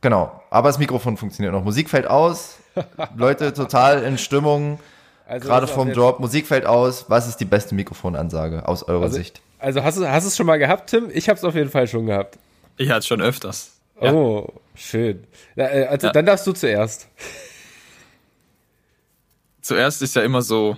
Genau, 0.00 0.42
aber 0.50 0.68
das 0.68 0.78
Mikrofon 0.78 1.16
funktioniert 1.16 1.54
noch. 1.54 1.62
Musik 1.62 1.88
fällt 1.88 2.08
aus, 2.08 2.58
Leute 3.16 3.52
total 3.52 4.02
in 4.02 4.18
Stimmung, 4.18 4.80
also 5.26 5.48
gerade 5.48 5.68
vom 5.68 5.92
Job, 5.92 6.18
Musik 6.18 6.46
fällt 6.48 6.66
aus. 6.66 7.06
Was 7.08 7.28
ist 7.28 7.36
die 7.38 7.44
beste 7.44 7.74
Mikrofonansage 7.76 8.66
aus 8.66 8.82
eurer 8.82 9.04
also, 9.04 9.16
Sicht? 9.16 9.40
Also 9.60 9.84
hast 9.84 9.96
du 9.96 10.10
hast 10.10 10.24
es 10.24 10.36
schon 10.36 10.46
mal 10.46 10.58
gehabt, 10.58 10.90
Tim? 10.90 11.08
Ich 11.12 11.28
habe 11.28 11.38
es 11.38 11.44
auf 11.44 11.54
jeden 11.54 11.70
Fall 11.70 11.86
schon 11.86 12.06
gehabt. 12.06 12.36
Ich 12.76 12.90
hatte 12.90 12.98
es 12.98 13.06
schon 13.06 13.22
öfters. 13.22 13.80
Ja. 14.02 14.12
Oh, 14.12 14.52
schön. 14.74 15.24
Äh, 15.56 15.84
also 15.84 16.08
ja. 16.08 16.12
dann 16.12 16.26
darfst 16.26 16.46
du 16.46 16.52
zuerst. 16.52 17.08
Zuerst 19.60 20.02
ist 20.02 20.16
ja 20.16 20.22
immer 20.22 20.42
so, 20.42 20.76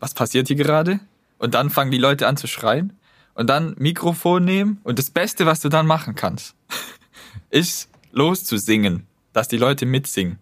was 0.00 0.14
passiert 0.14 0.48
hier 0.48 0.56
gerade? 0.56 1.00
Und 1.38 1.54
dann 1.54 1.70
fangen 1.70 1.90
die 1.90 1.98
Leute 1.98 2.26
an 2.26 2.36
zu 2.36 2.46
schreien 2.46 2.98
und 3.34 3.48
dann 3.48 3.74
Mikrofon 3.78 4.44
nehmen 4.44 4.80
und 4.82 4.98
das 4.98 5.10
Beste, 5.10 5.46
was 5.46 5.60
du 5.60 5.68
dann 5.68 5.86
machen 5.86 6.14
kannst, 6.14 6.56
ist 7.50 7.88
loszusingen, 8.12 9.06
dass 9.32 9.48
die 9.48 9.56
Leute 9.56 9.86
mitsingen. 9.86 10.38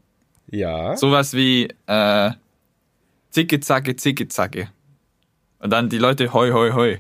Ja. 0.50 0.96
Sowas 0.96 1.34
wie 1.34 1.68
äh, 1.86 2.30
Zicke, 3.30 3.60
Zacke, 3.60 3.96
Zicke, 3.96 4.28
Zacke. 4.28 4.70
Und 5.58 5.70
dann 5.70 5.88
die 5.88 5.98
Leute 5.98 6.32
hoi, 6.32 6.50
hoi, 6.52 6.72
hoi. 6.72 6.98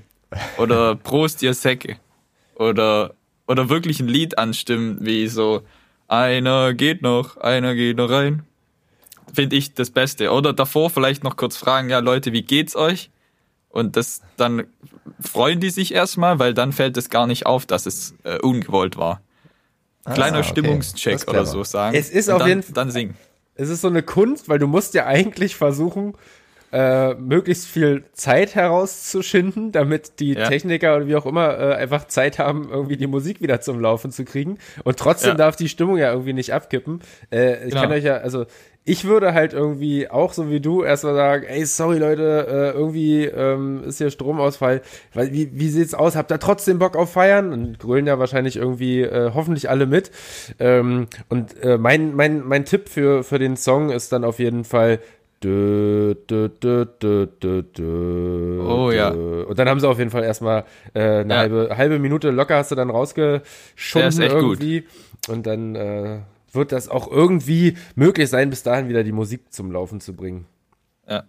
Oder 0.58 0.96
Prost, 1.02 1.42
ihr 1.42 1.54
Säcke. 1.54 1.98
Oder, 2.56 3.14
oder 3.46 3.68
wirklich 3.68 4.00
ein 4.00 4.08
Lied 4.08 4.38
anstimmen, 4.38 4.98
wie 5.00 5.28
so 5.28 5.62
einer 6.08 6.74
geht 6.74 7.02
noch, 7.02 7.36
einer 7.36 7.74
geht 7.74 7.96
noch 7.96 8.10
rein. 8.10 8.42
Finde 9.32 9.56
ich 9.56 9.74
das 9.74 9.90
Beste. 9.90 10.30
Oder 10.30 10.52
davor 10.52 10.90
vielleicht 10.90 11.24
noch 11.24 11.36
kurz 11.36 11.56
fragen, 11.56 11.90
ja 11.90 11.98
Leute, 11.98 12.32
wie 12.32 12.42
geht's 12.42 12.76
euch? 12.76 13.10
Und 13.68 13.96
das 13.96 14.22
dann 14.36 14.64
freuen 15.20 15.60
die 15.60 15.70
sich 15.70 15.92
erstmal, 15.92 16.38
weil 16.38 16.54
dann 16.54 16.72
fällt 16.72 16.96
es 16.96 17.10
gar 17.10 17.26
nicht 17.26 17.46
auf, 17.46 17.66
dass 17.66 17.86
es 17.86 18.14
äh, 18.24 18.38
ungewollt 18.38 18.96
war. 18.96 19.20
Ah, 20.04 20.14
Kleiner 20.14 20.38
okay. 20.38 20.48
Stimmungscheck 20.48 21.28
oder 21.28 21.44
so 21.44 21.64
sagen. 21.64 21.96
Es 21.96 22.08
ist 22.10 22.30
auf 22.30 22.38
dann, 22.38 22.48
jeden 22.48 22.62
Fall. 22.62 22.72
Dann 22.74 22.90
singen. 22.90 23.16
Es 23.54 23.68
ist 23.68 23.80
so 23.80 23.88
eine 23.88 24.02
Kunst, 24.02 24.48
weil 24.48 24.58
du 24.58 24.66
musst 24.66 24.94
ja 24.94 25.06
eigentlich 25.06 25.56
versuchen, 25.56 26.14
äh, 26.72 27.14
möglichst 27.14 27.66
viel 27.66 28.04
Zeit 28.12 28.54
herauszuschinden, 28.54 29.72
damit 29.72 30.20
die 30.20 30.34
ja. 30.34 30.48
Techniker 30.48 30.96
oder 30.96 31.06
wie 31.06 31.16
auch 31.16 31.26
immer 31.26 31.58
äh, 31.58 31.74
einfach 31.74 32.06
Zeit 32.06 32.38
haben, 32.38 32.68
irgendwie 32.70 32.96
die 32.96 33.06
Musik 33.06 33.40
wieder 33.40 33.60
zum 33.60 33.80
Laufen 33.80 34.10
zu 34.10 34.24
kriegen. 34.24 34.58
Und 34.84 34.98
trotzdem 34.98 35.30
ja. 35.30 35.36
darf 35.36 35.56
die 35.56 35.68
Stimmung 35.68 35.96
ja 35.96 36.10
irgendwie 36.10 36.32
nicht 36.32 36.52
abkippen. 36.52 37.00
Äh, 37.30 37.64
ich 37.64 37.70
genau. 37.70 37.82
kann 37.82 37.92
euch 37.92 38.04
ja, 38.04 38.16
also 38.16 38.46
ich 38.88 39.04
würde 39.04 39.34
halt 39.34 39.52
irgendwie 39.52 40.08
auch 40.08 40.32
so 40.32 40.48
wie 40.48 40.60
du 40.60 40.84
erstmal 40.84 41.16
sagen, 41.16 41.44
ey, 41.48 41.66
sorry 41.66 41.98
Leute, 41.98 42.46
äh, 42.48 42.78
irgendwie 42.78 43.24
ähm, 43.24 43.82
ist 43.84 43.98
hier 43.98 44.10
Stromausfall. 44.10 44.80
Weil, 45.12 45.32
wie, 45.32 45.50
wie 45.52 45.68
sieht's 45.68 45.92
aus? 45.92 46.14
Habt 46.14 46.30
ihr 46.30 46.38
trotzdem 46.38 46.78
Bock 46.78 46.96
auf 46.96 47.12
Feiern? 47.12 47.52
Und 47.52 47.80
grölen 47.80 48.06
ja 48.06 48.20
wahrscheinlich 48.20 48.56
irgendwie 48.56 49.02
äh, 49.02 49.32
hoffentlich 49.34 49.68
alle 49.68 49.86
mit. 49.86 50.12
Ähm, 50.60 51.08
und 51.28 51.60
äh, 51.62 51.78
mein, 51.78 52.14
mein, 52.14 52.46
mein 52.46 52.64
Tipp 52.64 52.88
für, 52.88 53.24
für 53.24 53.40
den 53.40 53.56
Song 53.56 53.90
ist 53.90 54.12
dann 54.12 54.22
auf 54.22 54.38
jeden 54.38 54.62
Fall 54.62 55.00
Dö, 55.42 56.14
dö, 56.14 56.48
dö, 56.48 56.86
oh 58.66 58.90
ja. 58.90 59.10
Und 59.10 59.58
dann 59.58 59.68
haben 59.68 59.80
sie 59.80 59.88
auf 59.88 59.98
jeden 59.98 60.10
Fall 60.10 60.24
erstmal 60.24 60.64
äh, 60.94 61.20
eine 61.20 61.34
ja. 61.34 61.40
halbe, 61.40 61.76
halbe 61.76 61.98
Minute 61.98 62.30
locker 62.30 62.56
hast 62.56 62.70
du 62.70 62.74
dann 62.74 62.88
rausgeschoben 62.88 64.22
irgendwie. 64.22 64.80
Gut. 64.80 65.28
Und 65.28 65.46
dann 65.46 65.74
äh, 65.74 66.20
wird 66.52 66.72
das 66.72 66.88
auch 66.88 67.10
irgendwie 67.10 67.76
möglich 67.94 68.30
sein, 68.30 68.48
bis 68.48 68.62
dahin 68.62 68.88
wieder 68.88 69.04
die 69.04 69.12
Musik 69.12 69.52
zum 69.52 69.70
Laufen 69.70 70.00
zu 70.00 70.14
bringen. 70.14 70.46
Ja. 71.06 71.24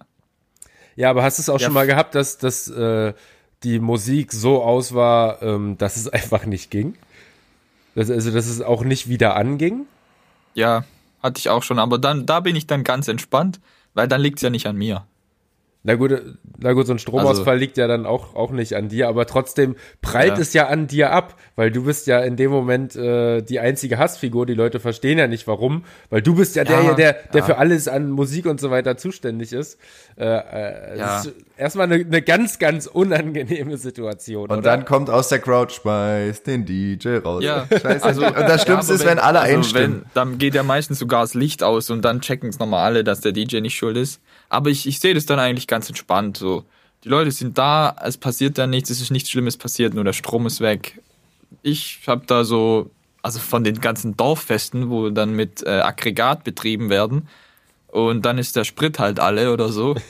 Ja, 0.95 1.11
aber 1.11 1.23
hast 1.23 1.37
du 1.37 1.41
es 1.41 1.49
auch 1.49 1.59
ja. 1.59 1.65
schon 1.65 1.73
mal 1.73 1.85
gehabt, 1.85 2.15
dass, 2.15 2.37
dass 2.39 2.67
äh, 2.69 3.13
die 3.63 3.79
Musik 3.79 4.31
so 4.31 4.63
aus 4.63 4.95
war, 4.95 5.41
ähm, 5.43 5.77
dass 5.77 5.95
es 5.95 6.07
einfach 6.13 6.45
nicht 6.45 6.71
ging? 6.71 6.95
Das, 7.93 8.09
also, 8.09 8.31
dass 8.31 8.47
es 8.47 8.61
auch 8.61 8.83
nicht 8.83 9.09
wieder 9.09 9.35
anging? 9.35 9.85
Ja, 10.53 10.85
hatte 11.21 11.39
ich 11.39 11.49
auch 11.49 11.63
schon, 11.63 11.79
aber 11.79 11.97
dann, 11.97 12.25
da 12.25 12.39
bin 12.39 12.55
ich 12.55 12.67
dann 12.67 12.83
ganz 12.83 13.07
entspannt, 13.07 13.59
weil 13.97 14.07
dann 14.07 14.21
liegt 14.21 14.37
es 14.37 14.43
ja 14.43 14.51
nicht 14.51 14.67
an 14.67 14.75
mir. 14.75 15.07
Na 15.87 15.95
gut, 15.95 16.21
na 16.57 16.73
gut, 16.73 16.85
so 16.85 16.91
ein 16.91 16.99
Stromausfall 16.99 17.53
also, 17.53 17.59
liegt 17.61 17.77
ja 17.77 17.87
dann 17.87 18.05
auch, 18.05 18.35
auch 18.35 18.51
nicht 18.51 18.75
an 18.75 18.89
dir, 18.89 19.07
aber 19.07 19.25
trotzdem 19.25 19.77
prallt 20.01 20.35
ja. 20.35 20.41
es 20.41 20.51
ja 20.51 20.67
an 20.67 20.87
dir 20.87 21.13
ab, 21.13 21.35
weil 21.55 21.71
du 21.71 21.85
bist 21.85 22.07
ja 22.07 22.19
in 22.19 22.35
dem 22.35 22.51
Moment 22.51 22.97
äh, 22.97 23.41
die 23.41 23.61
einzige 23.61 23.97
Hassfigur. 23.97 24.45
Die 24.45 24.53
Leute 24.53 24.81
verstehen 24.81 25.17
ja 25.17 25.27
nicht 25.27 25.47
warum, 25.47 25.85
weil 26.09 26.21
du 26.21 26.35
bist 26.35 26.57
ja, 26.57 26.63
ja 26.63 26.81
der, 26.81 26.95
der, 26.95 27.13
der 27.31 27.39
ja. 27.39 27.45
für 27.45 27.57
alles 27.57 27.87
an 27.87 28.09
Musik 28.09 28.47
und 28.47 28.59
so 28.59 28.69
weiter 28.69 28.97
zuständig 28.97 29.53
ist. 29.53 29.79
Äh, 30.17 30.25
äh, 30.25 30.97
ja. 30.97 31.19
ist 31.21 31.31
erstmal 31.55 31.85
eine, 31.85 32.03
eine 32.03 32.21
ganz, 32.21 32.59
ganz 32.59 32.87
unangenehme 32.87 33.77
Situation. 33.77 34.49
Und 34.49 34.57
oder? 34.57 34.61
dann 34.61 34.83
kommt 34.83 35.09
aus 35.09 35.29
der 35.29 35.39
Crowd, 35.39 35.73
schmeißt 35.73 36.47
den 36.47 36.65
DJ 36.65 37.19
raus. 37.23 37.41
Ja. 37.41 37.65
Scheiße. 37.71 38.03
Also, 38.03 38.25
und 38.25 38.35
das 38.35 38.63
Schlimmste 38.63 38.93
ist, 38.93 39.05
wenn, 39.05 39.11
wenn 39.11 39.19
alle 39.19 39.39
also 39.39 39.55
einstimmen. 39.55 40.01
Wenn, 40.01 40.11
dann 40.13 40.37
geht 40.37 40.53
ja 40.53 40.63
meistens 40.63 40.99
sogar 40.99 41.21
das 41.21 41.33
Licht 41.33 41.63
aus 41.63 41.89
und 41.89 42.03
dann 42.03 42.19
checken 42.19 42.49
es 42.49 42.59
nochmal 42.59 42.83
alle, 42.83 43.05
dass 43.05 43.21
der 43.21 43.31
DJ 43.31 43.61
nicht 43.61 43.77
schuld 43.77 43.95
ist. 43.95 44.19
Aber 44.49 44.69
ich, 44.69 44.87
ich 44.87 44.99
sehe 44.99 45.13
das 45.13 45.25
dann 45.25 45.39
eigentlich 45.39 45.67
ganz 45.67 45.89
entspannt. 45.89 46.37
So, 46.37 46.63
die 47.03 47.09
Leute 47.09 47.31
sind 47.31 47.57
da, 47.57 47.95
es 48.03 48.17
passiert 48.17 48.57
dann 48.57 48.69
nichts, 48.69 48.89
es 48.89 49.01
ist 49.01 49.11
nichts 49.11 49.29
Schlimmes 49.29 49.57
passiert, 49.57 49.93
nur 49.93 50.03
der 50.03 50.13
Strom 50.13 50.45
ist 50.45 50.61
weg. 50.61 51.01
Ich 51.63 52.01
habe 52.07 52.25
da 52.25 52.43
so, 52.43 52.89
also 53.21 53.39
von 53.39 53.63
den 53.63 53.79
ganzen 53.81 54.15
Dorffesten, 54.17 54.89
wo 54.89 55.09
dann 55.09 55.33
mit 55.33 55.63
äh, 55.63 55.81
Aggregat 55.81 56.43
betrieben 56.43 56.89
werden, 56.89 57.27
und 57.87 58.25
dann 58.25 58.37
ist 58.37 58.55
der 58.55 58.63
Sprit 58.63 58.99
halt 58.99 59.19
alle 59.19 59.51
oder 59.51 59.69
so. 59.69 59.95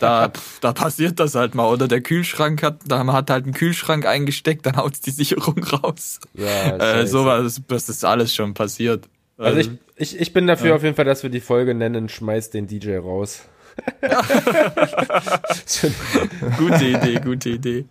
Da, 0.00 0.32
da 0.62 0.72
passiert 0.72 1.20
das 1.20 1.34
halt 1.34 1.54
mal. 1.54 1.70
Oder 1.70 1.88
der 1.88 2.00
Kühlschrank 2.00 2.62
hat, 2.62 2.80
da 2.86 3.04
man 3.04 3.14
hat 3.14 3.30
halt 3.30 3.44
einen 3.44 3.52
Kühlschrank 3.52 4.06
eingesteckt, 4.06 4.64
dann 4.64 4.76
haut 4.76 4.94
die 5.04 5.10
Sicherung 5.10 5.62
raus. 5.62 6.20
Ja, 6.34 6.76
äh, 7.00 7.06
sowas, 7.06 7.60
das 7.68 7.88
ist 7.88 8.04
alles 8.04 8.34
schon 8.34 8.54
passiert. 8.54 9.08
Also 9.36 9.58
ich, 9.58 9.70
ich, 9.96 10.18
ich 10.18 10.32
bin 10.32 10.46
dafür 10.46 10.74
auf 10.74 10.82
jeden 10.82 10.96
Fall, 10.96 11.04
dass 11.04 11.22
wir 11.22 11.30
die 11.30 11.40
Folge 11.40 11.74
nennen, 11.74 12.08
schmeiß 12.08 12.50
den 12.50 12.66
DJ 12.66 12.96
raus. 12.96 13.42
gute 16.58 16.84
Idee, 16.84 17.20
gute 17.20 17.50
Idee. 17.50 17.84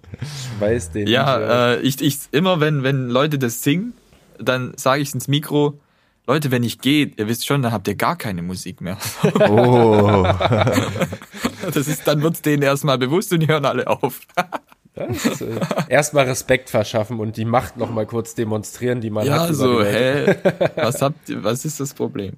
schmeiß 0.57 0.91
den 0.91 1.05
DJ. 1.05 1.11
Ja, 1.13 1.73
äh, 1.73 1.79
ich, 1.81 2.01
ich, 2.01 2.17
immer 2.31 2.59
wenn, 2.59 2.83
wenn 2.83 3.09
Leute 3.09 3.39
das 3.39 3.63
singen, 3.63 3.93
dann 4.39 4.73
sage 4.75 5.01
ich 5.01 5.13
ins 5.13 5.27
Mikro, 5.27 5.79
Leute, 6.27 6.51
wenn 6.51 6.63
ich 6.63 6.79
gehe, 6.79 7.11
ihr 7.15 7.27
wisst 7.29 7.45
schon, 7.47 7.61
dann 7.61 7.71
habt 7.71 7.87
ihr 7.87 7.95
gar 7.95 8.17
keine 8.17 8.41
Musik 8.41 8.81
mehr. 8.81 8.97
Oh. 9.49 10.27
Das 11.73 11.87
ist, 11.87 12.07
dann 12.07 12.21
wird's 12.21 12.41
denen 12.41 12.63
erstmal 12.63 12.97
bewusst 12.97 13.33
und 13.33 13.41
die 13.41 13.47
hören 13.47 13.65
alle 13.65 13.87
auf. 13.87 14.21
Das 14.93 15.41
äh, 15.41 15.59
erstmal 15.89 16.25
Respekt 16.25 16.69
verschaffen 16.69 17.19
und 17.19 17.35
die 17.35 17.43
Macht 17.45 17.75
noch 17.77 17.89
mal 17.91 18.05
kurz 18.05 18.35
demonstrieren, 18.35 19.01
die 19.01 19.09
man 19.09 19.25
Ja, 19.25 19.41
hat. 19.41 19.49
über 19.49 19.55
so, 19.57 19.83
hä? 19.83 20.35
Was 20.77 21.01
habt 21.01 21.17
was 21.43 21.65
ist 21.65 21.79
das 21.81 21.93
Problem? 21.93 22.33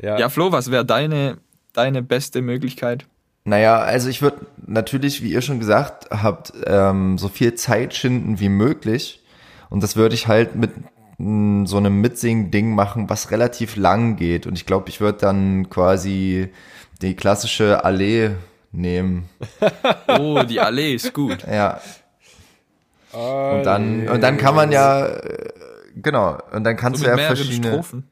Ja. 0.00 0.16
Ja, 0.18 0.28
Flo, 0.28 0.52
was 0.52 0.70
wäre 0.70 0.84
deine, 0.84 1.38
deine 1.78 2.02
beste 2.02 2.42
Möglichkeit? 2.42 3.06
Naja, 3.44 3.78
also 3.78 4.08
ich 4.10 4.20
würde 4.20 4.46
natürlich, 4.66 5.22
wie 5.22 5.32
ihr 5.32 5.40
schon 5.40 5.58
gesagt 5.58 6.08
habt, 6.10 6.52
ähm, 6.66 7.16
so 7.16 7.28
viel 7.28 7.54
Zeit 7.54 7.94
schinden 7.94 8.40
wie 8.40 8.50
möglich. 8.50 9.22
Und 9.70 9.82
das 9.82 9.96
würde 9.96 10.14
ich 10.14 10.26
halt 10.28 10.54
mit 10.56 10.72
mh, 11.18 11.66
so 11.66 11.76
einem 11.78 12.00
Mitsingen-Ding 12.00 12.74
machen, 12.74 13.08
was 13.08 13.30
relativ 13.30 13.76
lang 13.76 14.16
geht. 14.16 14.46
Und 14.46 14.54
ich 14.56 14.66
glaube, 14.66 14.88
ich 14.90 15.00
würde 15.00 15.18
dann 15.18 15.70
quasi 15.70 16.50
die 17.00 17.14
klassische 17.14 17.84
Allee 17.84 18.32
nehmen. 18.72 19.28
Oh, 20.20 20.42
die 20.42 20.60
Allee 20.60 20.94
ist 20.94 21.12
gut. 21.14 21.46
Ja. 21.50 21.80
Und 23.12 23.62
dann, 23.64 24.08
und 24.08 24.20
dann 24.22 24.36
kann 24.36 24.54
man 24.54 24.72
ja, 24.72 25.06
äh, 25.06 25.48
genau, 25.96 26.38
und 26.52 26.64
dann 26.64 26.76
kannst 26.76 27.00
So 27.00 27.04
du 27.06 27.10
ja 27.10 27.18
verschiedene. 27.18 27.72
Strophen. 27.72 28.10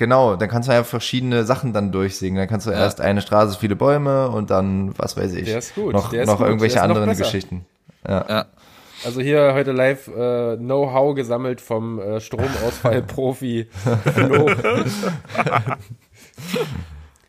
Genau, 0.00 0.34
dann 0.34 0.48
kannst 0.48 0.66
du 0.66 0.72
ja 0.72 0.82
verschiedene 0.82 1.44
Sachen 1.44 1.74
dann 1.74 1.92
durchsingen. 1.92 2.38
Dann 2.38 2.48
kannst 2.48 2.66
du 2.66 2.70
erst 2.70 3.02
eine 3.02 3.20
Straße, 3.20 3.58
viele 3.58 3.76
Bäume 3.76 4.30
und 4.30 4.48
dann, 4.48 4.94
was 4.98 5.14
weiß 5.14 5.34
ich, 5.34 5.44
Der 5.44 5.58
ist 5.58 5.74
gut, 5.74 5.92
noch, 5.92 6.08
der 6.08 6.22
ist 6.22 6.26
noch 6.26 6.38
gut, 6.38 6.46
irgendwelche 6.46 6.76
der 6.76 6.84
ist 6.84 6.88
noch 6.88 6.96
anderen 6.96 7.10
besser. 7.10 7.24
Geschichten. 7.24 7.66
Ja. 8.08 8.46
Also 9.04 9.20
hier 9.20 9.52
heute 9.52 9.72
live 9.72 10.08
äh, 10.08 10.56
Know-how 10.56 11.14
gesammelt 11.14 11.60
vom 11.60 11.98
äh, 12.00 12.18
Stromausfall-Profi 12.18 13.68
Flo. 14.14 14.50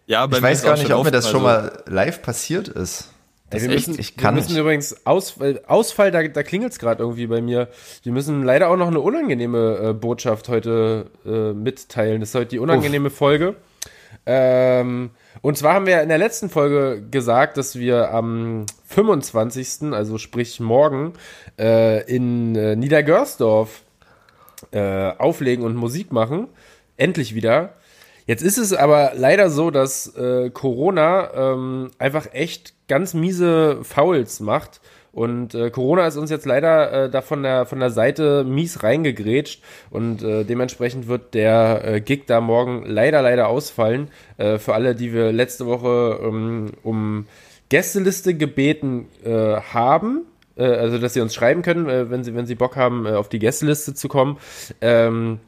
Ja, 0.07 0.25
bei 0.27 0.37
Ich 0.37 0.41
mir 0.41 0.47
weiß 0.49 0.63
gar 0.63 0.73
nicht, 0.73 0.87
schon 0.87 0.93
ob 0.93 1.03
mir 1.05 1.11
das 1.11 1.29
schon 1.29 1.45
also- 1.45 1.69
mal 1.71 1.83
live 1.87 2.21
passiert 2.21 2.69
ist. 2.69 3.10
Das 3.51 3.63
Ey, 3.63 3.69
wir 3.69 3.75
echt, 3.75 3.87
müssen, 3.89 3.99
ich 3.99 4.17
kann 4.17 4.33
wir 4.33 4.41
müssen 4.41 4.53
nicht. 4.53 4.61
übrigens 4.61 5.05
Ausfall, 5.05 5.61
Ausfall 5.67 6.09
da, 6.11 6.27
da 6.27 6.41
klingelt 6.41 6.71
es 6.71 6.79
gerade 6.79 7.03
irgendwie 7.03 7.27
bei 7.27 7.41
mir. 7.41 7.67
Wir 8.01 8.13
müssen 8.13 8.43
leider 8.43 8.69
auch 8.69 8.77
noch 8.77 8.87
eine 8.87 9.01
unangenehme 9.01 9.89
äh, 9.89 9.93
Botschaft 9.93 10.47
heute 10.49 11.11
äh, 11.25 11.53
mitteilen. 11.53 12.21
Das 12.21 12.29
ist 12.29 12.35
heute 12.35 12.47
die 12.47 12.59
unangenehme 12.59 13.09
Folge. 13.09 13.55
Ähm, 14.25 15.11
und 15.41 15.57
zwar 15.57 15.73
haben 15.73 15.85
wir 15.85 16.01
in 16.01 16.09
der 16.09 16.17
letzten 16.17 16.49
Folge 16.49 17.03
gesagt, 17.11 17.57
dass 17.57 17.77
wir 17.77 18.13
am 18.13 18.65
25., 18.85 19.93
also 19.93 20.17
sprich 20.17 20.59
morgen, 20.59 21.13
äh, 21.59 22.03
in 22.03 22.55
äh, 22.55 22.75
Niedergörsdorf 22.75 23.83
äh, 24.71 25.11
auflegen 25.17 25.65
und 25.65 25.75
Musik 25.75 26.13
machen. 26.13 26.47
Endlich 26.95 27.35
wieder. 27.35 27.73
Jetzt 28.27 28.43
ist 28.43 28.57
es 28.57 28.73
aber 28.73 29.11
leider 29.15 29.49
so, 29.49 29.71
dass 29.71 30.15
äh, 30.15 30.51
Corona 30.51 31.33
ähm, 31.33 31.91
einfach 31.97 32.27
echt 32.33 32.73
ganz 32.91 33.13
miese 33.13 33.79
Fouls 33.83 34.41
macht. 34.41 34.81
Und 35.13 35.55
äh, 35.55 35.71
Corona 35.71 36.07
ist 36.07 36.17
uns 36.17 36.29
jetzt 36.29 36.45
leider 36.45 37.05
äh, 37.05 37.09
da 37.09 37.21
von 37.21 37.41
der, 37.41 37.65
von 37.65 37.79
der 37.79 37.89
Seite 37.89 38.43
mies 38.43 38.83
reingegrätscht. 38.83 39.63
Und 39.89 40.21
äh, 40.23 40.43
dementsprechend 40.43 41.07
wird 41.07 41.33
der 41.33 41.81
äh, 41.85 42.01
Gig 42.01 42.23
da 42.27 42.41
morgen 42.41 42.83
leider, 42.85 43.21
leider 43.21 43.47
ausfallen. 43.47 44.09
Äh, 44.37 44.57
für 44.57 44.73
alle, 44.73 44.93
die 44.93 45.13
wir 45.13 45.31
letzte 45.31 45.65
Woche 45.67 46.19
ähm, 46.21 46.73
um 46.83 47.27
Gästeliste 47.69 48.33
gebeten 48.33 49.07
äh, 49.23 49.55
haben. 49.73 50.23
Äh, 50.57 50.65
also, 50.65 50.97
dass 50.97 51.13
sie 51.13 51.21
uns 51.21 51.33
schreiben 51.33 51.61
können, 51.61 51.87
äh, 51.87 52.09
wenn, 52.09 52.25
sie, 52.25 52.35
wenn 52.35 52.45
sie 52.45 52.55
Bock 52.55 52.75
haben, 52.75 53.05
äh, 53.05 53.11
auf 53.11 53.29
die 53.29 53.39
Gästeliste 53.39 53.93
zu 53.93 54.09
kommen. 54.09 54.37
Ähm, 54.81 55.39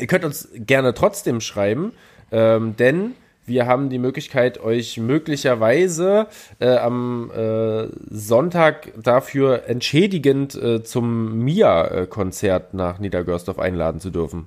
Ihr 0.00 0.06
könnt 0.06 0.24
uns 0.24 0.48
gerne 0.54 0.94
trotzdem 0.94 1.42
schreiben, 1.42 1.92
ähm, 2.30 2.76
denn 2.76 3.14
wir 3.44 3.66
haben 3.66 3.90
die 3.90 3.98
Möglichkeit, 3.98 4.60
euch 4.60 4.98
möglicherweise 4.98 6.26
äh, 6.60 6.76
am 6.76 7.30
äh, 7.30 7.88
Sonntag 8.10 8.92
dafür 8.96 9.68
entschädigend 9.68 10.54
äh, 10.54 10.82
zum 10.82 11.38
MIA-Konzert 11.38 12.74
nach 12.74 12.98
Niedergörsdorf 12.98 13.58
einladen 13.58 14.00
zu 14.00 14.10
dürfen. 14.10 14.46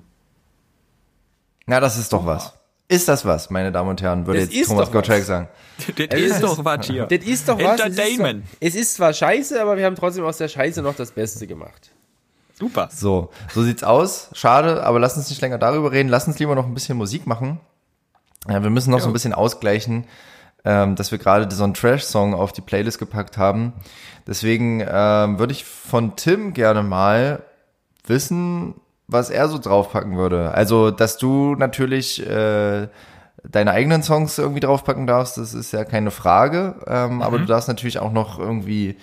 Na, 1.66 1.80
das 1.80 1.98
ist 1.98 2.12
doch 2.12 2.24
was. 2.24 2.54
Ist 2.88 3.08
das 3.08 3.24
was, 3.24 3.50
meine 3.50 3.72
Damen 3.72 3.90
und 3.90 4.00
Herren, 4.00 4.26
würde 4.26 4.40
Das 4.40 4.48
jetzt 4.48 4.60
ist 4.62 4.68
Thomas 4.68 4.92
Gottschalk 4.92 5.24
sagen. 5.24 5.48
Das 5.96 6.06
Es 6.08 6.30
ist 6.30 6.42
doch 6.42 6.64
was 6.64 6.86
hier. 6.86 7.06
Das 7.06 7.18
ist 7.26 7.48
doch 7.48 7.58
was. 7.58 7.80
Entertainment. 7.80 8.44
Es 8.60 8.76
ist, 8.76 8.94
zwar, 8.94 9.10
es 9.10 9.14
ist 9.14 9.20
zwar 9.20 9.28
scheiße, 9.28 9.60
aber 9.60 9.76
wir 9.76 9.84
haben 9.84 9.96
trotzdem 9.96 10.24
aus 10.24 10.38
der 10.38 10.46
Scheiße 10.46 10.82
noch 10.82 10.94
das 10.94 11.10
Beste 11.10 11.48
gemacht. 11.48 11.90
Super. 12.58 12.88
So, 12.92 13.30
so 13.52 13.62
sieht's 13.62 13.82
aus. 13.82 14.30
Schade, 14.32 14.84
aber 14.84 15.00
lass 15.00 15.16
uns 15.16 15.28
nicht 15.28 15.42
länger 15.42 15.58
darüber 15.58 15.90
reden. 15.90 16.08
Lass 16.08 16.28
uns 16.28 16.38
lieber 16.38 16.54
noch 16.54 16.66
ein 16.66 16.74
bisschen 16.74 16.96
Musik 16.96 17.26
machen. 17.26 17.60
Ja, 18.48 18.62
wir 18.62 18.70
müssen 18.70 18.90
noch 18.90 19.00
so 19.00 19.08
ein 19.08 19.12
bisschen 19.12 19.32
ausgleichen, 19.32 20.04
ähm, 20.64 20.96
dass 20.96 21.10
wir 21.10 21.18
gerade 21.18 21.52
so 21.54 21.64
einen 21.64 21.74
Trash-Song 21.74 22.34
auf 22.34 22.52
die 22.52 22.60
Playlist 22.60 22.98
gepackt 22.98 23.38
haben. 23.38 23.72
Deswegen 24.26 24.84
ähm, 24.88 25.38
würde 25.38 25.52
ich 25.52 25.64
von 25.64 26.16
Tim 26.16 26.52
gerne 26.52 26.82
mal 26.82 27.42
wissen, 28.06 28.74
was 29.08 29.30
er 29.30 29.48
so 29.48 29.58
draufpacken 29.58 30.16
würde. 30.16 30.52
Also, 30.52 30.90
dass 30.90 31.18
du 31.18 31.54
natürlich 31.54 32.26
äh, 32.26 32.88
deine 33.48 33.70
eigenen 33.70 34.02
Songs 34.02 34.38
irgendwie 34.38 34.60
draufpacken 34.60 35.06
darfst, 35.06 35.38
das 35.38 35.54
ist 35.54 35.72
ja 35.72 35.84
keine 35.84 36.10
Frage. 36.10 36.76
Ähm, 36.86 37.22
Aber 37.22 37.38
du 37.38 37.46
darfst 37.46 37.68
natürlich 37.68 37.98
auch 37.98 38.12
noch 38.12 38.38
irgendwie 38.38 38.96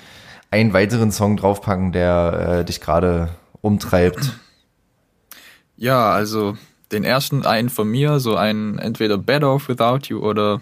einen 0.52 0.74
weiteren 0.74 1.12
Song 1.12 1.38
draufpacken, 1.38 1.92
der 1.92 2.60
äh, 2.60 2.66
dich 2.66 2.82
gerade 2.82 3.30
umtreibt. 3.62 4.34
Ja, 5.78 6.12
also 6.12 6.56
den 6.94 7.04
ersten 7.04 7.46
einen 7.46 7.70
von 7.70 7.90
mir, 7.90 8.20
so 8.20 8.36
einen 8.36 8.78
entweder 8.80 9.18
Better 9.18 9.54
Off 9.54 9.68
Without 9.68 10.08
You 10.08 10.20
oder 10.20 10.62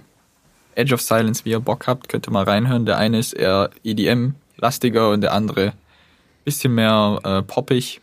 Edge 0.76 0.94
of 0.94 1.02
Silence, 1.02 1.46
wie 1.46 1.52
ihr 1.52 1.60
Bock 1.60 1.88
habt, 1.88 2.10
könnt 2.10 2.28
ihr 2.28 2.32
mal 2.32 2.46
reinhören. 2.46 2.86
Der 2.86 2.98
eine 2.98 3.20
ist 3.20 3.34
eher 3.34 3.70
EDM-lastiger 3.84 5.10
und 5.10 5.22
der 5.22 5.34
andere 5.34 5.74
bisschen 6.44 6.74
mehr 6.74 7.20
äh, 7.24 7.42
poppig. 7.42 8.02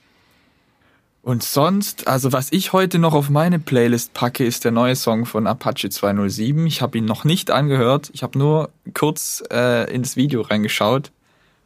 Und 1.23 1.43
sonst, 1.43 2.07
also 2.07 2.33
was 2.33 2.53
ich 2.53 2.73
heute 2.73 2.99
noch 2.99 3.13
auf 3.13 3.29
meine 3.29 3.59
Playlist 3.59 4.15
packe, 4.15 4.45
ist 4.47 4.65
der 4.65 4.73
neue 4.73 4.97
Song 4.97 5.27
von 5.27 5.47
Apache 5.47 5.91
207. 5.91 6.67
Ich 6.67 6.81
habe 6.81 6.99
ihn 6.99 7.05
noch 7.05 7.25
nicht 7.25 7.51
angehört. 7.51 8.11
Ich 8.15 8.23
habe 8.23 8.39
nur 8.39 8.71
kurz 8.95 9.43
äh, 9.51 9.93
ins 9.93 10.17
Video 10.17 10.43
reingeschaut 10.43 11.11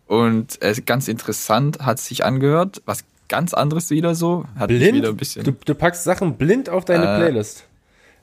und 0.06 0.60
äh, 0.62 0.74
ganz 0.84 1.06
interessant 1.06 1.80
hat 1.80 2.00
sich 2.00 2.24
angehört. 2.24 2.82
Was 2.86 3.04
ganz 3.32 3.54
anderes 3.54 3.88
wieder 3.90 4.14
so. 4.14 4.44
Hat 4.56 4.68
Blind? 4.68 4.94
wieder 4.94 5.08
ein 5.08 5.16
bisschen. 5.16 5.42
Du, 5.44 5.52
du 5.64 5.74
packst 5.74 6.04
Sachen 6.04 6.36
blind 6.36 6.68
auf 6.68 6.84
deine 6.84 7.04
Äh, 7.04 7.16
Playlist. 7.18 7.64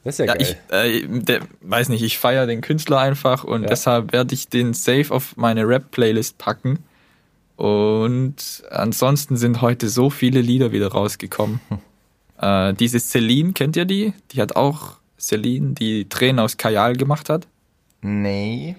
Das 0.03 0.17
ist 0.17 0.19
ja, 0.19 0.25
Ja, 0.25 0.33
geil. 0.35 0.57
ich 0.69 1.03
äh, 1.03 1.07
der, 1.07 1.39
weiß 1.61 1.89
nicht, 1.89 2.03
ich 2.03 2.17
feiere 2.19 2.45
den 2.45 2.61
Künstler 2.61 2.99
einfach 2.99 3.43
und 3.43 3.69
deshalb 3.69 4.13
werde 4.13 4.33
ich 4.35 4.47
den 4.47 4.73
safe 4.73 5.07
auf 5.13 5.35
meine 5.35 5.67
Rap-Playlist 5.67 6.37
packen. 6.37 6.79
Und 7.57 8.63
ansonsten 8.69 9.35
sind 9.35 9.61
heute 9.61 9.89
so 9.89 10.09
viele 10.09 10.39
Lieder 10.41 10.71
wieder 10.71 10.89
rausgekommen. 10.91 11.59
äh, 12.41 12.73
diese 12.73 12.99
Celine, 12.99 13.51
kennt 13.53 13.75
ihr 13.75 13.85
die? 13.85 14.13
Die 14.31 14.41
hat 14.41 14.55
auch 14.55 14.93
Celine, 15.19 15.73
die 15.73 16.07
Tränen 16.07 16.39
aus 16.39 16.55
Kajal 16.55 16.95
gemacht 16.95 17.29
hat. 17.29 17.47
Nee. 18.01 18.75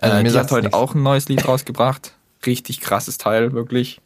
äh, 0.00 0.22
die 0.22 0.30
hat 0.30 0.52
heute 0.52 0.66
nichts. 0.66 0.76
auch 0.78 0.94
ein 0.94 1.02
neues 1.02 1.28
Lied 1.28 1.48
rausgebracht. 1.48 2.12
Richtig 2.46 2.80
krasses 2.80 3.18
Teil, 3.18 3.52
wirklich. 3.52 4.00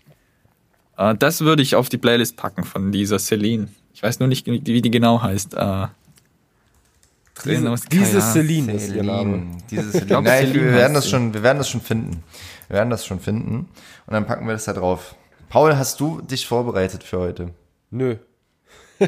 Äh, 0.97 1.15
das 1.17 1.41
würde 1.41 1.63
ich 1.63 1.75
auf 1.77 1.89
die 1.89 1.99
Playlist 1.99 2.37
packen 2.37 2.65
von 2.65 2.93
dieser 2.93 3.19
Celine. 3.19 3.69
Ich 3.95 4.03
weiß 4.03 4.19
nur 4.21 4.29
nicht, 4.29 4.47
wie 4.47 4.61
die 4.61 4.91
genau 4.91 5.23
heißt. 5.23 5.55
Äh, 5.55 5.87
Tränen 7.35 7.69
aus 7.69 7.83
Diese. 7.91 8.21
Celine 8.21 8.73
ist 8.75 8.93
ihr 8.95 9.03
Name. 9.03 9.39
Celine. 9.39 9.59
Dieses 9.71 9.93
Celine. 9.93 10.07
glaub, 10.07 10.25
Nein, 10.25 10.47
Celine 10.47 10.65
wir 10.65 10.73
werden 10.73 10.95
das 10.95 11.09
schon, 11.09 11.35
wir 11.35 11.43
werden 11.43 11.59
das 11.59 11.69
schon 11.69 11.81
finden. 11.81 12.23
Wir 12.69 12.77
werden 12.77 12.91
das 12.91 13.07
schon 13.07 13.21
finden. 13.21 13.69
Und 14.07 14.13
dann 14.13 14.27
packen 14.27 14.47
wir 14.47 14.53
das 14.53 14.65
da 14.65 14.73
drauf. 14.73 15.15
Paul, 15.49 15.77
hast 15.77 16.01
du 16.01 16.21
dich 16.21 16.47
vorbereitet 16.47 17.03
für 17.05 17.19
heute? 17.19 17.51
Nö. 17.91 18.17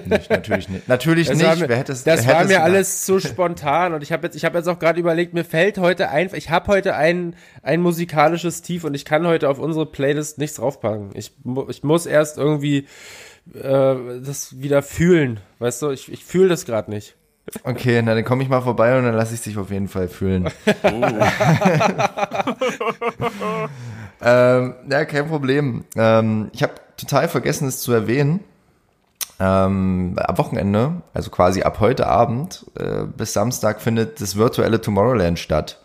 Nicht, 0.06 0.30
natürlich 0.30 0.68
nicht. 0.68 0.88
Natürlich 0.88 1.28
Das 1.28 1.38
nicht. 1.38 1.60
mir, 1.60 1.68
wer 1.68 1.76
hätte 1.76 1.92
es, 1.92 2.04
das 2.04 2.20
hätte 2.24 2.34
war 2.34 2.42
es 2.42 2.48
mir 2.48 2.54
gedacht? 2.54 2.64
alles 2.64 3.04
zu 3.04 3.20
spontan 3.20 3.94
und 3.94 4.02
ich 4.02 4.12
habe 4.12 4.26
jetzt, 4.26 4.34
ich 4.36 4.44
habe 4.44 4.58
jetzt 4.58 4.68
auch 4.68 4.78
gerade 4.78 4.98
überlegt, 5.00 5.34
mir 5.34 5.44
fällt 5.44 5.78
heute 5.78 6.08
ein, 6.10 6.30
ich 6.34 6.50
habe 6.50 6.68
heute 6.68 6.94
ein, 6.96 7.36
ein 7.62 7.80
musikalisches 7.80 8.62
Tief 8.62 8.84
und 8.84 8.94
ich 8.94 9.04
kann 9.04 9.26
heute 9.26 9.48
auf 9.48 9.58
unsere 9.58 9.86
Playlist 9.86 10.38
nichts 10.38 10.56
draufpacken. 10.56 11.10
Ich, 11.14 11.32
ich 11.68 11.82
muss 11.82 12.06
erst 12.06 12.38
irgendwie 12.38 12.86
äh, 13.54 13.94
das 14.24 14.60
wieder 14.60 14.82
fühlen, 14.82 15.40
weißt 15.58 15.82
du? 15.82 15.90
Ich, 15.90 16.10
ich 16.12 16.24
fühle 16.24 16.48
das 16.48 16.64
gerade 16.64 16.90
nicht. 16.90 17.14
Okay, 17.62 18.00
na 18.02 18.14
dann 18.14 18.24
komme 18.24 18.42
ich 18.42 18.48
mal 18.48 18.62
vorbei 18.62 18.96
und 18.96 19.04
dann 19.04 19.14
lasse 19.14 19.34
ich 19.34 19.42
dich 19.42 19.58
auf 19.58 19.70
jeden 19.70 19.88
Fall 19.88 20.08
fühlen. 20.08 20.48
ähm, 24.22 24.74
ja, 24.90 25.04
kein 25.04 25.28
Problem. 25.28 25.84
Ähm, 25.96 26.50
ich 26.52 26.62
habe 26.62 26.72
total 26.96 27.28
vergessen, 27.28 27.68
es 27.68 27.80
zu 27.80 27.92
erwähnen. 27.92 28.40
Ähm, 29.40 30.16
am 30.16 30.38
Wochenende, 30.38 31.02
also 31.12 31.30
quasi 31.30 31.62
ab 31.62 31.80
heute 31.80 32.06
Abend 32.06 32.66
äh, 32.78 33.04
bis 33.04 33.32
Samstag, 33.32 33.80
findet 33.80 34.20
das 34.20 34.36
virtuelle 34.36 34.80
Tomorrowland 34.80 35.38
statt. 35.38 35.80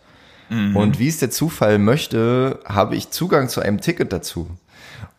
Und 0.74 0.98
wie 0.98 1.08
es 1.08 1.18
der 1.18 1.30
Zufall 1.30 1.78
möchte, 1.78 2.58
habe 2.64 2.96
ich 2.96 3.10
Zugang 3.10 3.48
zu 3.48 3.60
einem 3.60 3.80
Ticket 3.80 4.12
dazu. 4.12 4.48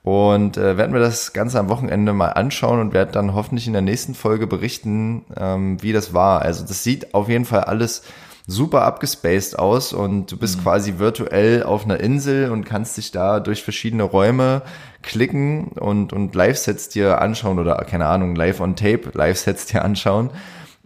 Und 0.04 0.58
äh, 0.58 0.78
werden 0.78 0.94
wir 0.94 1.00
das 1.00 1.32
Ganze 1.32 1.60
am 1.60 1.70
Wochenende 1.70 2.12
mal 2.12 2.30
anschauen 2.30 2.80
und 2.80 2.94
werden 2.94 3.12
dann 3.14 3.34
hoffentlich 3.34 3.68
in 3.68 3.74
der 3.74 3.82
nächsten 3.82 4.16
Folge 4.16 4.48
berichten, 4.48 5.26
ähm, 5.38 5.82
wie 5.82 5.94
das 5.94 6.14
war. 6.14 6.42
Also 6.42 6.66
das 6.66 6.84
sieht 6.84 7.14
auf 7.14 7.30
jeden 7.30 7.46
Fall 7.46 7.62
alles 7.62 8.04
super 8.52 8.84
abgespaced 8.84 9.58
aus 9.58 9.94
und 9.94 10.32
du 10.32 10.38
bist 10.38 10.62
quasi 10.62 11.00
virtuell 11.00 11.64
auf 11.64 11.86
einer 11.86 12.00
Insel 12.00 12.52
und 12.52 12.66
kannst 12.66 12.98
dich 12.98 13.12
da 13.12 13.40
durch 13.40 13.64
verschiedene 13.64 14.04
Räume 14.04 14.62
klicken 15.02 15.70
und, 15.70 16.14
und 16.14 16.36
Live-Sets 16.36 16.90
dir 16.90 17.22
anschauen 17.22 17.60
oder 17.60 17.76
keine 17.90 18.08
Ahnung, 18.08 18.36
live 18.36 18.60
on 18.60 18.76
tape 18.76 19.12
Live-Sets 19.14 19.68
dir 19.68 19.84
anschauen. 19.84 20.30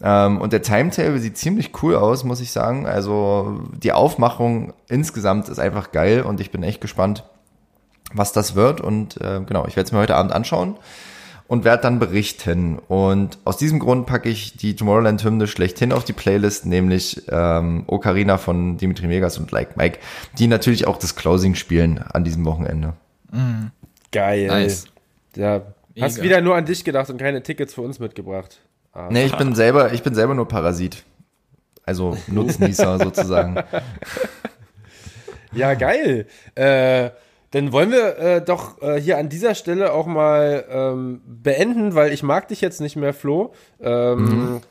Ähm, 0.02 0.40
und 0.40 0.54
der 0.54 0.62
Timetable 0.62 1.20
sieht 1.20 1.38
ziemlich 1.38 1.72
cool 1.82 1.96
aus, 1.96 2.24
muss 2.24 2.42
ich 2.42 2.52
sagen. 2.52 2.86
Also 2.86 3.62
die 3.74 3.92
Aufmachung 3.92 4.74
insgesamt 4.88 5.50
ist 5.50 5.60
einfach 5.60 5.92
geil 5.92 6.22
und 6.22 6.40
ich 6.40 6.52
bin 6.52 6.64
echt 6.64 6.82
gespannt, 6.82 7.24
was 8.14 8.32
das 8.32 8.56
wird. 8.56 8.82
Und 8.82 9.20
äh, 9.22 9.42
genau, 9.46 9.66
ich 9.68 9.76
werde 9.76 9.88
es 9.88 9.92
mir 9.92 10.00
heute 10.00 10.16
Abend 10.16 10.32
anschauen 10.32 10.78
und 11.48 11.64
werde 11.64 11.84
dann 11.84 12.00
berichten. 12.00 12.80
Und 12.88 13.38
aus 13.46 13.58
diesem 13.58 13.80
Grund 13.80 14.06
packe 14.08 14.30
ich 14.30 14.58
die 14.58 14.76
Tomorrowland-Hymne 14.76 15.48
schlechthin 15.48 15.92
auf 15.92 16.04
die 16.04 16.14
Playlist, 16.14 16.66
nämlich 16.66 17.24
ähm, 17.30 17.84
Ocarina 17.88 18.38
von 18.38 18.78
Dimitri 18.78 19.08
Megas 19.08 19.38
und 19.38 19.52
Like 19.52 19.78
Mike, 19.78 20.00
die 20.38 20.48
natürlich 20.48 20.88
auch 20.88 20.98
das 20.98 21.16
Closing 21.16 21.56
spielen 21.56 22.00
an 22.00 22.24
diesem 22.24 22.46
Wochenende. 22.46 22.94
Geil. 24.12 24.48
Nice. 24.48 24.86
Ja. 25.36 25.62
Hast 26.00 26.18
Mega. 26.18 26.24
wieder 26.24 26.42
nur 26.42 26.56
an 26.56 26.66
dich 26.66 26.84
gedacht 26.84 27.10
und 27.10 27.18
keine 27.18 27.42
Tickets 27.44 27.74
für 27.74 27.82
uns 27.82 28.00
mitgebracht. 28.00 28.60
Ah. 28.94 29.10
Nee, 29.12 29.26
ich 29.26 29.38
bin 29.38 29.56
selber, 29.56 29.94
ich 29.94 30.04
bin 30.04 30.16
selber 30.16 30.34
nur 30.34 30.48
Parasit. 30.48 31.04
Also 31.84 32.18
Nutznießer 32.28 33.00
sozusagen. 33.00 33.64
Ja, 35.54 35.74
geil. 35.74 36.28
Äh, 36.56 37.12
dann 37.52 37.72
wollen 37.72 37.92
wir 37.92 38.18
äh, 38.18 38.42
doch 38.44 38.82
äh, 38.82 39.00
hier 39.00 39.18
an 39.18 39.30
dieser 39.30 39.56
Stelle 39.56 39.94
auch 39.94 40.08
mal 40.08 40.66
ähm, 40.70 41.22
beenden, 41.26 41.96
weil 41.96 42.12
ich 42.12 42.24
mag 42.24 42.48
dich 42.48 42.62
jetzt 42.62 42.82
nicht 42.82 42.96
mehr, 42.96 43.14
Flo. 43.14 43.54
Ähm, 43.82 44.62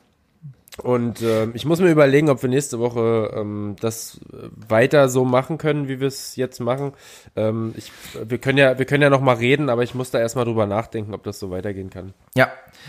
Und 0.83 1.23
ähm, 1.23 1.53
ich 1.55 1.65
muss 1.67 1.79
mir 1.79 1.91
überlegen, 1.93 2.29
ob 2.29 2.43
wir 2.43 2.49
nächste 2.51 2.81
Woche 2.81 3.31
ähm, 3.37 3.77
das 3.81 4.21
äh, 4.33 4.49
weiter 4.69 5.09
so 5.09 5.25
machen 5.25 5.57
können, 5.57 5.87
wie 5.87 6.01
wir 6.01 6.09
es 6.09 6.35
jetzt 6.35 6.59
machen. 6.59 6.95
Ähm, 7.37 7.75
ich, 7.77 7.93
wir 8.29 8.39
können 8.39 8.59
ja, 8.59 8.77
wir 8.77 8.85
können 8.85 9.03
ja 9.03 9.09
noch 9.09 9.21
mal 9.21 9.37
reden, 9.37 9.71
aber 9.71 9.85
ich 9.85 9.95
muss 9.95 10.11
da 10.11 10.19
erstmal 10.19 10.47
drüber 10.47 10.67
nachdenken, 10.67 11.15
ob 11.15 11.23
das 11.23 11.39
so 11.39 11.51
weitergehen 11.53 11.91
kann. 11.91 12.13
Ja, 12.35 12.49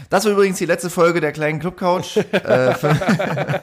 das 0.09 0.25
war 0.25 0.31
übrigens 0.31 0.57
die 0.57 0.65
letzte 0.65 0.89
Folge 0.89 1.21
der 1.21 1.31
kleinen 1.31 1.59
Clubcouch. 1.59 2.17
äh, 2.31 2.73
für, 2.73 2.95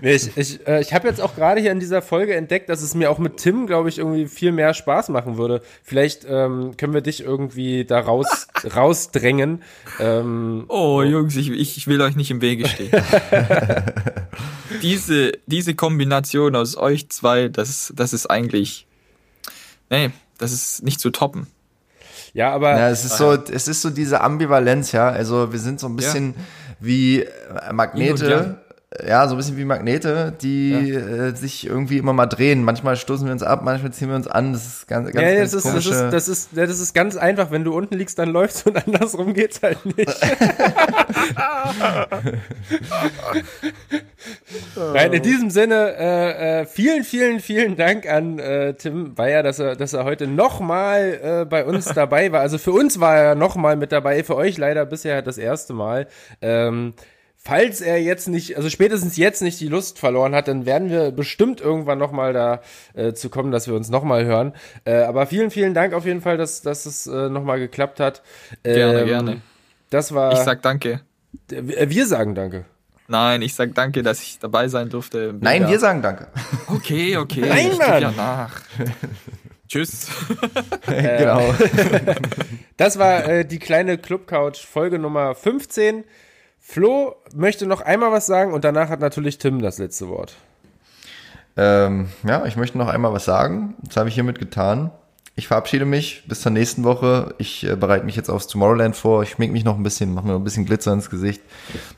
Nee, 0.00 0.14
ich 0.14 0.36
ich, 0.36 0.66
äh, 0.66 0.80
ich 0.80 0.92
habe 0.92 1.08
jetzt 1.08 1.20
auch 1.20 1.34
gerade 1.34 1.60
hier 1.60 1.72
in 1.72 1.80
dieser 1.80 2.02
Folge 2.02 2.34
entdeckt, 2.34 2.68
dass 2.68 2.82
es 2.82 2.94
mir 2.94 3.10
auch 3.10 3.18
mit 3.18 3.38
Tim, 3.38 3.66
glaube 3.66 3.88
ich, 3.88 3.98
irgendwie 3.98 4.26
viel 4.26 4.52
mehr 4.52 4.74
Spaß 4.74 5.08
machen 5.08 5.38
würde. 5.38 5.62
Vielleicht 5.82 6.26
ähm, 6.28 6.76
können 6.76 6.92
wir 6.94 7.00
dich 7.00 7.22
irgendwie 7.22 7.84
da 7.84 8.00
raus, 8.00 8.48
rausdrängen. 8.76 9.62
Ähm, 10.00 10.64
Oh, 10.68 11.02
Jungs, 11.02 11.36
ich, 11.36 11.50
ich 11.50 11.76
ich 11.76 11.86
will 11.86 12.00
euch 12.00 12.16
nicht 12.16 12.30
im 12.30 12.40
Wege 12.40 12.68
stehen. 12.68 12.90
diese, 14.82 15.32
diese 15.46 15.74
Kombination 15.74 16.56
aus 16.56 16.76
euch 16.76 17.08
zwei, 17.10 17.48
das, 17.48 17.92
das 17.96 18.12
ist 18.12 18.26
eigentlich. 18.26 18.86
Nee, 19.90 20.10
das 20.38 20.52
ist 20.52 20.82
nicht 20.82 21.00
zu 21.00 21.10
toppen. 21.10 21.46
Ja, 22.34 22.50
aber 22.52 22.76
ja, 22.76 22.90
es 22.90 23.04
ist 23.04 23.16
so, 23.16 23.32
es 23.32 23.68
ist 23.68 23.80
so 23.80 23.90
diese 23.90 24.20
Ambivalenz, 24.20 24.92
ja. 24.92 25.08
Also 25.08 25.52
wir 25.52 25.58
sind 25.58 25.80
so 25.80 25.86
ein 25.86 25.96
bisschen 25.96 26.34
wie 26.80 27.22
äh, 27.22 27.72
Magnete. 27.72 28.58
Ja, 29.02 29.26
so 29.26 29.34
ein 29.34 29.38
bisschen 29.38 29.56
wie 29.56 29.64
Magnete, 29.64 30.32
die 30.40 30.92
äh, 30.92 31.34
sich 31.34 31.66
irgendwie 31.66 31.98
immer 31.98 32.12
mal 32.12 32.26
drehen. 32.26 32.62
Manchmal 32.62 32.94
stoßen 32.94 33.26
wir 33.26 33.32
uns 33.32 33.42
ab, 33.42 33.62
manchmal 33.64 33.92
ziehen 33.92 34.08
wir 34.08 34.14
uns 34.14 34.28
an. 34.28 34.52
Das 34.52 34.64
ist 34.64 34.86
ganz, 34.86 35.10
ganz, 35.10 35.20
ja, 35.20 35.34
ganz 35.34 35.50
das, 35.50 35.54
ist, 35.54 35.64
das, 35.64 35.72
komische. 35.72 35.90
ist, 35.90 36.12
das, 36.12 36.28
ist, 36.28 36.52
ja, 36.52 36.64
das 36.64 36.78
ist 36.78 36.94
ganz 36.94 37.16
einfach. 37.16 37.50
Wenn 37.50 37.64
du 37.64 37.74
unten 37.74 37.96
liegst, 37.96 38.20
dann 38.20 38.28
läufst 38.28 38.68
und 38.68 38.86
andersrum 38.86 39.34
geht's 39.34 39.60
halt 39.62 39.84
nicht. 39.84 40.16
Nein, 44.92 45.12
in 45.12 45.22
diesem 45.22 45.50
Sinne, 45.50 45.96
äh, 45.98 46.60
äh, 46.60 46.66
vielen, 46.66 47.02
vielen, 47.02 47.40
vielen 47.40 47.74
Dank 47.76 48.08
an 48.08 48.38
äh, 48.38 48.74
Tim 48.74 49.14
Bayer, 49.14 49.42
dass 49.42 49.58
er, 49.58 49.74
dass 49.74 49.92
er 49.92 50.04
heute 50.04 50.28
nochmal 50.28 51.18
äh, 51.20 51.44
bei 51.44 51.64
uns 51.64 51.86
dabei 51.86 52.30
war. 52.30 52.42
Also 52.42 52.58
für 52.58 52.70
uns 52.72 53.00
war 53.00 53.16
er 53.16 53.34
nochmal 53.34 53.74
mit 53.74 53.90
dabei, 53.90 54.22
für 54.22 54.36
euch 54.36 54.56
leider 54.56 54.86
bisher 54.86 55.20
das 55.20 55.36
erste 55.36 55.72
Mal. 55.72 56.06
Ähm, 56.40 56.94
falls 57.44 57.80
er 57.80 58.00
jetzt 58.00 58.28
nicht, 58.28 58.56
also 58.56 58.70
spätestens 58.70 59.16
jetzt 59.16 59.42
nicht 59.42 59.60
die 59.60 59.68
Lust 59.68 59.98
verloren 59.98 60.34
hat, 60.34 60.48
dann 60.48 60.64
werden 60.66 60.88
wir 60.90 61.10
bestimmt 61.10 61.60
irgendwann 61.60 61.98
nochmal 61.98 62.32
da 62.32 62.60
äh, 62.94 63.12
zu 63.12 63.28
kommen, 63.28 63.52
dass 63.52 63.68
wir 63.68 63.74
uns 63.74 63.90
nochmal 63.90 64.24
hören. 64.24 64.54
Äh, 64.84 65.02
aber 65.02 65.26
vielen, 65.26 65.50
vielen 65.50 65.74
Dank 65.74 65.92
auf 65.92 66.06
jeden 66.06 66.22
Fall, 66.22 66.36
dass, 66.36 66.62
dass 66.62 66.86
es 66.86 67.06
äh, 67.06 67.28
nochmal 67.28 67.58
geklappt 67.58 68.00
hat. 68.00 68.22
Gerne, 68.62 69.00
Ähm, 69.00 69.06
gerne. 69.06 69.42
Das 69.90 70.14
war. 70.14 70.32
Ich 70.32 70.38
sag 70.38 70.62
danke. 70.62 71.00
äh, 71.50 71.88
wir 71.88 72.06
sagen 72.06 72.34
Danke. 72.34 72.64
Nein, 73.06 73.42
ich 73.42 73.54
sag 73.54 73.74
danke, 73.74 74.02
dass 74.02 74.22
ich 74.22 74.38
dabei 74.38 74.68
sein 74.68 74.88
durfte. 74.88 75.34
Nein, 75.38 75.68
wir 75.68 75.78
sagen 75.78 76.00
Danke. 76.00 76.28
Okay, 76.68 77.18
okay. 77.18 77.40
Nein, 77.48 77.72
ich 77.72 77.78
Mann. 77.78 78.00
Ja 78.00 78.10
nach. 78.10 78.62
Tschüss. 79.68 80.08
genau. 80.86 81.54
Das 82.76 82.98
war 82.98 83.26
äh, 83.28 83.44
die 83.44 83.58
kleine 83.58 83.98
Clubcouch 83.98 84.66
Folge 84.66 84.98
Nummer 84.98 85.34
15. 85.34 86.04
Flo 86.66 87.14
möchte 87.34 87.66
noch 87.66 87.82
einmal 87.82 88.10
was 88.10 88.24
sagen 88.24 88.54
und 88.54 88.64
danach 88.64 88.88
hat 88.88 88.98
natürlich 88.98 89.36
Tim 89.36 89.60
das 89.60 89.78
letzte 89.78 90.08
Wort. 90.08 90.34
Ähm, 91.58 92.08
ja, 92.26 92.46
ich 92.46 92.56
möchte 92.56 92.78
noch 92.78 92.88
einmal 92.88 93.12
was 93.12 93.26
sagen. 93.26 93.74
Das 93.82 93.98
habe 93.98 94.08
ich 94.08 94.14
hiermit 94.14 94.38
getan. 94.38 94.90
Ich 95.36 95.46
verabschiede 95.46 95.84
mich 95.84 96.24
bis 96.26 96.40
zur 96.40 96.52
nächsten 96.52 96.82
Woche. 96.82 97.34
Ich 97.36 97.68
äh, 97.68 97.76
bereite 97.76 98.06
mich 98.06 98.16
jetzt 98.16 98.30
aufs 98.30 98.46
Tomorrowland 98.46 98.96
vor. 98.96 99.22
Ich 99.22 99.32
schmink 99.32 99.52
mich 99.52 99.62
noch 99.62 99.76
ein 99.76 99.82
bisschen, 99.82 100.14
mache 100.14 100.26
mir 100.26 100.32
noch 100.32 100.40
ein 100.40 100.44
bisschen 100.44 100.64
Glitzer 100.64 100.94
ins 100.94 101.10
Gesicht. 101.10 101.42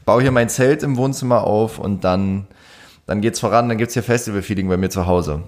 Baue 0.04 0.20
hier 0.20 0.32
mein 0.32 0.48
Zelt 0.48 0.82
im 0.82 0.96
Wohnzimmer 0.96 1.44
auf 1.44 1.78
und 1.78 2.02
dann, 2.02 2.48
dann 3.06 3.20
geht's 3.20 3.38
voran. 3.38 3.68
Dann 3.68 3.78
gibt's 3.78 3.94
hier 3.94 4.02
Festival-Feeling 4.02 4.68
bei 4.68 4.76
mir 4.76 4.90
zu 4.90 5.06
Hause. 5.06 5.44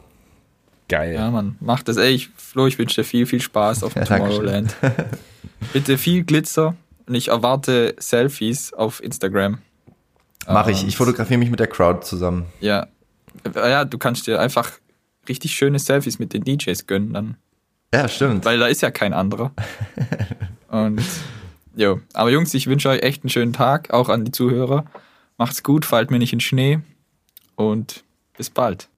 Geil. 0.88 1.14
Ja, 1.14 1.30
Mann, 1.32 1.56
mach 1.60 1.82
das. 1.82 1.96
Ey, 1.96 2.12
ich, 2.12 2.30
Flo, 2.36 2.68
ich 2.68 2.78
wünsche 2.78 3.02
dir 3.02 3.04
viel, 3.04 3.26
viel 3.26 3.42
Spaß 3.42 3.82
auf 3.82 3.94
Ja, 3.96 4.04
danke 4.04 4.28
schön. 4.28 4.36
Tomorrowland. 4.36 4.76
Bitte 5.72 5.98
viel 5.98 6.22
Glitzer 6.22 6.76
und 7.08 7.14
ich 7.14 7.28
erwarte 7.28 7.94
Selfies 7.98 8.72
auf 8.72 9.02
Instagram. 9.02 9.58
Mache 10.46 10.70
ich. 10.70 10.86
Ich 10.86 10.96
fotografiere 10.96 11.38
mich 11.38 11.50
mit 11.50 11.60
der 11.60 11.66
Crowd 11.66 12.04
zusammen. 12.06 12.46
Ja. 12.60 12.86
Ja, 13.54 13.84
du 13.84 13.98
kannst 13.98 14.26
dir 14.26 14.40
einfach 14.40 14.72
richtig 15.28 15.52
schöne 15.54 15.78
Selfies 15.78 16.18
mit 16.18 16.32
den 16.32 16.42
DJs 16.44 16.86
gönnen, 16.86 17.12
dann, 17.12 17.36
Ja, 17.94 18.08
stimmt. 18.08 18.44
weil 18.44 18.58
da 18.58 18.66
ist 18.66 18.80
ja 18.80 18.90
kein 18.90 19.12
anderer. 19.12 19.52
Und 20.68 21.02
jo, 21.76 22.00
aber 22.14 22.30
Jungs, 22.30 22.52
ich 22.54 22.66
wünsche 22.66 22.88
euch 22.88 23.02
echt 23.02 23.22
einen 23.24 23.30
schönen 23.30 23.52
Tag, 23.52 23.90
auch 23.92 24.08
an 24.08 24.24
die 24.24 24.32
Zuhörer. 24.32 24.86
Macht's 25.36 25.62
gut, 25.62 25.84
fallt 25.84 26.10
mir 26.10 26.18
nicht 26.18 26.32
in 26.32 26.40
Schnee 26.40 26.80
und 27.56 28.04
bis 28.36 28.50
bald. 28.50 28.88